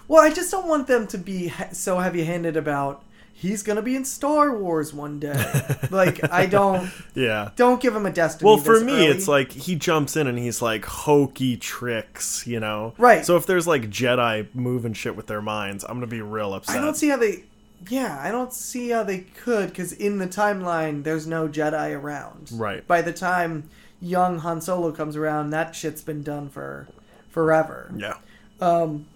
Well, 0.09 0.23
I 0.23 0.33
just 0.33 0.51
don't 0.51 0.67
want 0.69 0.87
them 0.87 1.07
to 1.09 1.19
be 1.19 1.53
so 1.73 1.99
heavy-handed 1.99 2.57
about 2.57 3.03
he's 3.39 3.63
going 3.63 3.77
to 3.77 3.83
be 3.83 3.95
in 3.95 4.05
Star 4.05 4.57
Wars 4.57 4.95
one 4.95 5.21
day. 5.21 5.79
like 5.91 6.33
I 6.33 6.47
don't 6.47 6.91
Yeah. 7.15 7.51
don't 7.55 7.81
give 7.81 7.95
him 7.95 8.07
a 8.07 8.11
destiny. 8.11 8.49
Well, 8.49 8.57
for 8.59 8.81
me, 8.81 8.93
early. 8.95 9.07
it's 9.07 9.29
like 9.29 9.53
he 9.53 9.75
jumps 9.77 10.17
in 10.17 10.27
and 10.27 10.39
he's 10.39 10.63
like 10.63 10.85
hokey 10.87 11.57
tricks, 11.59 12.47
you 12.47 12.59
know? 12.61 12.95
Right. 12.99 13.25
So 13.27 13.37
if 13.37 13.45
there's 13.47 13.67
like 13.67 13.91
Jedi 13.91 14.47
moving 14.55 14.95
shit 14.95 15.15
with 15.17 15.27
their 15.27 15.43
minds, 15.43 15.85
I'm 15.85 15.97
gonna 15.97 16.07
be 16.07 16.23
real 16.23 16.55
upset. 16.55 16.77
I 16.77 16.81
don't 16.81 16.97
see 16.97 17.09
how 17.09 17.19
they. 17.19 17.45
Yeah, 17.91 18.19
I 18.21 18.31
don't 18.31 18.55
see 18.55 18.89
how 18.89 19.03
they 19.03 19.19
could 19.21 19.69
because 19.69 19.93
in 19.93 20.17
the 20.19 20.27
timeline, 20.27 21.05
there's 21.05 21.27
no 21.27 21.47
Jedi 21.47 21.95
around. 21.95 22.49
Right. 22.53 22.85
By 22.87 23.03
the 23.03 23.13
time 23.13 23.69
young 24.01 24.39
Han 24.39 24.63
Solo 24.63 24.93
comes 24.93 25.15
around, 25.15 25.51
that 25.51 25.75
shit's 25.77 26.01
been 26.01 26.23
done 26.23 26.49
for 26.49 26.89
forever. 27.29 27.93
Yeah. 27.95 28.15
Um, 28.63 29.07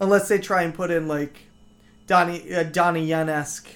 unless 0.00 0.28
they 0.28 0.38
try 0.38 0.62
and 0.62 0.74
put 0.74 0.90
in 0.90 1.08
like 1.08 1.38
Donnie 2.06 2.54
uh, 2.54 2.64
Donnie 2.64 3.06
Yen 3.06 3.28
esque 3.28 3.68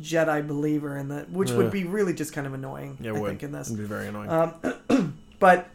Jedi 0.00 0.46
believer 0.46 0.96
in 0.96 1.08
that, 1.08 1.30
which 1.30 1.50
would 1.50 1.70
be 1.70 1.84
really 1.84 2.12
just 2.12 2.32
kind 2.32 2.46
of 2.46 2.54
annoying. 2.54 2.98
Yeah, 3.00 3.12
it 3.12 3.16
I 3.16 3.20
would. 3.20 3.28
think 3.28 3.42
in 3.42 3.52
this. 3.52 3.68
It'd 3.68 3.78
be 3.78 3.84
very 3.84 4.08
annoying. 4.08 4.30
Um, 4.30 5.18
but 5.38 5.68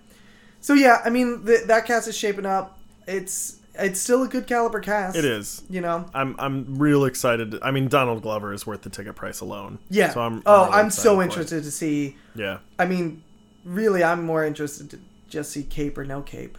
so 0.61 0.73
yeah, 0.73 1.01
I 1.03 1.09
mean 1.09 1.45
th- 1.45 1.65
that 1.65 1.85
cast 1.85 2.07
is 2.07 2.17
shaping 2.17 2.45
up. 2.45 2.77
It's 3.07 3.57
it's 3.79 3.99
still 3.99 4.23
a 4.23 4.27
good 4.27 4.47
caliber 4.47 4.79
cast. 4.79 5.15
it 5.15 5.25
is. 5.25 5.63
You 5.69 5.81
know. 5.81 6.05
I'm 6.13 6.35
I'm 6.39 6.77
real 6.77 7.05
excited. 7.05 7.57
I 7.61 7.71
mean, 7.71 7.87
Donald 7.87 8.21
Glover 8.21 8.53
is 8.53 8.65
worth 8.65 8.81
the 8.81 8.89
ticket 8.89 9.15
price 9.15 9.39
alone. 9.39 9.79
Yeah. 9.89 10.09
So 10.09 10.21
I'm. 10.21 10.43
oh, 10.45 10.65
really 10.65 10.77
I'm 10.77 10.89
so 10.89 11.21
interested 11.21 11.63
to 11.63 11.71
see. 11.71 12.15
Yeah. 12.35 12.59
I 12.79 12.85
mean, 12.85 13.23
really, 13.63 14.03
I'm 14.03 14.25
more 14.25 14.45
interested 14.45 14.89
to 14.91 14.99
just 15.29 15.51
see 15.51 15.63
cape 15.63 15.97
or 15.97 16.05
no 16.05 16.21
cape. 16.21 16.57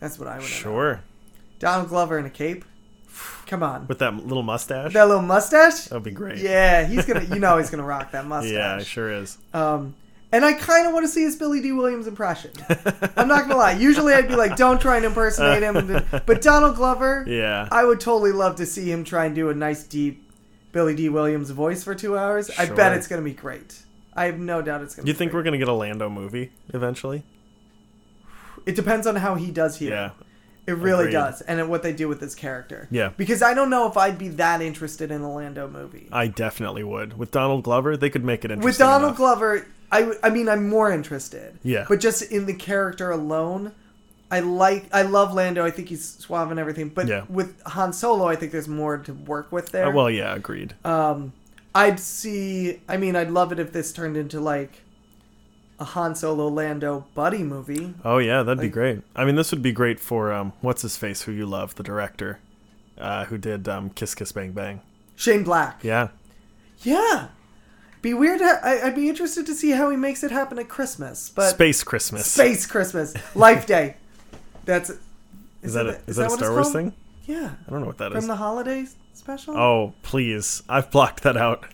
That's 0.00 0.18
what 0.18 0.28
I 0.28 0.36
would. 0.36 0.44
Sure. 0.44 1.00
Donald 1.58 1.88
Glover 1.88 2.18
in 2.18 2.26
a 2.26 2.30
cape. 2.30 2.64
Come 3.46 3.62
on. 3.62 3.86
With 3.86 3.98
that 4.00 4.14
little 4.26 4.42
mustache. 4.42 4.92
that 4.92 5.06
little 5.08 5.22
mustache. 5.22 5.84
That'd 5.86 6.02
be 6.02 6.10
great. 6.10 6.38
Yeah, 6.38 6.84
he's 6.86 7.04
gonna. 7.06 7.22
You 7.24 7.38
know, 7.38 7.58
he's 7.58 7.70
gonna 7.70 7.82
rock 7.96 8.12
that 8.12 8.26
mustache. 8.26 8.52
Yeah, 8.52 8.78
sure 8.80 9.12
is. 9.12 9.38
Um, 9.54 9.94
and 10.32 10.44
I 10.44 10.52
kind 10.54 10.86
of 10.88 10.92
want 10.92 11.04
to 11.04 11.08
see 11.08 11.22
his 11.22 11.36
Billy 11.36 11.60
Dee 11.62 11.72
Williams 11.72 12.06
impression. 12.08 12.50
I'm 13.16 13.28
not 13.28 13.42
gonna 13.42 13.56
lie. 13.56 13.72
Usually, 13.72 14.12
I'd 14.12 14.28
be 14.28 14.34
like, 14.36 14.56
"Don't 14.56 14.80
try 14.80 14.96
and 14.96 15.04
impersonate 15.06 15.62
him," 15.62 16.04
but 16.26 16.42
Donald 16.42 16.74
Glover, 16.76 17.24
Yeah. 17.28 17.68
I 17.70 17.84
would 17.84 18.00
totally 18.00 18.32
love 18.32 18.56
to 18.56 18.66
see 18.66 18.90
him 18.90 19.04
try 19.04 19.26
and 19.26 19.34
do 19.34 19.48
a 19.50 19.54
nice 19.54 19.84
deep 19.84 20.28
Billy 20.72 20.94
Dee 20.96 21.08
Williams 21.08 21.50
voice 21.50 21.84
for 21.84 21.94
two 21.94 22.18
hours. 22.18 22.50
I 22.58 22.66
bet 22.66 22.92
it's 22.96 23.06
gonna 23.06 23.22
be 23.22 23.32
great. 23.32 23.82
I 24.14 24.24
have 24.26 24.38
no 24.38 24.60
doubt 24.62 24.82
it's 24.82 24.94
gonna. 24.96 25.04
Be. 25.04 25.10
You 25.10 25.14
think 25.14 25.30
great. 25.30 25.40
we're 25.40 25.44
gonna 25.44 25.58
get 25.58 25.68
a 25.68 25.72
Lando 25.72 26.10
movie 26.10 26.50
eventually? 26.74 27.22
It 28.66 28.74
depends 28.74 29.06
on 29.06 29.16
how 29.16 29.36
he 29.36 29.52
does 29.52 29.78
here. 29.78 29.90
Yeah. 29.90 30.10
It 30.66 30.72
really 30.76 31.04
Agreed. 31.04 31.12
does, 31.12 31.40
and 31.42 31.68
what 31.68 31.82
they 31.82 31.92
do 31.92 32.08
with 32.08 32.18
this 32.20 32.34
character. 32.34 32.88
Yeah. 32.90 33.10
Because 33.16 33.40
I 33.42 33.54
don't 33.54 33.70
know 33.70 33.88
if 33.88 33.96
I'd 33.96 34.18
be 34.18 34.28
that 34.30 34.60
interested 34.60 35.10
in 35.12 35.20
a 35.22 35.32
Lando 35.32 35.68
movie. 35.68 36.08
I 36.10 36.26
definitely 36.26 36.82
would. 36.82 37.16
With 37.16 37.30
Donald 37.30 37.62
Glover, 37.62 37.96
they 37.96 38.10
could 38.10 38.24
make 38.24 38.44
it 38.44 38.50
interesting. 38.50 38.64
With 38.64 38.78
Donald 38.78 39.10
enough. 39.10 39.16
Glover, 39.16 39.66
I, 39.92 40.12
I 40.24 40.30
mean, 40.30 40.48
I'm 40.48 40.68
more 40.68 40.90
interested. 40.90 41.56
Yeah. 41.62 41.84
But 41.88 42.00
just 42.00 42.22
in 42.32 42.46
the 42.46 42.54
character 42.54 43.12
alone, 43.12 43.72
I 44.28 44.40
like, 44.40 44.86
I 44.92 45.02
love 45.02 45.32
Lando. 45.34 45.64
I 45.64 45.70
think 45.70 45.88
he's 45.88 46.04
suave 46.04 46.50
and 46.50 46.58
everything. 46.58 46.88
But 46.88 47.06
Yeah. 47.06 47.24
with 47.28 47.62
Han 47.62 47.92
Solo, 47.92 48.26
I 48.26 48.34
think 48.34 48.50
there's 48.50 48.66
more 48.66 48.98
to 48.98 49.12
work 49.14 49.52
with 49.52 49.70
there. 49.70 49.86
Uh, 49.86 49.92
well, 49.92 50.10
yeah, 50.10 50.34
agreed. 50.34 50.74
um, 50.84 51.32
I'd 51.76 52.00
see. 52.00 52.80
I 52.88 52.96
mean, 52.96 53.14
I'd 53.14 53.30
love 53.30 53.52
it 53.52 53.60
if 53.60 53.70
this 53.72 53.92
turned 53.92 54.16
into 54.16 54.40
like 54.40 54.80
a 55.78 55.84
Han 55.84 56.14
Solo 56.14 56.48
Lando 56.48 57.06
buddy 57.14 57.42
movie. 57.42 57.94
Oh 58.04 58.18
yeah, 58.18 58.42
that'd 58.42 58.60
be 58.60 58.68
great. 58.68 59.00
I 59.14 59.24
mean, 59.24 59.36
this 59.36 59.50
would 59.50 59.62
be 59.62 59.72
great 59.72 60.00
for 60.00 60.32
um, 60.32 60.52
what's 60.60 60.82
his 60.82 60.96
face, 60.96 61.22
who 61.22 61.32
you 61.32 61.46
love, 61.46 61.74
the 61.74 61.82
director, 61.82 62.38
uh, 62.98 63.26
who 63.26 63.38
did 63.38 63.68
um, 63.68 63.90
Kiss 63.90 64.14
Kiss 64.14 64.32
Bang 64.32 64.52
Bang. 64.52 64.80
Shane 65.16 65.44
Black. 65.44 65.82
Yeah, 65.82 66.08
Yeah. 66.82 67.28
Be 68.02 68.14
weird. 68.14 68.40
I, 68.40 68.82
I'd 68.86 68.94
be 68.94 69.08
interested 69.08 69.46
to 69.46 69.54
see 69.54 69.70
how 69.70 69.90
he 69.90 69.96
makes 69.96 70.22
it 70.22 70.30
happen 70.30 70.58
at 70.60 70.68
Christmas. 70.68 71.28
But 71.34 71.50
Space 71.50 71.82
Christmas. 71.82 72.30
Space 72.30 72.64
Christmas, 72.64 73.14
Life 73.34 73.66
Day. 73.66 73.96
That's 74.64 74.90
is, 74.90 74.98
Is 75.62 75.74
that, 75.74 75.86
a, 75.86 75.88
it- 75.90 76.02
is 76.06 76.16
that 76.16 76.26
a 76.26 76.30
Star 76.30 76.52
Wars 76.52 76.72
thing? 76.72 76.92
Yeah, 77.24 77.50
I 77.66 77.70
don't 77.70 77.80
know 77.80 77.86
what 77.86 77.98
that 77.98 78.10
from 78.12 78.18
is. 78.18 78.26
the 78.28 78.36
holiday 78.36 78.86
special. 79.14 79.56
Oh 79.58 79.94
please, 80.02 80.62
I've 80.68 80.90
blocked 80.92 81.24
that 81.24 81.36
out 81.36 81.64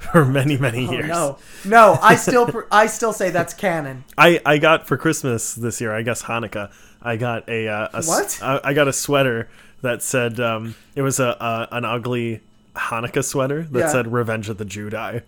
for 0.12 0.24
many 0.24 0.56
many 0.56 0.86
Oh, 0.88 0.92
years. 0.92 1.08
no, 1.08 1.38
no. 1.64 1.98
I 2.00 2.16
still, 2.16 2.50
I 2.72 2.86
still 2.86 3.12
say 3.12 3.30
that's 3.30 3.52
canon. 3.54 4.04
I 4.16 4.40
I 4.46 4.58
got 4.58 4.86
for 4.86 4.96
Christmas 4.96 5.54
this 5.54 5.80
year. 5.80 5.92
I 5.94 6.02
guess 6.02 6.22
Hanukkah. 6.24 6.72
I 7.02 7.16
got 7.16 7.48
a, 7.48 7.66
uh, 7.68 7.88
a 7.94 8.02
What? 8.04 8.38
I, 8.42 8.60
I 8.64 8.74
got 8.74 8.88
a 8.88 8.92
sweater 8.92 9.48
that 9.82 10.02
said 10.02 10.38
um, 10.40 10.74
it 10.94 11.02
was 11.02 11.18
a, 11.20 11.28
a 11.40 11.68
an 11.72 11.84
ugly 11.84 12.40
Hanukkah 12.74 13.24
sweater 13.24 13.62
that 13.70 13.78
Yeah. 13.78 13.88
said 13.88 14.12
"Revenge 14.12 14.48
of 14.48 14.58
the 14.58 14.64
Jedi." 14.64 15.22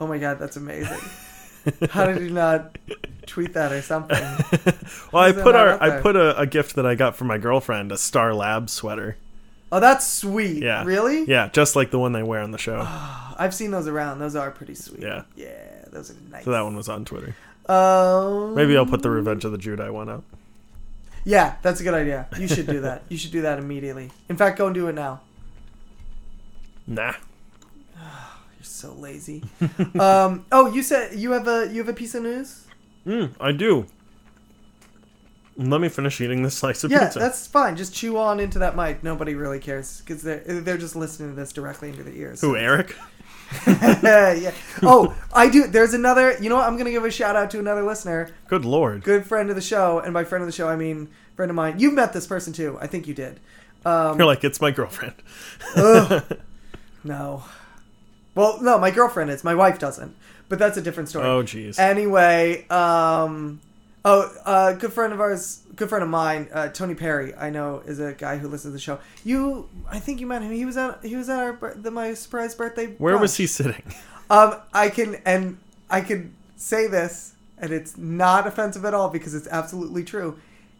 Oh 0.00 0.06
my 0.06 0.18
god, 0.18 0.38
that's 0.38 0.56
amazing. 0.56 0.98
How 1.90 2.06
did 2.06 2.22
you 2.22 2.30
not 2.30 2.78
tweet 3.26 3.52
that 3.54 3.72
or 3.72 3.82
something? 3.82 4.16
well, 5.12 5.22
I 5.24 5.30
is 5.30 5.36
that 5.36 5.42
put 5.42 5.54
our 5.56 5.82
I 5.82 6.00
put 6.00 6.16
a, 6.16 6.38
a 6.38 6.46
gift 6.46 6.76
that 6.76 6.86
I 6.86 6.94
got 6.94 7.16
from 7.16 7.26
my 7.26 7.38
girlfriend, 7.38 7.90
a 7.92 7.98
Star 7.98 8.32
Lab 8.32 8.70
sweater. 8.70 9.16
Oh, 9.70 9.80
that's 9.80 10.06
sweet. 10.06 10.62
Yeah, 10.62 10.84
Really? 10.84 11.24
Yeah, 11.24 11.48
just 11.52 11.76
like 11.76 11.90
the 11.90 11.98
one 11.98 12.12
they 12.12 12.22
wear 12.22 12.40
on 12.40 12.50
the 12.52 12.58
show. 12.58 12.80
I've 13.38 13.54
seen 13.54 13.70
those 13.70 13.86
around. 13.86 14.18
Those 14.18 14.34
are 14.34 14.50
pretty 14.50 14.74
sweet. 14.74 15.02
Yeah. 15.02 15.22
Yeah, 15.36 15.48
those 15.92 16.10
are 16.10 16.14
nice. 16.30 16.44
So 16.44 16.50
that 16.52 16.62
one 16.62 16.74
was 16.76 16.88
on 16.88 17.04
Twitter. 17.04 17.34
Um, 17.68 18.54
Maybe 18.54 18.76
I'll 18.76 18.86
put 18.86 19.02
the 19.02 19.10
Revenge 19.10 19.44
of 19.44 19.52
the 19.52 19.58
Jedi 19.58 19.92
one 19.92 20.08
up. 20.08 20.24
Yeah, 21.24 21.56
that's 21.60 21.80
a 21.80 21.84
good 21.84 21.92
idea. 21.94 22.26
You 22.38 22.48
should 22.48 22.66
do 22.66 22.80
that. 22.80 23.02
you 23.10 23.18
should 23.18 23.32
do 23.32 23.42
that 23.42 23.58
immediately. 23.58 24.10
In 24.30 24.36
fact, 24.38 24.56
go 24.56 24.66
and 24.66 24.74
do 24.74 24.88
it 24.88 24.94
now. 24.94 25.20
Nah. 26.86 27.12
You're 28.56 28.62
so 28.62 28.94
lazy. 28.94 29.42
um, 30.00 30.46
oh, 30.50 30.72
you 30.72 30.82
said 30.82 31.14
you 31.18 31.32
have 31.32 31.46
a 31.46 31.68
you 31.70 31.78
have 31.80 31.88
a 31.90 31.92
piece 31.92 32.14
of 32.14 32.22
news. 32.22 32.64
Mm, 33.06 33.32
I 33.38 33.52
do. 33.52 33.84
Let 35.58 35.80
me 35.80 35.88
finish 35.88 36.20
eating 36.20 36.42
this 36.44 36.56
slice 36.56 36.84
of 36.84 36.90
Yeah, 36.92 37.06
pizza. 37.06 37.18
that's 37.18 37.46
fine. 37.48 37.76
Just 37.76 37.92
chew 37.92 38.16
on 38.16 38.38
into 38.38 38.60
that 38.60 38.76
mic. 38.76 39.02
Nobody 39.02 39.34
really 39.34 39.58
cares 39.58 40.00
because 40.00 40.22
they're 40.22 40.38
they're 40.46 40.78
just 40.78 40.94
listening 40.94 41.30
to 41.30 41.34
this 41.36 41.52
directly 41.52 41.90
into 41.90 42.04
their 42.04 42.14
ears. 42.14 42.40
Who, 42.40 42.56
Eric? 42.56 42.94
yeah. 43.66 44.52
Oh, 44.82 45.16
I 45.34 45.48
do. 45.48 45.66
There's 45.66 45.94
another. 45.94 46.36
You 46.40 46.48
know 46.48 46.56
what? 46.56 46.66
I'm 46.68 46.76
gonna 46.78 46.90
give 46.92 47.04
a 47.04 47.10
shout 47.10 47.34
out 47.34 47.50
to 47.52 47.58
another 47.58 47.82
listener, 47.82 48.30
Good 48.46 48.64
lord. 48.64 49.02
good 49.02 49.26
friend 49.26 49.50
of 49.50 49.56
the 49.56 49.62
show, 49.62 49.98
and 49.98 50.14
by 50.14 50.22
friend 50.24 50.42
of 50.42 50.46
the 50.46 50.52
show 50.52 50.68
I 50.68 50.76
mean 50.76 51.08
friend 51.34 51.50
of 51.50 51.56
mine. 51.56 51.80
You've 51.80 51.94
met 51.94 52.12
this 52.12 52.26
person 52.26 52.52
too. 52.52 52.78
I 52.80 52.86
think 52.86 53.08
you 53.08 53.14
did. 53.14 53.40
Um, 53.84 54.18
You're 54.18 54.26
like, 54.26 54.44
it's 54.44 54.60
my 54.60 54.70
girlfriend. 54.70 55.14
no. 57.04 57.42
Well, 58.34 58.58
no, 58.62 58.78
my 58.78 58.90
girlfriend 58.90 59.30
is. 59.30 59.42
My 59.44 59.54
wife 59.54 59.78
doesn't. 59.78 60.14
But 60.48 60.58
that's 60.58 60.76
a 60.76 60.82
different 60.82 61.08
story. 61.08 61.26
Oh, 61.26 61.42
jeez. 61.42 61.78
Anyway, 61.78 62.66
um, 62.68 63.60
Oh, 64.10 64.32
uh, 64.46 64.72
good 64.72 64.94
friend 64.94 65.12
of 65.12 65.20
ours, 65.20 65.60
good 65.76 65.90
friend 65.90 66.02
of 66.02 66.08
mine, 66.08 66.48
uh, 66.54 66.68
Tony 66.68 66.94
Perry. 66.94 67.34
I 67.34 67.50
know 67.50 67.82
is 67.84 68.00
a 68.00 68.14
guy 68.14 68.38
who 68.38 68.48
listens 68.48 68.72
to 68.72 68.76
the 68.76 68.78
show. 68.78 69.00
You, 69.22 69.68
I 69.86 69.98
think 69.98 70.18
you 70.18 70.26
met 70.26 70.40
him. 70.40 70.50
He 70.50 70.64
was 70.64 70.78
at 70.78 71.04
he 71.04 71.14
was 71.14 71.28
at 71.28 71.38
our 71.38 71.74
the, 71.74 71.90
my 71.90 72.14
surprise 72.14 72.54
birthday. 72.54 72.86
Where 72.96 73.18
was 73.18 73.36
he 73.36 73.46
sitting? 73.46 73.82
Um, 74.30 74.56
I 74.72 74.88
can 74.88 75.16
and 75.26 75.58
I 75.90 76.00
can 76.00 76.34
say 76.56 76.86
this, 76.86 77.34
and 77.58 77.70
it's 77.70 77.98
not 77.98 78.46
offensive 78.46 78.86
at 78.86 78.94
all 78.94 79.10
because 79.10 79.34
it's 79.34 79.48
absolutely 79.48 80.04
true. 80.04 80.38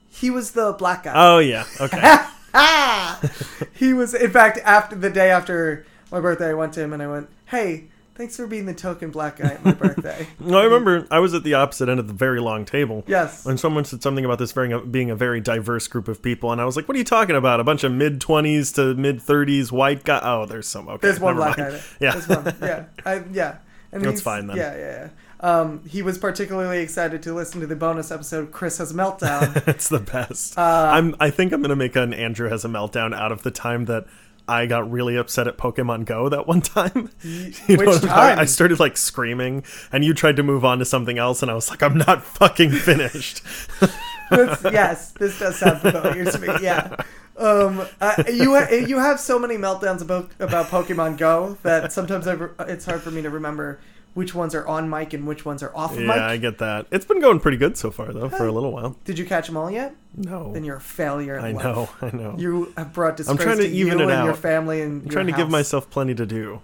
He 0.09 0.31
was 0.31 0.53
the 0.53 0.73
black 0.73 1.03
guy. 1.03 1.13
Oh 1.15 1.39
yeah. 1.39 1.67
Okay. 1.79 2.17
he 3.75 3.93
was, 3.93 4.15
in 4.15 4.31
fact, 4.31 4.59
after 4.65 4.97
the 4.97 5.11
day 5.11 5.31
after 5.31 5.85
my 6.11 6.21
birthday, 6.21 6.49
I 6.49 6.55
went 6.55 6.73
to 6.75 6.83
him 6.83 6.95
and 6.95 7.03
I 7.03 7.09
went, 7.09 7.29
"Hey, 7.45 7.89
thanks 8.19 8.37
for 8.37 8.47
being 8.47 8.67
the 8.67 8.75
token 8.75 9.11
black 9.11 9.39
guy 9.39 9.53
at 9.53 9.65
my 9.65 9.73
birthday." 9.73 10.27
no, 10.41 10.59
I 10.59 10.65
remember 10.65 11.07
I 11.11 11.21
was 11.21 11.33
at 11.33 11.45
the 11.45 11.55
opposite 11.55 11.89
end 11.89 11.99
of 11.99 12.07
the 12.09 12.13
very 12.13 12.41
long 12.41 12.67
table. 12.67 13.05
yes. 13.07 13.47
When 13.47 13.57
someone 13.57 13.87
said 13.87 14.03
something 14.03 14.27
about 14.27 14.39
this 14.39 14.53
very, 14.53 14.79
being 14.87 15.11
a 15.11 15.17
very 15.17 15.41
diverse 15.41 15.89
group 15.89 16.09
of 16.09 16.21
people, 16.21 16.53
and 16.53 16.61
I 16.61 16.67
was 16.67 16.77
like, 16.77 16.87
"What 16.87 16.97
are 16.97 16.99
you 16.99 17.05
talking 17.05 17.37
about? 17.37 17.61
A 17.61 17.65
bunch 17.65 17.85
of 17.85 17.93
mid 17.93 18.21
twenties 18.21 18.73
to 18.73 18.95
mid 18.95 19.23
thirties 19.23 19.73
white 19.73 20.05
guy? 20.05 20.21
Oh, 20.23 20.45
there's 20.45 20.69
some. 20.69 20.89
Okay, 20.89 21.07
There's 21.07 21.21
one 21.21 21.37
black 21.37 21.57
mind. 21.57 21.71
guy. 21.73 21.79
There. 21.79 21.85
Yeah. 22.01 22.11
There's 22.13 22.29
one. 22.29 22.57
Yeah. 22.61 22.85
I, 23.07 23.25
yeah. 23.33 23.57
And 23.91 24.05
That's 24.05 24.21
fine 24.21 24.47
then. 24.49 24.59
Yeah, 24.59 24.77
yeah, 24.77 25.09
yeah. 25.09 25.09
Um, 25.41 25.83
he 25.89 26.03
was 26.03 26.19
particularly 26.19 26.81
excited 26.81 27.23
to 27.23 27.33
listen 27.33 27.63
to 27.63 27.67
the 27.67 27.75
bonus 27.75 28.11
episode. 28.11 28.53
Chris 28.53 28.77
has 28.77 28.91
a 28.91 28.95
meltdown. 28.95 29.67
it's 29.67 29.89
the 29.89 30.01
best. 30.01 30.59
Uh, 30.59 30.91
I'm. 30.93 31.17
I 31.19 31.31
think 31.31 31.53
I'm 31.53 31.63
gonna 31.63 31.75
make 31.75 31.97
an 31.97 32.13
Andrew 32.13 32.51
has 32.51 32.67
a 32.67 32.69
meltdown 32.69 33.15
out 33.15 33.33
of 33.33 33.45
the 33.45 33.51
time 33.51 33.87
that. 33.87 34.05
I 34.49 34.67
got 34.67 34.91
really 34.91 35.17
upset 35.17 35.47
at 35.47 35.57
Pokemon 35.59 36.05
Go 36.07 36.29
that 36.29 36.47
one 36.47 36.61
time. 36.63 37.11
You 37.23 37.53
which 37.77 37.89
I'm 37.89 38.01
time? 38.01 38.39
I 38.39 38.45
started 38.45 38.81
like 38.81 38.97
screaming, 38.97 39.65
and 39.93 40.05
you 40.05 40.15
tried 40.15 40.37
to 40.37 40.43
move 40.43 40.65
on 40.65 40.79
to 40.79 40.85
something 40.85 41.19
else, 41.19 41.43
and 41.43 41.51
I 41.51 41.55
was 41.55 41.71
like, 41.71 41.83
"I'm 41.83 41.99
not 41.99 42.23
fucking 42.25 42.71
finished." 42.73 43.43
Yes, 44.31 45.13
this 45.13 45.39
does 45.39 45.57
sound 45.59 45.81
familiar 45.81 46.31
to 46.31 46.39
me. 46.39 46.49
Yeah. 46.61 46.97
Um, 47.39 47.87
uh, 48.01 48.25
you 48.31 48.55
ha- 48.57 48.69
you 48.71 48.99
have 48.99 49.19
so 49.19 49.39
many 49.39 49.57
meltdowns 49.57 50.03
about 50.03 50.31
about 50.39 50.67
Pokemon 50.67 51.17
Go 51.17 51.57
that 51.63 51.93
sometimes 51.93 52.27
I 52.27 52.33
re- 52.33 52.51
it's 52.67 52.85
hard 52.85 53.01
for 53.01 53.11
me 53.11 53.23
to 53.23 53.31
remember 53.31 53.79
which 54.15 54.35
ones 54.35 54.55
are 54.55 54.67
on 54.67 54.91
mic 54.91 55.13
and 55.13 55.27
which 55.27 55.45
ones 55.45 55.63
are 55.63 55.75
off 55.77 55.93
of 55.93 56.01
yeah, 56.01 56.07
mic. 56.07 56.17
I 56.17 56.37
get 56.37 56.59
that. 56.59 56.87
It's 56.91 57.07
been 57.07 57.21
going 57.21 57.41
pretty 57.41 57.57
good 57.57 57.77
so 57.77 57.91
far, 57.91 58.13
though, 58.13 58.29
for 58.29 58.47
a 58.47 58.53
little 58.53 58.73
while. 58.73 58.97
Did 59.05 59.19
you 59.19 59.25
catch 59.25 59.47
them 59.47 59.57
all 59.57 59.71
yet? 59.71 59.95
No, 60.17 60.53
Then 60.53 60.65
you're 60.65 60.77
a 60.77 60.81
failure. 60.81 61.39
I 61.39 61.53
life. 61.53 61.65
know, 61.65 61.89
I 62.03 62.17
know. 62.17 62.35
You 62.37 62.73
have 62.77 62.93
brought 62.93 63.17
disgrace 63.17 63.41
trying 63.41 63.59
to 63.59 63.63
to 63.65 63.69
even 63.69 63.99
you 63.99 64.09
it 64.09 64.13
and 64.13 64.25
your 64.25 64.35
family 64.35 64.83
and 64.83 65.03
I'm 65.03 65.09
trying 65.09 65.27
to 65.27 65.33
give 65.33 65.51
myself 65.51 65.89
plenty 65.91 66.15
to 66.15 66.27
do. 66.27 66.61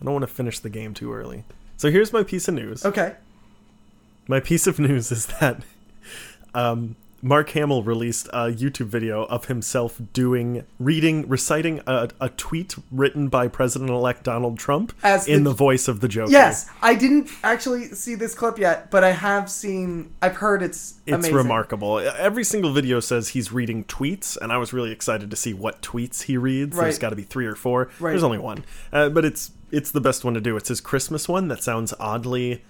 I 0.00 0.04
don't 0.04 0.12
want 0.14 0.22
to 0.22 0.32
finish 0.32 0.58
the 0.58 0.70
game 0.70 0.94
too 0.94 1.12
early. 1.12 1.44
So 1.76 1.90
here's 1.90 2.12
my 2.12 2.22
piece 2.22 2.46
of 2.46 2.54
news. 2.54 2.84
Okay. 2.84 3.14
My 4.28 4.40
piece 4.40 4.66
of 4.66 4.78
news 4.78 5.10
is 5.10 5.26
that 5.26 5.62
um, 6.54 6.96
Mark 7.24 7.48
Hamill 7.50 7.82
released 7.82 8.26
a 8.34 8.48
YouTube 8.52 8.88
video 8.88 9.24
of 9.24 9.46
himself 9.46 9.98
doing, 10.12 10.66
reading, 10.78 11.26
reciting 11.26 11.80
a, 11.86 12.10
a 12.20 12.28
tweet 12.28 12.74
written 12.92 13.28
by 13.28 13.48
President-elect 13.48 14.22
Donald 14.22 14.58
Trump 14.58 14.92
As 15.02 15.26
in 15.26 15.42
the- 15.42 15.48
the, 15.50 15.56
voice 15.56 15.88
of 15.88 16.00
the 16.00 16.08
Joker. 16.08 16.30
Yes, 16.30 16.68
I 16.82 16.94
didn't 16.94 17.30
actually 17.42 17.86
see 17.86 18.14
this 18.14 18.34
clip 18.34 18.58
yet, 18.58 18.90
but 18.90 19.02
I 19.04 19.12
have 19.12 19.50
seen. 19.50 20.12
I've 20.20 20.36
heard 20.36 20.62
it's 20.62 21.00
It's 21.06 21.14
amazing. 21.14 21.34
remarkable. 21.34 21.98
Every 21.98 22.44
single 22.44 22.74
video 22.74 23.00
says 23.00 23.28
he's 23.30 23.50
reading 23.50 23.84
tweets, 23.84 24.36
and 24.36 24.52
I 24.52 24.58
was 24.58 24.74
really 24.74 24.92
excited 24.92 25.30
to 25.30 25.36
see 25.36 25.54
what 25.54 25.80
tweets 25.80 26.24
he 26.24 26.36
reads. 26.36 26.76
There's 26.76 26.98
got 26.98 27.10
to 27.10 27.16
be 27.16 27.22
three 27.22 27.46
or 27.46 27.54
four. 27.54 27.88
Right. 28.00 28.10
There's 28.10 28.22
only 28.22 28.36
one, 28.38 28.66
uh, 28.92 29.08
but 29.08 29.24
it's 29.24 29.50
it's 29.70 29.90
the 29.90 30.00
best 30.02 30.24
one 30.24 30.34
to 30.34 30.42
do. 30.42 30.58
It's 30.58 30.68
his 30.68 30.82
Christmas 30.82 31.26
one 31.26 31.48
that 31.48 31.62
sounds 31.62 31.94
oddly. 31.98 32.62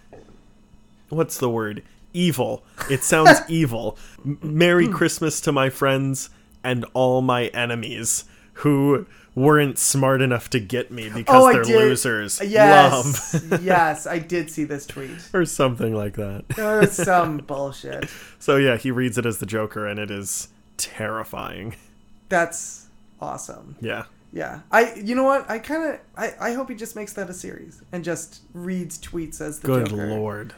What's 1.09 1.39
the 1.39 1.51
word? 1.51 1.83
Evil. 2.15 2.65
It 2.91 3.05
sounds 3.05 3.41
evil. 3.49 3.99
Merry 4.25 4.89
Christmas 4.89 5.41
to 5.43 5.53
my 5.53 5.69
friends 5.69 6.31
and 6.63 6.87
all 6.95 7.21
my 7.21 7.49
enemies 7.49 8.25
who 8.59 9.05
weren't 9.35 9.79
smart 9.79 10.23
enough 10.23 10.49
to 10.49 10.61
get 10.61 10.93
me 10.93 11.11
because 11.13 11.43
Oh, 11.43 11.53
they're 11.53 11.65
losers. 11.65 12.41
Yes, 12.41 13.35
Love. 13.51 13.63
yes, 13.65 14.07
I 14.07 14.21
did 14.21 14.49
see 14.49 14.63
this 14.65 14.87
tweet. 14.87 15.11
or 15.35 15.45
something 15.45 15.93
like 15.93 16.15
that. 16.15 16.45
Was 16.57 16.93
some 16.93 17.39
bullshit. 17.39 18.09
So 18.39 18.57
yeah, 18.57 18.77
he 18.77 18.91
reads 18.93 19.19
it 19.19 19.27
as 19.27 19.39
the 19.39 19.47
Joker, 19.47 19.87
and 19.89 19.99
it 19.99 20.11
is 20.11 20.49
terrifying. 20.77 21.75
That's 22.29 22.87
awesome. 23.21 23.77
Yeah. 23.81 24.05
Yeah, 24.33 24.61
I. 24.73 24.95
You 24.95 25.15
know 25.15 25.23
what? 25.25 25.49
I 25.49 25.61
kind 25.61 25.95
of. 25.95 26.01
I, 26.17 26.33
I 26.41 26.53
hope 26.55 26.69
he 26.69 26.75
just 26.75 26.97
makes 26.97 27.13
that 27.13 27.31
a 27.31 27.35
series 27.35 27.83
and 27.93 28.03
just 28.03 28.41
reads 28.53 28.99
tweets 28.99 29.41
as 29.41 29.61
the 29.61 29.67
Good 29.69 29.87
Joker. 29.91 30.07
Good 30.09 30.17
lord. 30.17 30.55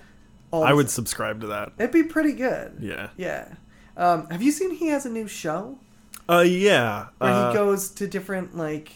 I 0.63 0.73
would 0.73 0.91
subscribe 0.91 1.41
to 1.43 1.47
that. 1.49 1.73
It'd 1.79 1.93
be 1.93 2.03
pretty 2.05 2.33
good. 2.33 2.77
Yeah. 2.81 3.09
Yeah. 3.17 3.55
Um, 3.97 4.29
have 4.31 4.43
you 4.43 4.53
seen 4.53 4.73
he 4.73 4.89
has 4.89 5.07
a 5.07 5.11
new 5.11 5.27
show 5.27 5.79
Uh 6.29 6.41
yeah. 6.47 7.07
where 7.19 7.31
Uh, 7.33 7.49
he 7.51 7.55
goes 7.57 7.89
to 7.91 8.07
different 8.07 8.57
like 8.57 8.93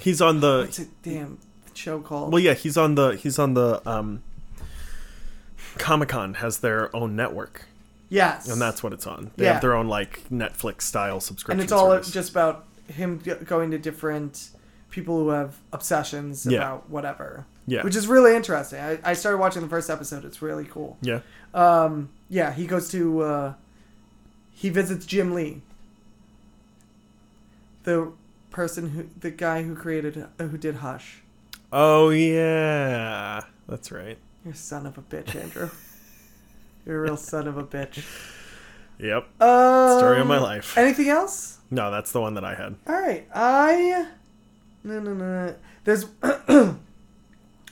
he's 0.00 0.20
on 0.20 0.40
the 0.40 0.62
what's 0.66 0.78
a 0.78 0.86
damn 1.02 1.38
show 1.74 2.00
called? 2.00 2.32
Well 2.32 2.40
yeah, 2.42 2.54
he's 2.54 2.76
on 2.76 2.94
the 2.94 3.10
he's 3.16 3.38
on 3.38 3.54
the 3.54 3.80
um 3.88 4.22
Comic-Con 5.78 6.34
has 6.34 6.58
their 6.58 6.94
own 6.94 7.16
network, 7.16 7.66
yes, 8.08 8.48
and 8.48 8.60
that's 8.60 8.82
what 8.82 8.92
it's 8.92 9.06
on. 9.08 9.32
They 9.36 9.44
Yeah. 9.44 9.54
have 9.54 9.60
their 9.62 9.74
own 9.74 9.88
like 9.88 10.22
Netflix 10.30 10.82
style 10.82 11.20
subscription 11.20 11.58
and 11.60 11.64
it's 11.64 11.72
all 11.72 11.90
service. 11.90 12.12
just 12.12 12.30
about 12.30 12.64
him 12.86 13.18
going 13.44 13.70
to 13.72 13.78
different 13.78 14.50
people 14.90 15.18
who 15.18 15.30
have 15.30 15.56
obsessions 15.72 16.46
Yeah. 16.46 16.58
about 16.58 16.90
whatever. 16.90 17.46
Yeah. 17.66 17.82
which 17.82 17.96
is 17.96 18.06
really 18.06 18.36
interesting. 18.36 18.78
I, 18.80 18.98
I 19.02 19.14
started 19.14 19.38
watching 19.38 19.62
the 19.62 19.68
first 19.68 19.88
episode. 19.88 20.24
It's 20.24 20.42
really 20.42 20.64
cool. 20.66 20.98
yeah. 21.00 21.20
Um, 21.54 22.10
yeah, 22.28 22.52
he 22.52 22.66
goes 22.66 22.90
to 22.90 23.20
uh, 23.22 23.54
he 24.52 24.68
visits 24.70 25.06
Jim 25.06 25.34
Lee, 25.34 25.62
the 27.84 28.12
person 28.50 28.90
who 28.90 29.06
the 29.20 29.30
guy 29.30 29.62
who 29.62 29.74
created 29.74 30.26
uh, 30.38 30.44
who 30.44 30.58
did 30.58 30.76
Hush. 30.76 31.22
Oh 31.72 32.10
yeah. 32.10 33.40
That's 33.68 33.90
right. 33.92 34.18
You're 34.44 34.54
a 34.54 34.56
son 34.56 34.86
of 34.86 34.98
a 34.98 35.02
bitch, 35.02 35.34
Andrew. 35.40 35.70
You're 36.86 36.98
a 36.98 37.02
real 37.02 37.16
son 37.16 37.48
of 37.48 37.56
a 37.56 37.64
bitch. 37.64 38.04
Yep. 38.98 39.26
Um, 39.40 39.98
Story 39.98 40.20
of 40.20 40.26
my 40.26 40.38
life. 40.38 40.76
Anything 40.76 41.08
else? 41.08 41.58
No, 41.70 41.90
that's 41.90 42.12
the 42.12 42.20
one 42.20 42.34
that 42.34 42.44
I 42.44 42.54
had. 42.54 42.76
All 42.86 42.94
right, 42.94 43.26
I 43.34 44.06
no 44.84 45.00
no 45.00 45.14
no. 45.14 45.46
no. 45.46 45.54
There's 45.84 46.04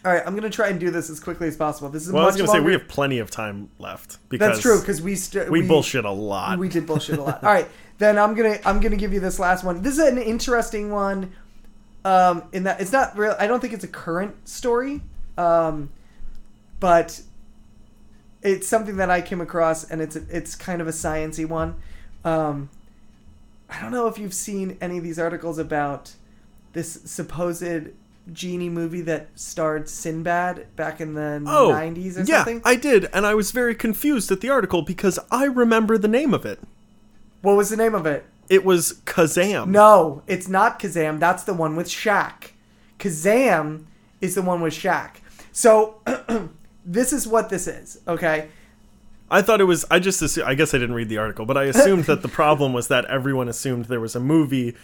all 0.05 0.12
right. 0.12 0.22
I'm 0.26 0.34
gonna 0.34 0.50
try 0.50 0.68
and 0.68 0.80
do 0.80 0.90
this 0.90 1.11
as 1.11 1.20
quickly 1.20 1.48
as 1.48 1.57
possible. 1.57 1.88
This 1.88 2.07
is 2.07 2.12
Well, 2.12 2.22
I 2.22 2.26
was 2.26 2.36
going 2.36 2.46
to 2.46 2.53
say 2.53 2.61
we 2.61 2.72
have 2.72 2.88
plenty 2.88 3.18
of 3.18 3.30
time 3.30 3.70
left 3.78 4.18
because 4.28 4.48
That's 4.48 4.61
true 4.61 4.80
because 4.80 5.00
we 5.00 5.14
st- 5.14 5.50
we, 5.50 5.62
bullshit 5.62 6.05
a 6.05 6.11
lot. 6.11 6.59
We 6.59 6.68
did 6.68 6.86
bullshit 6.86 7.18
a 7.18 7.22
lot. 7.22 7.42
All 7.44 7.53
right, 7.53 7.68
then 7.98 8.18
I'm 8.18 8.34
gonna 8.34 8.59
I'm 8.64 8.80
gonna 8.80 8.96
give 8.96 9.12
you 9.12 9.20
this 9.20 9.38
last 9.38 9.64
one. 9.64 9.82
This 9.82 9.94
is 9.94 10.00
an 10.00 10.18
interesting 10.18 10.90
one. 10.90 11.32
Um, 12.05 12.42
in 12.53 12.64
that 12.64 12.80
it's 12.80 12.92
not 12.92 13.16
real. 13.16 13.36
I 13.38 13.46
don't 13.46 13.61
think 13.61 13.72
it's 13.72 13.84
a 13.84 13.88
current 13.88 14.48
story. 14.48 15.00
Um, 15.38 15.90
but 16.80 17.22
it's 18.42 18.66
something 18.66 18.96
that 18.96 19.09
I 19.09 19.20
came 19.20 19.40
across, 19.40 19.88
and 19.88 20.03
it's 20.03 20.16
it's 20.16 20.57
kind 20.57 20.80
of 20.80 20.88
a 20.88 20.90
sciency 20.90 21.46
one. 21.46 21.76
Um, 22.24 22.70
I 23.70 23.80
don't 23.80 23.92
know 23.92 24.09
if 24.09 24.18
you've 24.18 24.34
seen 24.34 24.76
any 24.80 24.98
of 24.98 25.05
these 25.05 25.18
articles 25.18 25.59
about 25.59 26.12
this 26.72 27.00
supposed 27.05 27.62
genie 28.32 28.68
movie 28.68 29.00
that 29.02 29.28
starred 29.34 29.88
Sinbad 29.88 30.76
back 30.76 31.00
in 31.00 31.14
the 31.14 31.42
oh, 31.46 31.70
90s 31.72 32.16
or 32.16 32.22
yeah, 32.22 32.38
something. 32.38 32.62
I 32.64 32.76
did, 32.76 33.08
and 33.12 33.26
I 33.26 33.34
was 33.34 33.50
very 33.50 33.74
confused 33.74 34.30
at 34.30 34.40
the 34.40 34.50
article 34.50 34.82
because 34.82 35.18
I 35.30 35.44
remember 35.44 35.98
the 35.98 36.08
name 36.08 36.32
of 36.32 36.44
it. 36.44 36.60
What 37.40 37.56
was 37.56 37.70
the 37.70 37.76
name 37.76 37.94
of 37.94 38.06
it? 38.06 38.24
It 38.48 38.64
was 38.64 39.00
Kazam. 39.04 39.68
No, 39.68 40.22
it's 40.26 40.48
not 40.48 40.78
Kazam. 40.78 41.18
That's 41.18 41.42
the 41.44 41.54
one 41.54 41.74
with 41.74 41.88
Shaq. 41.88 42.50
Kazam 42.98 43.86
is 44.20 44.34
the 44.34 44.42
one 44.42 44.60
with 44.60 44.74
Shaq. 44.74 45.16
So 45.52 46.00
this 46.84 47.12
is 47.12 47.26
what 47.26 47.48
this 47.48 47.66
is, 47.66 48.00
okay? 48.06 48.48
I 49.30 49.40
thought 49.40 49.62
it 49.62 49.64
was. 49.64 49.86
I 49.90 49.98
just. 49.98 50.20
Assumed, 50.20 50.46
I 50.46 50.54
guess 50.54 50.74
I 50.74 50.78
didn't 50.78 50.94
read 50.94 51.08
the 51.08 51.16
article, 51.16 51.46
but 51.46 51.56
I 51.56 51.64
assumed 51.64 52.04
that 52.04 52.20
the 52.20 52.28
problem 52.42 52.74
was 52.74 52.88
that 52.88 53.06
everyone 53.06 53.48
assumed 53.48 53.86
there 53.86 53.98
was 53.98 54.14
a 54.14 54.20
movie 54.20 54.76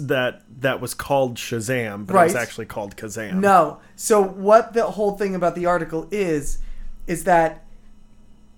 that 0.00 0.42
that 0.60 0.80
was 0.80 0.94
called 0.94 1.36
Shazam, 1.36 2.06
but 2.06 2.14
it 2.16 2.24
was 2.24 2.34
actually 2.34 2.66
called 2.66 2.96
Kazam. 2.96 3.40
No. 3.40 3.80
So 3.96 4.22
what 4.22 4.74
the 4.74 4.84
whole 4.92 5.16
thing 5.16 5.34
about 5.34 5.54
the 5.54 5.66
article 5.66 6.08
is 6.10 6.58
is 7.06 7.24
that 7.24 7.64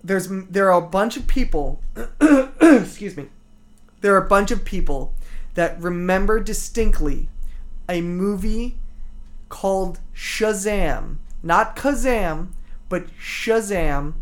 there's 0.03 0.27
there 0.29 0.71
are 0.71 0.83
a 0.83 0.87
bunch 0.87 1.17
of 1.17 1.25
people 1.27 1.81
excuse 2.61 3.17
me. 3.17 3.29
There 4.01 4.13
are 4.13 4.23
a 4.23 4.27
bunch 4.27 4.51
of 4.51 4.63
people 4.63 5.15
that 5.55 5.81
remember 5.81 6.39
distinctly 6.39 7.29
a 7.89 8.01
movie 8.01 8.77
called 9.49 9.99
Shazam, 10.15 11.17
not 11.41 11.75
Kazam, 11.75 12.49
but 12.87 13.07
Shazam 13.17 14.13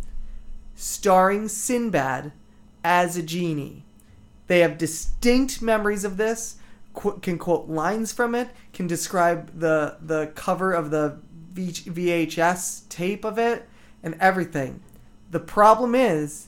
starring 0.76 1.48
Sinbad 1.50 2.32
as 2.84 3.18
a 3.18 3.24
genie. 3.24 3.84
They 4.48 4.60
have 4.60 4.78
distinct 4.78 5.62
memories 5.62 6.04
of 6.04 6.18
this, 6.18 6.58
qu- 6.94 7.20
can 7.20 7.38
quote 7.38 7.68
lines 7.68 8.12
from 8.12 8.36
it, 8.36 8.50
can 8.74 8.88
describe 8.88 9.60
the 9.60 9.98
the 10.02 10.28
cover 10.36 10.72
of 10.74 10.92
the 10.92 11.20
v- 11.54 11.72
VHS 11.72 12.88
tape 12.90 13.24
of 13.26 13.38
it 13.38 13.68
and 14.02 14.16
everything. 14.20 14.82
The 15.32 15.40
problem 15.40 15.96
is 15.96 16.48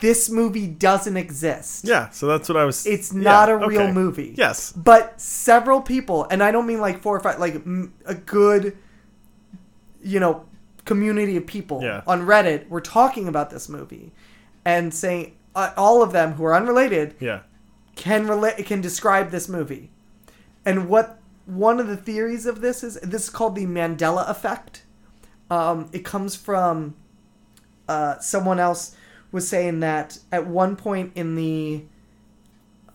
this 0.00 0.28
movie 0.30 0.66
doesn't 0.66 1.16
exist. 1.16 1.84
Yeah, 1.86 2.08
so 2.10 2.26
that's 2.26 2.48
what 2.48 2.56
I 2.58 2.64
was. 2.64 2.86
It's 2.86 3.12
not 3.12 3.48
yeah, 3.48 3.54
a 3.54 3.66
real 3.68 3.82
okay. 3.82 3.92
movie. 3.92 4.34
Yes. 4.36 4.72
But 4.72 5.20
several 5.20 5.80
people, 5.80 6.26
and 6.30 6.42
I 6.42 6.50
don't 6.50 6.66
mean 6.66 6.80
like 6.80 7.00
four 7.00 7.16
or 7.16 7.20
five, 7.20 7.38
like 7.38 7.54
m- 7.54 7.94
a 8.04 8.14
good, 8.14 8.76
you 10.02 10.18
know, 10.18 10.44
community 10.84 11.36
of 11.36 11.46
people 11.46 11.80
Yeah. 11.82 12.02
on 12.06 12.22
Reddit 12.26 12.68
were 12.68 12.80
talking 12.80 13.28
about 13.28 13.50
this 13.50 13.68
movie 13.68 14.10
and 14.64 14.92
saying 14.92 15.36
uh, 15.54 15.70
all 15.76 16.02
of 16.02 16.12
them 16.12 16.32
who 16.32 16.44
are 16.44 16.54
unrelated 16.54 17.14
Yeah. 17.20 17.40
Can 17.96 18.26
relate 18.26 18.64
can 18.66 18.80
describe 18.80 19.30
this 19.30 19.48
movie. 19.48 19.90
And 20.64 20.88
what 20.88 21.18
one 21.46 21.80
of 21.80 21.88
the 21.88 21.96
theories 21.96 22.46
of 22.46 22.60
this 22.60 22.82
is 22.84 22.94
this 23.00 23.24
is 23.24 23.30
called 23.30 23.54
the 23.56 23.66
Mandela 23.66 24.28
effect. 24.28 24.84
Um, 25.50 25.90
it 25.92 26.04
comes 26.04 26.34
from 26.34 26.94
uh, 27.88 28.18
someone 28.20 28.58
else 28.58 28.96
was 29.32 29.48
saying 29.48 29.80
that 29.80 30.18
at 30.30 30.46
one 30.46 30.76
point 30.76 31.12
in 31.14 31.34
the 31.34 31.84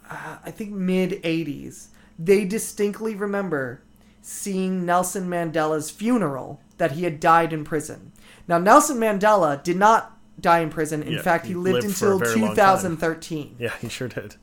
uh, 0.09 0.37
I 0.43 0.51
think 0.51 0.71
mid 0.71 1.21
80s 1.23 1.87
they 2.17 2.45
distinctly 2.45 3.15
remember 3.15 3.81
seeing 4.21 4.85
Nelson 4.85 5.29
Mandela's 5.29 5.91
funeral 5.91 6.59
that 6.77 6.93
he 6.93 7.03
had 7.03 7.19
died 7.19 7.53
in 7.53 7.63
prison. 7.63 8.11
Now 8.47 8.57
Nelson 8.57 8.97
Mandela 8.97 9.61
did 9.61 9.77
not 9.77 10.17
die 10.39 10.59
in 10.59 10.69
prison. 10.69 11.03
In 11.03 11.13
Yeah, 11.13 11.21
fact, 11.21 11.45
he, 11.45 11.49
he 11.53 11.55
lived, 11.55 11.75
lived 11.75 11.85
until 11.85 12.19
very 12.19 12.35
long 12.35 12.49
time. 12.49 12.55
2013 12.55 13.55
Yeah, 13.59 13.73
he 13.81 13.89
sure 13.89 14.07
did. 14.07 14.35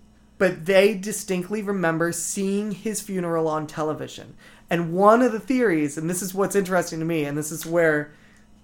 But 0.44 0.66
they 0.66 0.92
distinctly 0.92 1.62
remember 1.62 2.12
seeing 2.12 2.72
his 2.72 3.00
funeral 3.00 3.48
on 3.48 3.66
television. 3.66 4.36
And 4.68 4.92
one 4.92 5.22
of 5.22 5.32
the 5.32 5.40
theories, 5.40 5.96
and 5.96 6.10
this 6.10 6.20
is 6.20 6.34
what's 6.34 6.54
interesting 6.54 6.98
to 6.98 7.04
me, 7.06 7.24
and 7.24 7.34
this 7.38 7.50
is 7.50 7.64
where 7.64 8.12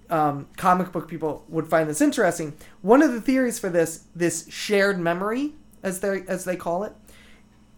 um, 0.07 0.47
comic 0.57 0.91
book 0.91 1.07
people 1.07 1.43
would 1.49 1.67
find 1.67 1.89
this 1.89 1.99
interesting. 1.99 2.53
One 2.83 3.01
of 3.01 3.13
the 3.13 3.19
theories 3.19 3.57
for 3.57 3.67
this, 3.67 4.03
this 4.15 4.47
shared 4.47 4.99
memory, 4.99 5.55
as 5.81 6.01
they 6.01 6.21
as 6.27 6.45
they 6.45 6.55
call 6.55 6.83
it, 6.83 6.93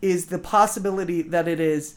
is 0.02 0.26
the 0.26 0.38
possibility 0.38 1.22
that 1.22 1.48
it 1.48 1.62
is 1.62 1.96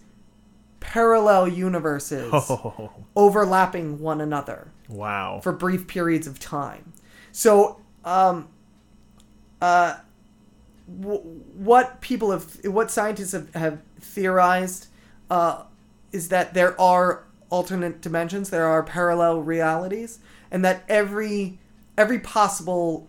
parallel 0.79 1.49
universes 1.49 2.31
Oh, 2.33 2.93
overlapping 3.17 3.99
one 3.99 4.21
another 4.21 4.71
wow. 4.89 5.41
for 5.43 5.51
brief 5.51 5.89
periods 5.89 6.29
of 6.29 6.39
time. 6.39 6.93
So, 7.33 7.81
um, 8.05 8.49
uh, 9.61 9.97
what 10.87 12.01
people 12.01 12.31
have, 12.31 12.65
what 12.65 12.91
scientists 12.91 13.33
have, 13.33 13.53
have 13.55 13.83
theorized, 14.01 14.89
uh, 15.31 15.65
is 16.13 16.29
that 16.29 16.55
there 16.55 16.81
are 16.81 17.25
alternate 17.51 18.01
dimensions, 18.01 18.51
there 18.51 18.67
are 18.67 18.83
parallel 18.83 19.41
realities, 19.41 20.19
and 20.51 20.65
that 20.65 20.85
every 20.89 21.59
every 21.99 22.19
possible 22.19 23.09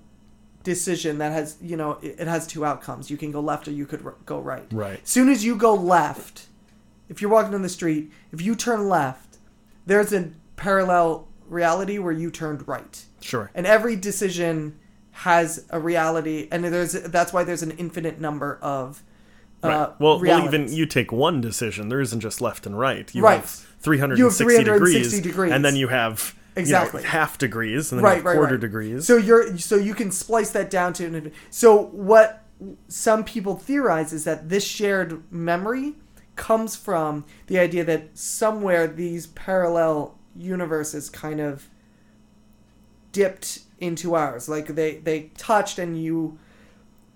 decision 0.63 1.17
that 1.17 1.31
has, 1.31 1.57
you 1.61 1.77
know, 1.77 1.97
it, 2.01 2.19
it 2.19 2.27
has 2.27 2.47
two 2.47 2.65
outcomes. 2.65 3.09
You 3.09 3.17
can 3.17 3.31
go 3.31 3.39
left 3.39 3.67
or 3.67 3.71
you 3.71 3.85
could 3.85 4.05
r- 4.05 4.15
go 4.25 4.39
right. 4.39 4.65
Right. 4.71 5.01
As 5.01 5.09
soon 5.09 5.29
as 5.29 5.45
you 5.45 5.55
go 5.55 5.73
left, 5.73 6.47
if 7.09 7.21
you're 7.21 7.31
walking 7.31 7.51
down 7.51 7.61
the 7.61 7.69
street, 7.69 8.11
if 8.31 8.41
you 8.41 8.55
turn 8.55 8.89
left, 8.89 9.37
there's 9.85 10.11
a 10.11 10.31
parallel 10.55 11.27
reality 11.47 11.97
where 11.99 12.11
you 12.11 12.29
turned 12.29 12.67
right. 12.67 13.05
Sure. 13.21 13.49
And 13.55 13.65
every 13.65 13.95
decision 13.95 14.77
has 15.21 15.65
a 15.71 15.79
reality, 15.79 16.47
and 16.51 16.63
there's 16.63 16.93
that's 16.93 17.33
why 17.33 17.43
there's 17.43 17.63
an 17.63 17.71
infinite 17.71 18.19
number 18.19 18.59
of 18.61 19.01
uh, 19.63 19.67
Right. 19.67 19.99
Well, 19.99 20.19
well, 20.21 20.45
even 20.45 20.71
you 20.71 20.85
take 20.85 21.11
one 21.11 21.41
decision. 21.41 21.89
There 21.89 21.99
isn't 21.99 22.19
just 22.19 22.41
left 22.41 22.67
and 22.67 22.77
right. 22.77 23.13
You 23.15 23.23
Right. 23.23 23.39
have 23.39 23.49
360, 23.79 24.19
You 24.19 24.25
have 24.25 24.35
360 24.37 24.63
degrees, 24.63 25.21
degrees. 25.21 25.51
and 25.51 25.65
then 25.65 25.75
you 25.75 25.87
have 25.87 26.35
you 26.55 26.61
know, 26.61 26.61
Exactly. 26.61 27.03
half 27.03 27.37
degrees, 27.39 27.91
and 27.91 27.97
then 27.99 28.05
right, 28.05 28.21
quarter 28.21 28.41
right. 28.53 28.59
degrees. 28.59 29.07
So 29.07 29.17
you're 29.17 29.57
so 29.57 29.75
you 29.75 29.95
can 29.95 30.11
splice 30.11 30.51
that 30.51 30.69
down 30.69 30.93
to 30.93 31.05
an. 31.05 31.31
So 31.49 31.75
what 31.87 32.43
some 32.87 33.23
people 33.23 33.55
theorize 33.55 34.13
is 34.13 34.23
that 34.25 34.49
this 34.49 34.63
shared 34.63 35.23
memory 35.31 35.95
comes 36.35 36.75
from 36.75 37.25
the 37.47 37.57
idea 37.57 37.83
that 37.85 38.15
somewhere 38.15 38.85
these 38.87 39.25
parallel 39.27 40.19
universes 40.35 41.09
kind 41.09 41.39
of 41.39 41.67
dipped 43.11 43.59
into 43.79 44.15
ours, 44.15 44.47
like 44.49 44.67
they 44.67 44.97
they 44.97 45.31
touched, 45.37 45.79
and 45.79 46.01
you. 46.01 46.37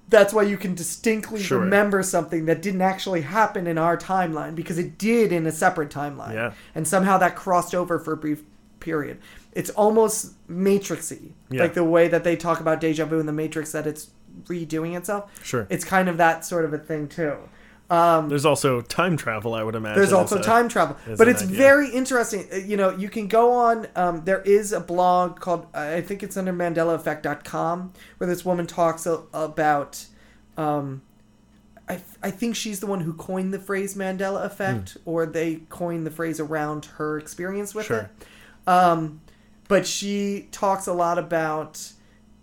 That's 0.10 0.34
why 0.34 0.44
you 0.44 0.58
can 0.58 0.76
distinctly 0.76 1.42
Sure. 1.42 1.60
remember 1.60 2.04
something 2.04 2.44
that 2.46 2.62
didn't 2.62 2.82
actually 2.82 3.22
happen 3.22 3.66
in 3.66 3.78
our 3.78 3.96
timeline 3.96 4.56
because 4.56 4.78
it 4.78 4.98
did 4.98 5.32
in 5.32 5.48
a 5.48 5.54
separate 5.54 5.90
timeline. 5.90 6.34
Yeah. 6.34 6.52
And 6.76 6.86
somehow 6.86 7.18
that 7.20 7.38
crossed 7.38 7.74
over 7.74 7.98
for 7.98 8.12
a 8.12 8.18
brief 8.18 8.44
period. 8.82 9.20
It's 9.54 9.70
almost 9.70 10.34
matrixy. 10.50 11.32
Yeah. 11.50 11.62
Like 11.62 11.76
the 11.76 11.86
way 11.86 12.10
that 12.10 12.26
they 12.26 12.36
talk 12.36 12.60
about 12.60 12.82
deja 12.82 13.06
vu 13.06 13.22
in 13.22 13.26
the 13.26 13.32
Matrix 13.32 13.72
that 13.72 13.88
it's 13.88 14.10
redoing 14.48 14.98
itself. 14.98 15.32
Sure. 15.44 15.66
It's 15.70 15.86
kind 15.86 16.10
of 16.10 16.18
that 16.18 16.44
sort 16.44 16.66
of 16.66 16.74
a 16.74 16.78
thing 16.78 17.08
too. 17.08 17.38
Um, 17.92 18.30
There's 18.30 18.46
also 18.46 18.80
time 18.80 19.18
travel, 19.18 19.54
I 19.54 19.64
would 19.64 19.76
imagine. 19.76 20.00
there's 20.00 20.14
also 20.14 20.40
a- 20.40 20.42
time 20.42 20.70
travel, 20.70 20.96
but 21.18 21.28
it's 21.28 21.44
idea. 21.44 21.58
very 21.58 21.90
interesting. 21.90 22.48
Uh, 22.52 22.56
You 22.56 22.78
know, 22.78 22.92
you 22.96 23.10
can 23.10 23.28
go 23.28 23.52
on. 23.52 23.86
Um, 23.98 24.24
there 24.24 24.42
is 24.42 24.72
a 24.72 24.80
blog 24.80 25.40
called 25.42 25.68
I 25.76 26.00
think 26.00 26.24
it's 26.24 26.38
under 26.38 26.54
MandelaEffect.com 26.54 27.92
where 28.18 28.28
this 28.30 28.46
woman 28.46 28.66
talks 28.66 29.06
a, 29.06 29.20
about. 29.34 30.06
Um, 30.58 31.02
I 31.90 32.00
I 32.24 32.32
think 32.32 32.56
she's 32.56 32.80
the 32.80 32.88
one 32.88 33.02
who 33.02 33.14
coined 33.14 33.54
the 33.54 33.60
phrase 33.60 33.96
Mandela 33.96 34.46
effect, 34.46 34.96
or 35.04 35.26
they 35.26 35.56
coined 35.68 36.08
the 36.08 36.12
phrase 36.12 36.40
around 36.40 36.86
her 36.98 37.18
experience 37.18 37.76
with. 37.76 37.88
Sure. 37.88 38.10
it. 38.66 38.70
Um, 38.70 39.20
but 39.68 39.86
she 39.86 40.48
talks 40.52 40.88
a 40.88 40.94
lot 40.94 41.18
about 41.18 41.92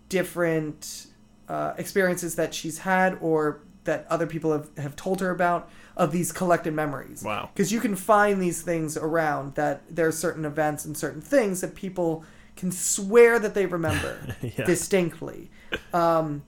different 0.09 1.07
uh, 1.47 1.73
experiences 1.77 2.35
that 2.35 2.53
she's 2.53 2.79
had 2.79 3.17
or 3.21 3.61
that 3.85 4.05
other 4.09 4.27
people 4.27 4.51
have, 4.51 4.69
have 4.77 4.95
told 4.95 5.21
her 5.21 5.29
about 5.31 5.69
of 5.95 6.11
these 6.11 6.31
collected 6.31 6.73
memories. 6.73 7.23
Wow. 7.23 7.49
Because 7.53 7.71
you 7.71 7.79
can 7.79 7.95
find 7.95 8.41
these 8.41 8.61
things 8.61 8.95
around 8.97 9.55
that 9.55 9.81
there 9.89 10.07
are 10.07 10.11
certain 10.11 10.45
events 10.45 10.85
and 10.85 10.95
certain 10.97 11.21
things 11.21 11.61
that 11.61 11.75
people 11.75 12.23
can 12.55 12.71
swear 12.71 13.39
that 13.39 13.53
they 13.53 13.65
remember 13.65 14.17
Yeah. 14.41 14.65
distinctly. 14.65 15.49
Um, 15.93 16.43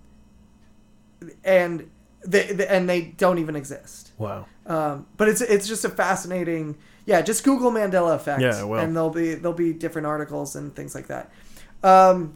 and 1.43 1.89
they, 2.25 2.51
they 2.53 2.67
and 2.67 2.89
they 2.89 3.01
don't 3.01 3.39
even 3.39 3.55
exist. 3.55 4.11
Wow. 4.17 4.45
Um, 4.65 5.07
but 5.17 5.27
it's 5.27 5.41
it's 5.41 5.67
just 5.67 5.85
a 5.85 5.89
fascinating. 5.89 6.77
Yeah, 7.05 7.21
just 7.21 7.43
Google 7.43 7.71
Mandela 7.71 8.15
effect, 8.15 8.41
Yeah, 8.41 8.57
I 8.61 8.63
will. 8.63 8.79
and 8.79 8.95
there'll 8.95 9.09
be 9.09 9.33
there'll 9.35 9.53
be 9.57 9.73
different 9.73 10.05
articles 10.07 10.55
and 10.55 10.75
things 10.75 10.93
like 10.93 11.07
that. 11.07 11.31
Um, 11.83 12.35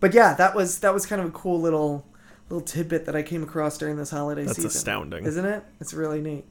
but 0.00 0.14
yeah, 0.14 0.34
that 0.34 0.54
was 0.54 0.78
that 0.80 0.94
was 0.94 1.04
kind 1.06 1.20
of 1.20 1.28
a 1.28 1.30
cool 1.32 1.60
little 1.60 2.06
little 2.52 2.66
tidbit 2.66 3.06
that 3.06 3.16
I 3.16 3.22
came 3.22 3.42
across 3.42 3.78
during 3.78 3.96
this 3.96 4.10
holiday 4.10 4.44
That's 4.44 4.56
season. 4.56 4.68
astounding. 4.68 5.24
isn't 5.24 5.44
it? 5.44 5.64
It's 5.80 5.94
really 5.94 6.20
neat. 6.20 6.44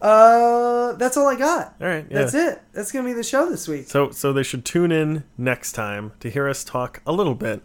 Uh, 0.00 0.92
that's 0.94 1.16
all 1.16 1.28
I 1.28 1.36
got. 1.36 1.74
All 1.80 1.86
right. 1.86 2.06
Yeah. 2.10 2.18
That's 2.20 2.34
it. 2.34 2.62
That's 2.72 2.90
gonna 2.90 3.04
be 3.06 3.12
the 3.12 3.22
show 3.22 3.48
this 3.48 3.68
week. 3.68 3.86
So, 3.88 4.10
so 4.10 4.32
they 4.32 4.42
should 4.42 4.64
tune 4.64 4.90
in 4.90 5.24
next 5.38 5.72
time 5.72 6.12
to 6.20 6.30
hear 6.30 6.48
us 6.48 6.64
talk 6.64 7.02
a 7.06 7.12
little 7.12 7.34
bit 7.34 7.62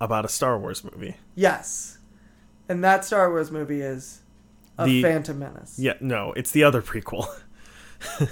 about 0.00 0.24
a 0.24 0.28
Star 0.28 0.58
Wars 0.58 0.82
movie. 0.82 1.16
Yes, 1.34 1.98
and 2.68 2.82
that 2.82 3.04
Star 3.04 3.30
Wars 3.30 3.50
movie 3.52 3.82
is 3.82 4.22
a 4.78 4.86
The- 4.86 5.02
Phantom 5.02 5.38
Menace. 5.38 5.78
Yeah, 5.78 5.94
no, 6.00 6.32
it's 6.32 6.50
the 6.50 6.64
other 6.64 6.82
prequel. 6.82 7.26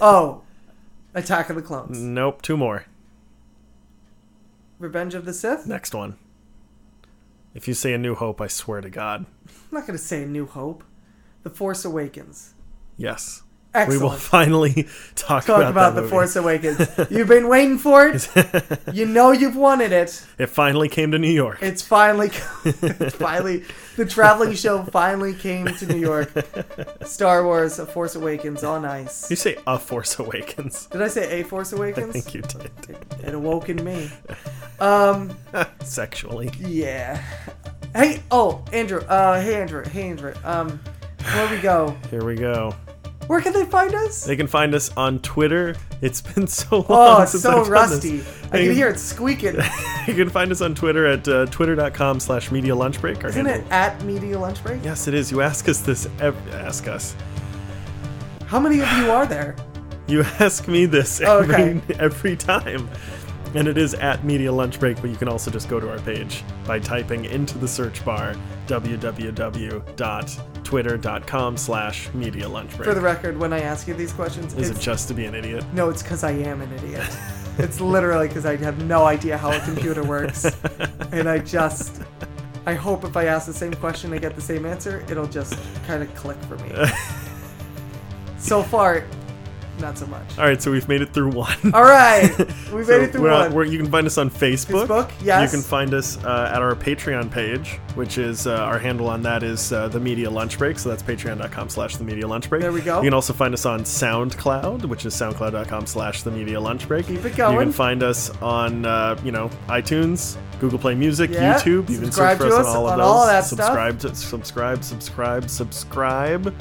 Oh, 0.00 0.42
Attack 1.14 1.48
of 1.48 1.56
the 1.56 1.62
Clones, 1.62 1.98
nope, 1.98 2.42
two 2.42 2.56
more. 2.56 2.84
Revenge 4.78 5.14
of 5.14 5.24
the 5.24 5.32
Sith. 5.32 5.66
Next 5.66 5.94
one. 5.94 6.16
If 7.54 7.68
you 7.68 7.74
say 7.74 7.92
A 7.94 7.98
New 7.98 8.14
Hope, 8.16 8.40
I 8.40 8.48
swear 8.48 8.80
to 8.80 8.90
God, 8.90 9.26
I'm 9.48 9.54
not 9.70 9.86
gonna 9.86 9.98
say 9.98 10.24
A 10.24 10.26
New 10.26 10.46
Hope. 10.46 10.82
The 11.44 11.50
Force 11.50 11.84
Awakens. 11.84 12.54
yes, 12.96 13.43
Excellent. 13.74 14.00
we 14.00 14.06
will 14.06 14.14
finally 14.14 14.82
talk, 15.16 15.44
talk 15.44 15.58
about, 15.58 15.70
about, 15.70 15.94
the 15.96 16.02
movie. 16.02 16.10
Force 16.10 16.36
Awakens. 16.36 16.88
You've 17.10 17.28
been 17.28 17.48
waiting 17.48 17.76
for 17.78 18.06
it. 18.06 18.28
you 18.92 19.04
know 19.04 19.32
you've 19.32 19.56
wanted 19.56 19.90
it. 19.90 20.24
It 20.38 20.46
finally 20.46 20.88
came 20.88 21.10
to 21.10 21.18
New 21.18 21.30
York. 21.30 21.58
It's 21.60 21.82
finally, 21.82 22.28
finally, 22.28 23.64
the 23.96 24.06
traveling 24.06 24.54
show 24.54 24.84
finally 24.84 25.34
came 25.34 25.66
to 25.66 25.86
New 25.86 25.98
York. 25.98 26.30
Star 27.04 27.44
Wars: 27.44 27.78
A 27.80 27.86
Force 27.86 28.14
Awakens 28.14 28.62
on 28.62 28.84
ice. 28.84 29.28
you 29.28 29.36
say 29.36 29.56
A 29.66 29.78
Force 29.78 30.18
Awakens. 30.20 30.86
Did 30.86 31.02
I 31.02 31.08
say 31.08 31.40
A 31.40 31.44
Force 31.44 31.72
Awakens? 31.72 32.10
I 32.10 32.12
think 32.20 32.34
you 32.34 32.42
did. 32.42 32.70
It, 32.88 33.24
it 33.24 33.34
awoke 33.34 33.68
in 33.68 33.82
me. 33.82 34.08
Um, 34.78 35.36
Sexually. 35.82 36.52
yeah. 36.60 37.20
Hey, 37.94 38.22
oh, 38.30 38.64
Andrew. 38.72 39.00
Uh, 39.00 39.40
hey, 39.40 39.60
Andrew. 39.60 39.84
Hey, 39.84 40.10
Andrew. 40.10 40.34
Um, 40.44 40.80
before 41.18 41.48
we 41.48 41.58
go, 41.58 41.96
Here 42.10 42.24
we 42.24 42.34
go. 42.34 42.74
Where 43.26 43.40
can 43.40 43.52
they 43.52 43.64
find 43.64 43.94
us? 43.94 44.24
They 44.24 44.36
can 44.36 44.46
find 44.46 44.74
us 44.74 44.90
on 44.96 45.18
Twitter. 45.20 45.74
It's 46.00 46.20
been 46.20 46.46
so 46.60 46.78
long 46.78 46.86
Oh, 46.88 47.22
it's 47.22 47.40
so 47.40 47.60
I've 47.62 47.68
rusty. 47.68 48.22
I 48.52 48.58
can 48.58 48.74
hear 48.74 48.88
it 48.88 48.98
squeaking. 48.98 49.56
You 50.06 50.12
can 50.12 50.28
find 50.28 50.52
us 50.52 50.60
on 50.60 50.74
Twitter 50.74 51.06
at 51.06 51.26
uh, 51.26 51.46
twitter.com 51.46 52.20
slash 52.20 52.52
media 52.52 52.74
lunch 52.76 53.00
break. 53.00 53.24
Isn't 53.24 53.46
handle- 53.46 53.66
it 53.66 53.72
at 53.72 54.02
Media 54.04 54.38
Lunch 54.38 54.62
Break? 54.62 54.84
Yes, 54.84 55.08
it 55.08 55.14
is. 55.14 55.30
You 55.30 55.40
ask 55.40 55.66
us 55.66 55.80
this. 55.80 56.06
Ev- 56.20 56.36
ask 56.52 56.86
us. 56.86 57.16
How 58.44 58.60
many 58.60 58.80
of 58.82 58.92
you 58.98 59.10
are 59.10 59.24
there? 59.24 59.56
You 60.06 60.20
ask 60.38 60.68
me 60.68 60.84
this 60.84 61.22
Oh, 61.24 61.38
every, 61.38 61.54
okay. 61.78 61.94
every 61.98 62.36
time. 62.36 62.90
And 63.54 63.68
it 63.68 63.78
is 63.78 63.94
at 63.94 64.24
Media 64.24 64.52
Lunch 64.52 64.80
Break, 64.80 65.00
but 65.00 65.10
you 65.10 65.16
can 65.16 65.28
also 65.28 65.48
just 65.50 65.68
go 65.68 65.78
to 65.78 65.88
our 65.90 65.98
page 66.00 66.42
by 66.66 66.80
typing 66.80 67.26
into 67.26 67.56
the 67.56 67.68
search 67.68 68.04
bar 68.04 68.34
www.twitter.com 68.66 71.56
slash 71.56 72.12
Media 72.14 72.48
Lunch 72.48 72.76
Break. 72.76 72.88
For 72.88 72.94
the 72.94 73.00
record, 73.00 73.38
when 73.38 73.52
I 73.52 73.60
ask 73.60 73.86
you 73.86 73.94
these 73.94 74.12
questions, 74.12 74.54
is 74.54 74.70
it's, 74.70 74.80
it 74.80 74.82
just 74.82 75.06
to 75.08 75.14
be 75.14 75.26
an 75.26 75.36
idiot? 75.36 75.64
no, 75.72 75.88
it's 75.88 76.02
because 76.02 76.24
I 76.24 76.32
am 76.32 76.62
an 76.62 76.72
idiot. 76.72 77.06
it's 77.58 77.80
literally 77.80 78.26
because 78.26 78.44
I 78.44 78.56
have 78.56 78.82
no 78.84 79.04
idea 79.04 79.38
how 79.38 79.52
a 79.52 79.60
computer 79.60 80.02
works, 80.02 80.44
and 81.12 81.28
I 81.28 81.38
just. 81.38 82.02
I 82.66 82.72
hope 82.72 83.04
if 83.04 83.14
I 83.14 83.26
ask 83.26 83.46
the 83.46 83.52
same 83.52 83.74
question, 83.74 84.10
I 84.14 84.18
get 84.18 84.34
the 84.34 84.40
same 84.40 84.64
answer. 84.64 85.04
It'll 85.10 85.26
just 85.26 85.54
kind 85.86 86.02
of 86.02 86.14
click 86.14 86.38
for 86.44 86.56
me. 86.56 86.72
so 88.38 88.62
far, 88.62 89.04
not 89.80 89.98
so 89.98 90.06
much. 90.06 90.38
All 90.38 90.44
right, 90.44 90.60
so 90.62 90.70
we've 90.70 90.88
made 90.88 91.02
it 91.02 91.12
through 91.12 91.30
one. 91.30 91.56
All 91.74 91.82
right, 91.82 92.30
we 92.72 92.78
made 92.78 92.86
So 92.86 92.92
it 93.00 93.12
through 93.12 93.22
we're 93.22 93.30
on- 93.32 93.40
one. 93.46 93.54
we're- 93.54 93.70
you 93.70 93.78
can 93.78 93.90
find 93.90 94.06
us 94.06 94.18
on 94.18 94.30
Facebook. 94.30 94.86
Facebook, 94.86 95.10
yes. 95.22 95.52
You 95.52 95.58
can 95.58 95.66
find 95.66 95.92
us 95.94 96.22
uh, 96.24 96.50
at 96.54 96.62
our 96.62 96.74
Patreon 96.74 97.30
page, 97.30 97.78
which 97.94 98.18
is 98.18 98.46
uh, 98.46 98.54
our 98.56 98.78
handle 98.78 99.08
on 99.08 99.22
that 99.22 99.42
is 99.42 99.72
uh, 99.72 99.88
the 99.88 99.98
Media 100.00 100.30
Lunch 100.30 100.58
Break. 100.58 100.78
So 100.78 100.88
that's 100.88 101.02
patreon.com 101.02 101.68
slash 101.68 101.96
the 101.96 102.04
Media 102.04 102.26
Lunch 102.26 102.48
Break. 102.48 102.62
There 102.62 102.72
we 102.72 102.80
go. 102.82 102.98
You 103.00 103.06
can 103.08 103.14
also 103.14 103.32
find 103.32 103.52
us 103.54 103.66
on 103.66 103.80
SoundCloud, 103.80 104.84
which 104.86 105.06
is 105.06 105.14
soundcloud.com 105.14 105.86
slash 105.86 106.22
the 106.22 106.30
Media 106.30 106.60
Lunch 106.60 106.86
Break. 106.88 107.06
Keep 107.06 107.24
it 107.24 107.36
going. 107.36 107.54
You 107.54 107.60
can 107.60 107.72
find 107.72 108.02
us 108.02 108.30
on 108.42 108.84
uh, 108.86 109.18
you 109.24 109.32
know 109.32 109.48
iTunes, 109.68 110.36
Google 110.60 110.78
Play 110.78 110.94
Music, 110.94 111.30
Yeah. 111.30 111.54
YouTube. 111.58 111.88
You 111.90 111.98
can 111.98 112.04
Subscribe 112.06 112.38
search 112.38 112.48
for 112.50 112.54
us 112.56 112.66
us 112.66 112.66
on 112.68 112.76
all 112.76 112.86
of 112.86 112.92
on 112.92 112.98
those. 112.98 113.06
all 113.06 113.22
of 113.22 113.28
that 113.28 113.44
stuff. 113.44 113.58
subscribe 113.58 113.98
to 114.00 114.14
subscribe, 114.14 114.84
subscribe, 114.84 115.50
subscribe. 115.50 116.54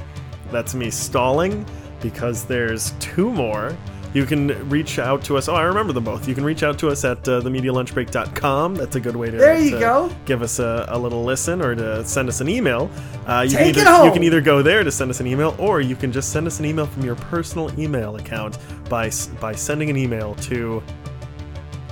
That's 0.52 0.76
me 0.76 0.90
stalling 0.92 1.66
because 2.04 2.46
there's 2.46 2.92
two 3.00 3.32
more. 3.32 3.76
You 4.14 4.28
can 4.28 4.70
reach 4.70 5.00
out 5.00 5.24
to 5.24 5.38
us. 5.38 5.50
Oh, 5.50 5.56
I 5.56 5.64
remember 5.64 5.92
them 5.92 6.04
both. 6.04 6.28
You 6.28 6.36
can 6.36 6.44
reach 6.44 6.62
out 6.62 6.78
to 6.78 6.90
us 6.90 7.04
at 7.04 7.28
uh, 7.28 7.42
themedialunchbreak.com. 7.42 8.76
That's 8.76 8.96
a 8.96 9.00
good 9.00 9.16
way 9.16 9.32
to, 9.32 9.38
There 9.38 9.58
you 9.58 9.72
to 9.72 9.80
go. 9.80 10.12
give 10.26 10.44
us 10.44 10.60
a, 10.60 10.86
a 10.90 11.00
little 11.00 11.24
listen 11.24 11.64
or 11.64 11.74
to 11.74 12.06
send 12.06 12.30
us 12.30 12.40
an 12.40 12.48
email. 12.48 12.92
Uh, 13.26 13.42
you, 13.42 13.58
Take 13.58 13.60
can 13.60 13.68
it 13.70 13.78
either, 13.78 13.90
home. 13.90 14.06
you 14.06 14.14
can 14.14 14.22
either 14.24 14.40
go 14.40 14.62
there 14.62 14.84
to 14.84 14.92
send 14.92 15.10
us 15.10 15.20
an 15.20 15.26
email 15.26 15.56
or 15.58 15.82
you 15.82 15.96
can 15.96 16.12
just 16.12 16.32
send 16.32 16.46
us 16.46 16.60
an 16.60 16.66
email 16.66 16.86
from 16.86 17.04
your 17.04 17.16
personal 17.16 17.72
email 17.80 18.16
account 18.18 18.60
by, 18.88 19.10
by 19.40 19.56
sending 19.56 19.90
an 19.90 19.98
email 19.98 20.36
to 20.36 20.84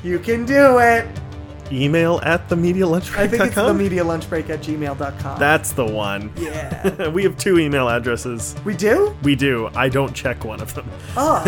You 0.03 0.19
can 0.19 0.45
do 0.45 0.77
it. 0.77 1.07
Email 1.71 2.19
at 2.23 2.47
themedialunchbreak.com. 2.49 3.23
I 3.23 3.27
think 3.27 3.43
it's 3.43 3.55
the 3.55 3.73
media 3.73 4.03
lunch 4.03 4.29
break 4.29 4.49
at 4.49 4.61
gmail.com. 4.61 5.39
That's 5.39 5.71
the 5.71 5.85
one. 5.85 6.31
yeah. 6.37 7.07
we 7.09 7.23
have 7.23 7.37
two 7.37 7.59
email 7.59 7.89
addresses. 7.89 8.55
we 8.65 8.75
do? 8.75 9.15
We 9.23 9.35
do. 9.35 9.69
I 9.75 9.89
don't 9.89 10.13
check 10.13 10.43
one 10.43 10.61
of 10.61 10.73
them. 10.73 10.89
Oh. 11.17 11.39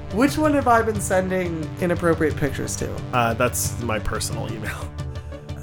Which 0.12 0.38
one 0.38 0.54
have 0.54 0.68
I 0.68 0.82
been 0.82 1.00
sending 1.00 1.68
inappropriate 1.80 2.36
pictures 2.36 2.76
to? 2.76 2.94
Uh, 3.12 3.34
that's 3.34 3.80
my 3.82 3.98
personal 3.98 4.52
email. 4.52 4.78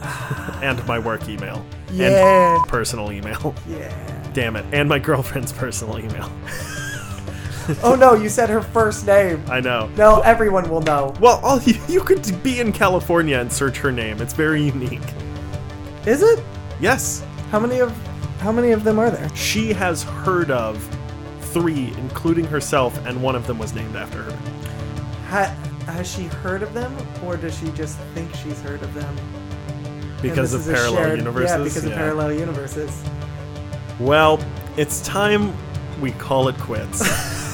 and 0.61 0.85
my 0.87 0.99
work 0.99 1.27
email. 1.27 1.65
Yeah. 1.91 2.57
And 2.57 2.67
personal 2.67 3.11
email. 3.11 3.55
Yeah. 3.67 4.31
Damn 4.33 4.55
it. 4.55 4.65
And 4.73 4.89
my 4.89 4.99
girlfriend's 4.99 5.51
personal 5.51 5.99
email. 5.99 6.31
Oh 7.83 7.95
no, 7.95 8.13
you 8.13 8.29
said 8.29 8.49
her 8.49 8.61
first 8.61 9.05
name. 9.07 9.43
I 9.49 9.59
know. 9.59 9.87
No, 9.95 10.21
everyone 10.21 10.69
will 10.69 10.81
know. 10.81 11.13
Well, 11.19 11.39
all 11.43 11.59
you, 11.61 11.79
you 11.87 12.01
could 12.01 12.41
be 12.43 12.59
in 12.59 12.71
California 12.71 13.39
and 13.39 13.51
search 13.51 13.77
her 13.77 13.91
name. 13.91 14.21
It's 14.21 14.33
very 14.33 14.63
unique. 14.63 15.01
Is 16.05 16.21
it? 16.21 16.43
Yes. 16.79 17.23
How 17.49 17.59
many 17.59 17.79
of 17.79 17.91
how 18.39 18.51
many 18.51 18.71
of 18.71 18.83
them 18.83 18.99
are 18.99 19.09
there? 19.09 19.33
She 19.35 19.73
has 19.73 20.03
heard 20.03 20.51
of 20.51 20.77
three, 21.41 21.93
including 21.97 22.45
herself, 22.45 22.95
and 23.05 23.21
one 23.23 23.35
of 23.35 23.47
them 23.47 23.57
was 23.57 23.73
named 23.73 23.95
after 23.95 24.21
her. 24.23 24.37
Ha- 25.29 25.55
has 25.87 26.11
she 26.11 26.23
heard 26.25 26.61
of 26.61 26.73
them, 26.73 26.95
or 27.25 27.37
does 27.37 27.57
she 27.57 27.69
just 27.71 27.97
think 28.13 28.33
she's 28.35 28.61
heard 28.61 28.81
of 28.83 28.93
them? 28.93 29.15
Because 30.21 30.53
of 30.53 30.65
parallel 30.65 31.03
shared- 31.03 31.19
universes. 31.19 31.51
Yeah, 31.57 31.63
because 31.63 31.85
of 31.85 31.93
parallel 31.93 32.33
universes. 32.33 33.03
Well, 33.99 34.39
it's 34.77 35.01
time 35.01 35.53
we 36.01 36.11
call 36.11 36.47
it 36.49 36.57
quits. 36.57 37.01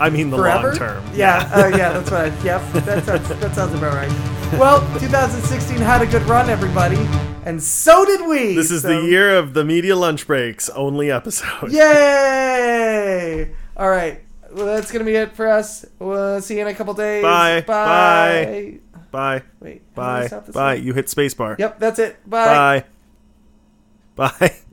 I 0.00 0.10
mean 0.10 0.30
the 0.30 0.36
Forever? 0.36 0.68
long 0.68 0.76
term. 0.76 1.04
Yeah, 1.14 1.50
uh, 1.52 1.68
yeah, 1.76 1.98
that's. 1.98 2.12
I, 2.12 2.26
yep, 2.44 2.62
that 2.84 3.04
sounds 3.04 3.28
that 3.28 3.54
sounds 3.54 3.74
about 3.74 3.94
right. 3.94 4.10
Well, 4.58 4.80
2016 5.00 5.76
had 5.78 6.02
a 6.02 6.06
good 6.06 6.22
run, 6.22 6.48
everybody, 6.48 6.96
and 7.44 7.60
so 7.62 8.04
did 8.04 8.26
we. 8.26 8.54
This 8.54 8.70
is 8.70 8.82
so- 8.82 8.88
the 8.88 9.06
year 9.08 9.36
of 9.36 9.54
the 9.54 9.64
media 9.64 9.96
lunch 9.96 10.26
breaks 10.26 10.68
only 10.70 11.10
episode. 11.10 11.70
Yay! 11.72 13.50
All 13.76 13.90
right, 13.90 14.22
well, 14.52 14.66
that's 14.66 14.92
gonna 14.92 15.04
be 15.04 15.14
it 15.16 15.32
for 15.32 15.48
us. 15.48 15.84
We'll 15.98 16.40
see 16.42 16.54
you 16.56 16.62
in 16.62 16.68
a 16.68 16.74
couple 16.74 16.94
days. 16.94 17.22
Bye. 17.22 17.62
Bye. 17.66 18.78
Bye. 19.10 19.42
Wait. 19.60 19.82
do 19.94 20.00
I 20.00 20.28
Bye. 20.28 20.40
Bye. 20.52 20.74
thing? 20.76 20.84
You 20.86 20.94
hit 20.94 21.06
spacebar. 21.06 21.58
Yep, 21.58 21.78
that's 21.80 21.98
it. 21.98 22.18
Bye. 22.28 22.84
Bye. 24.14 24.30
Bye. 24.38 24.56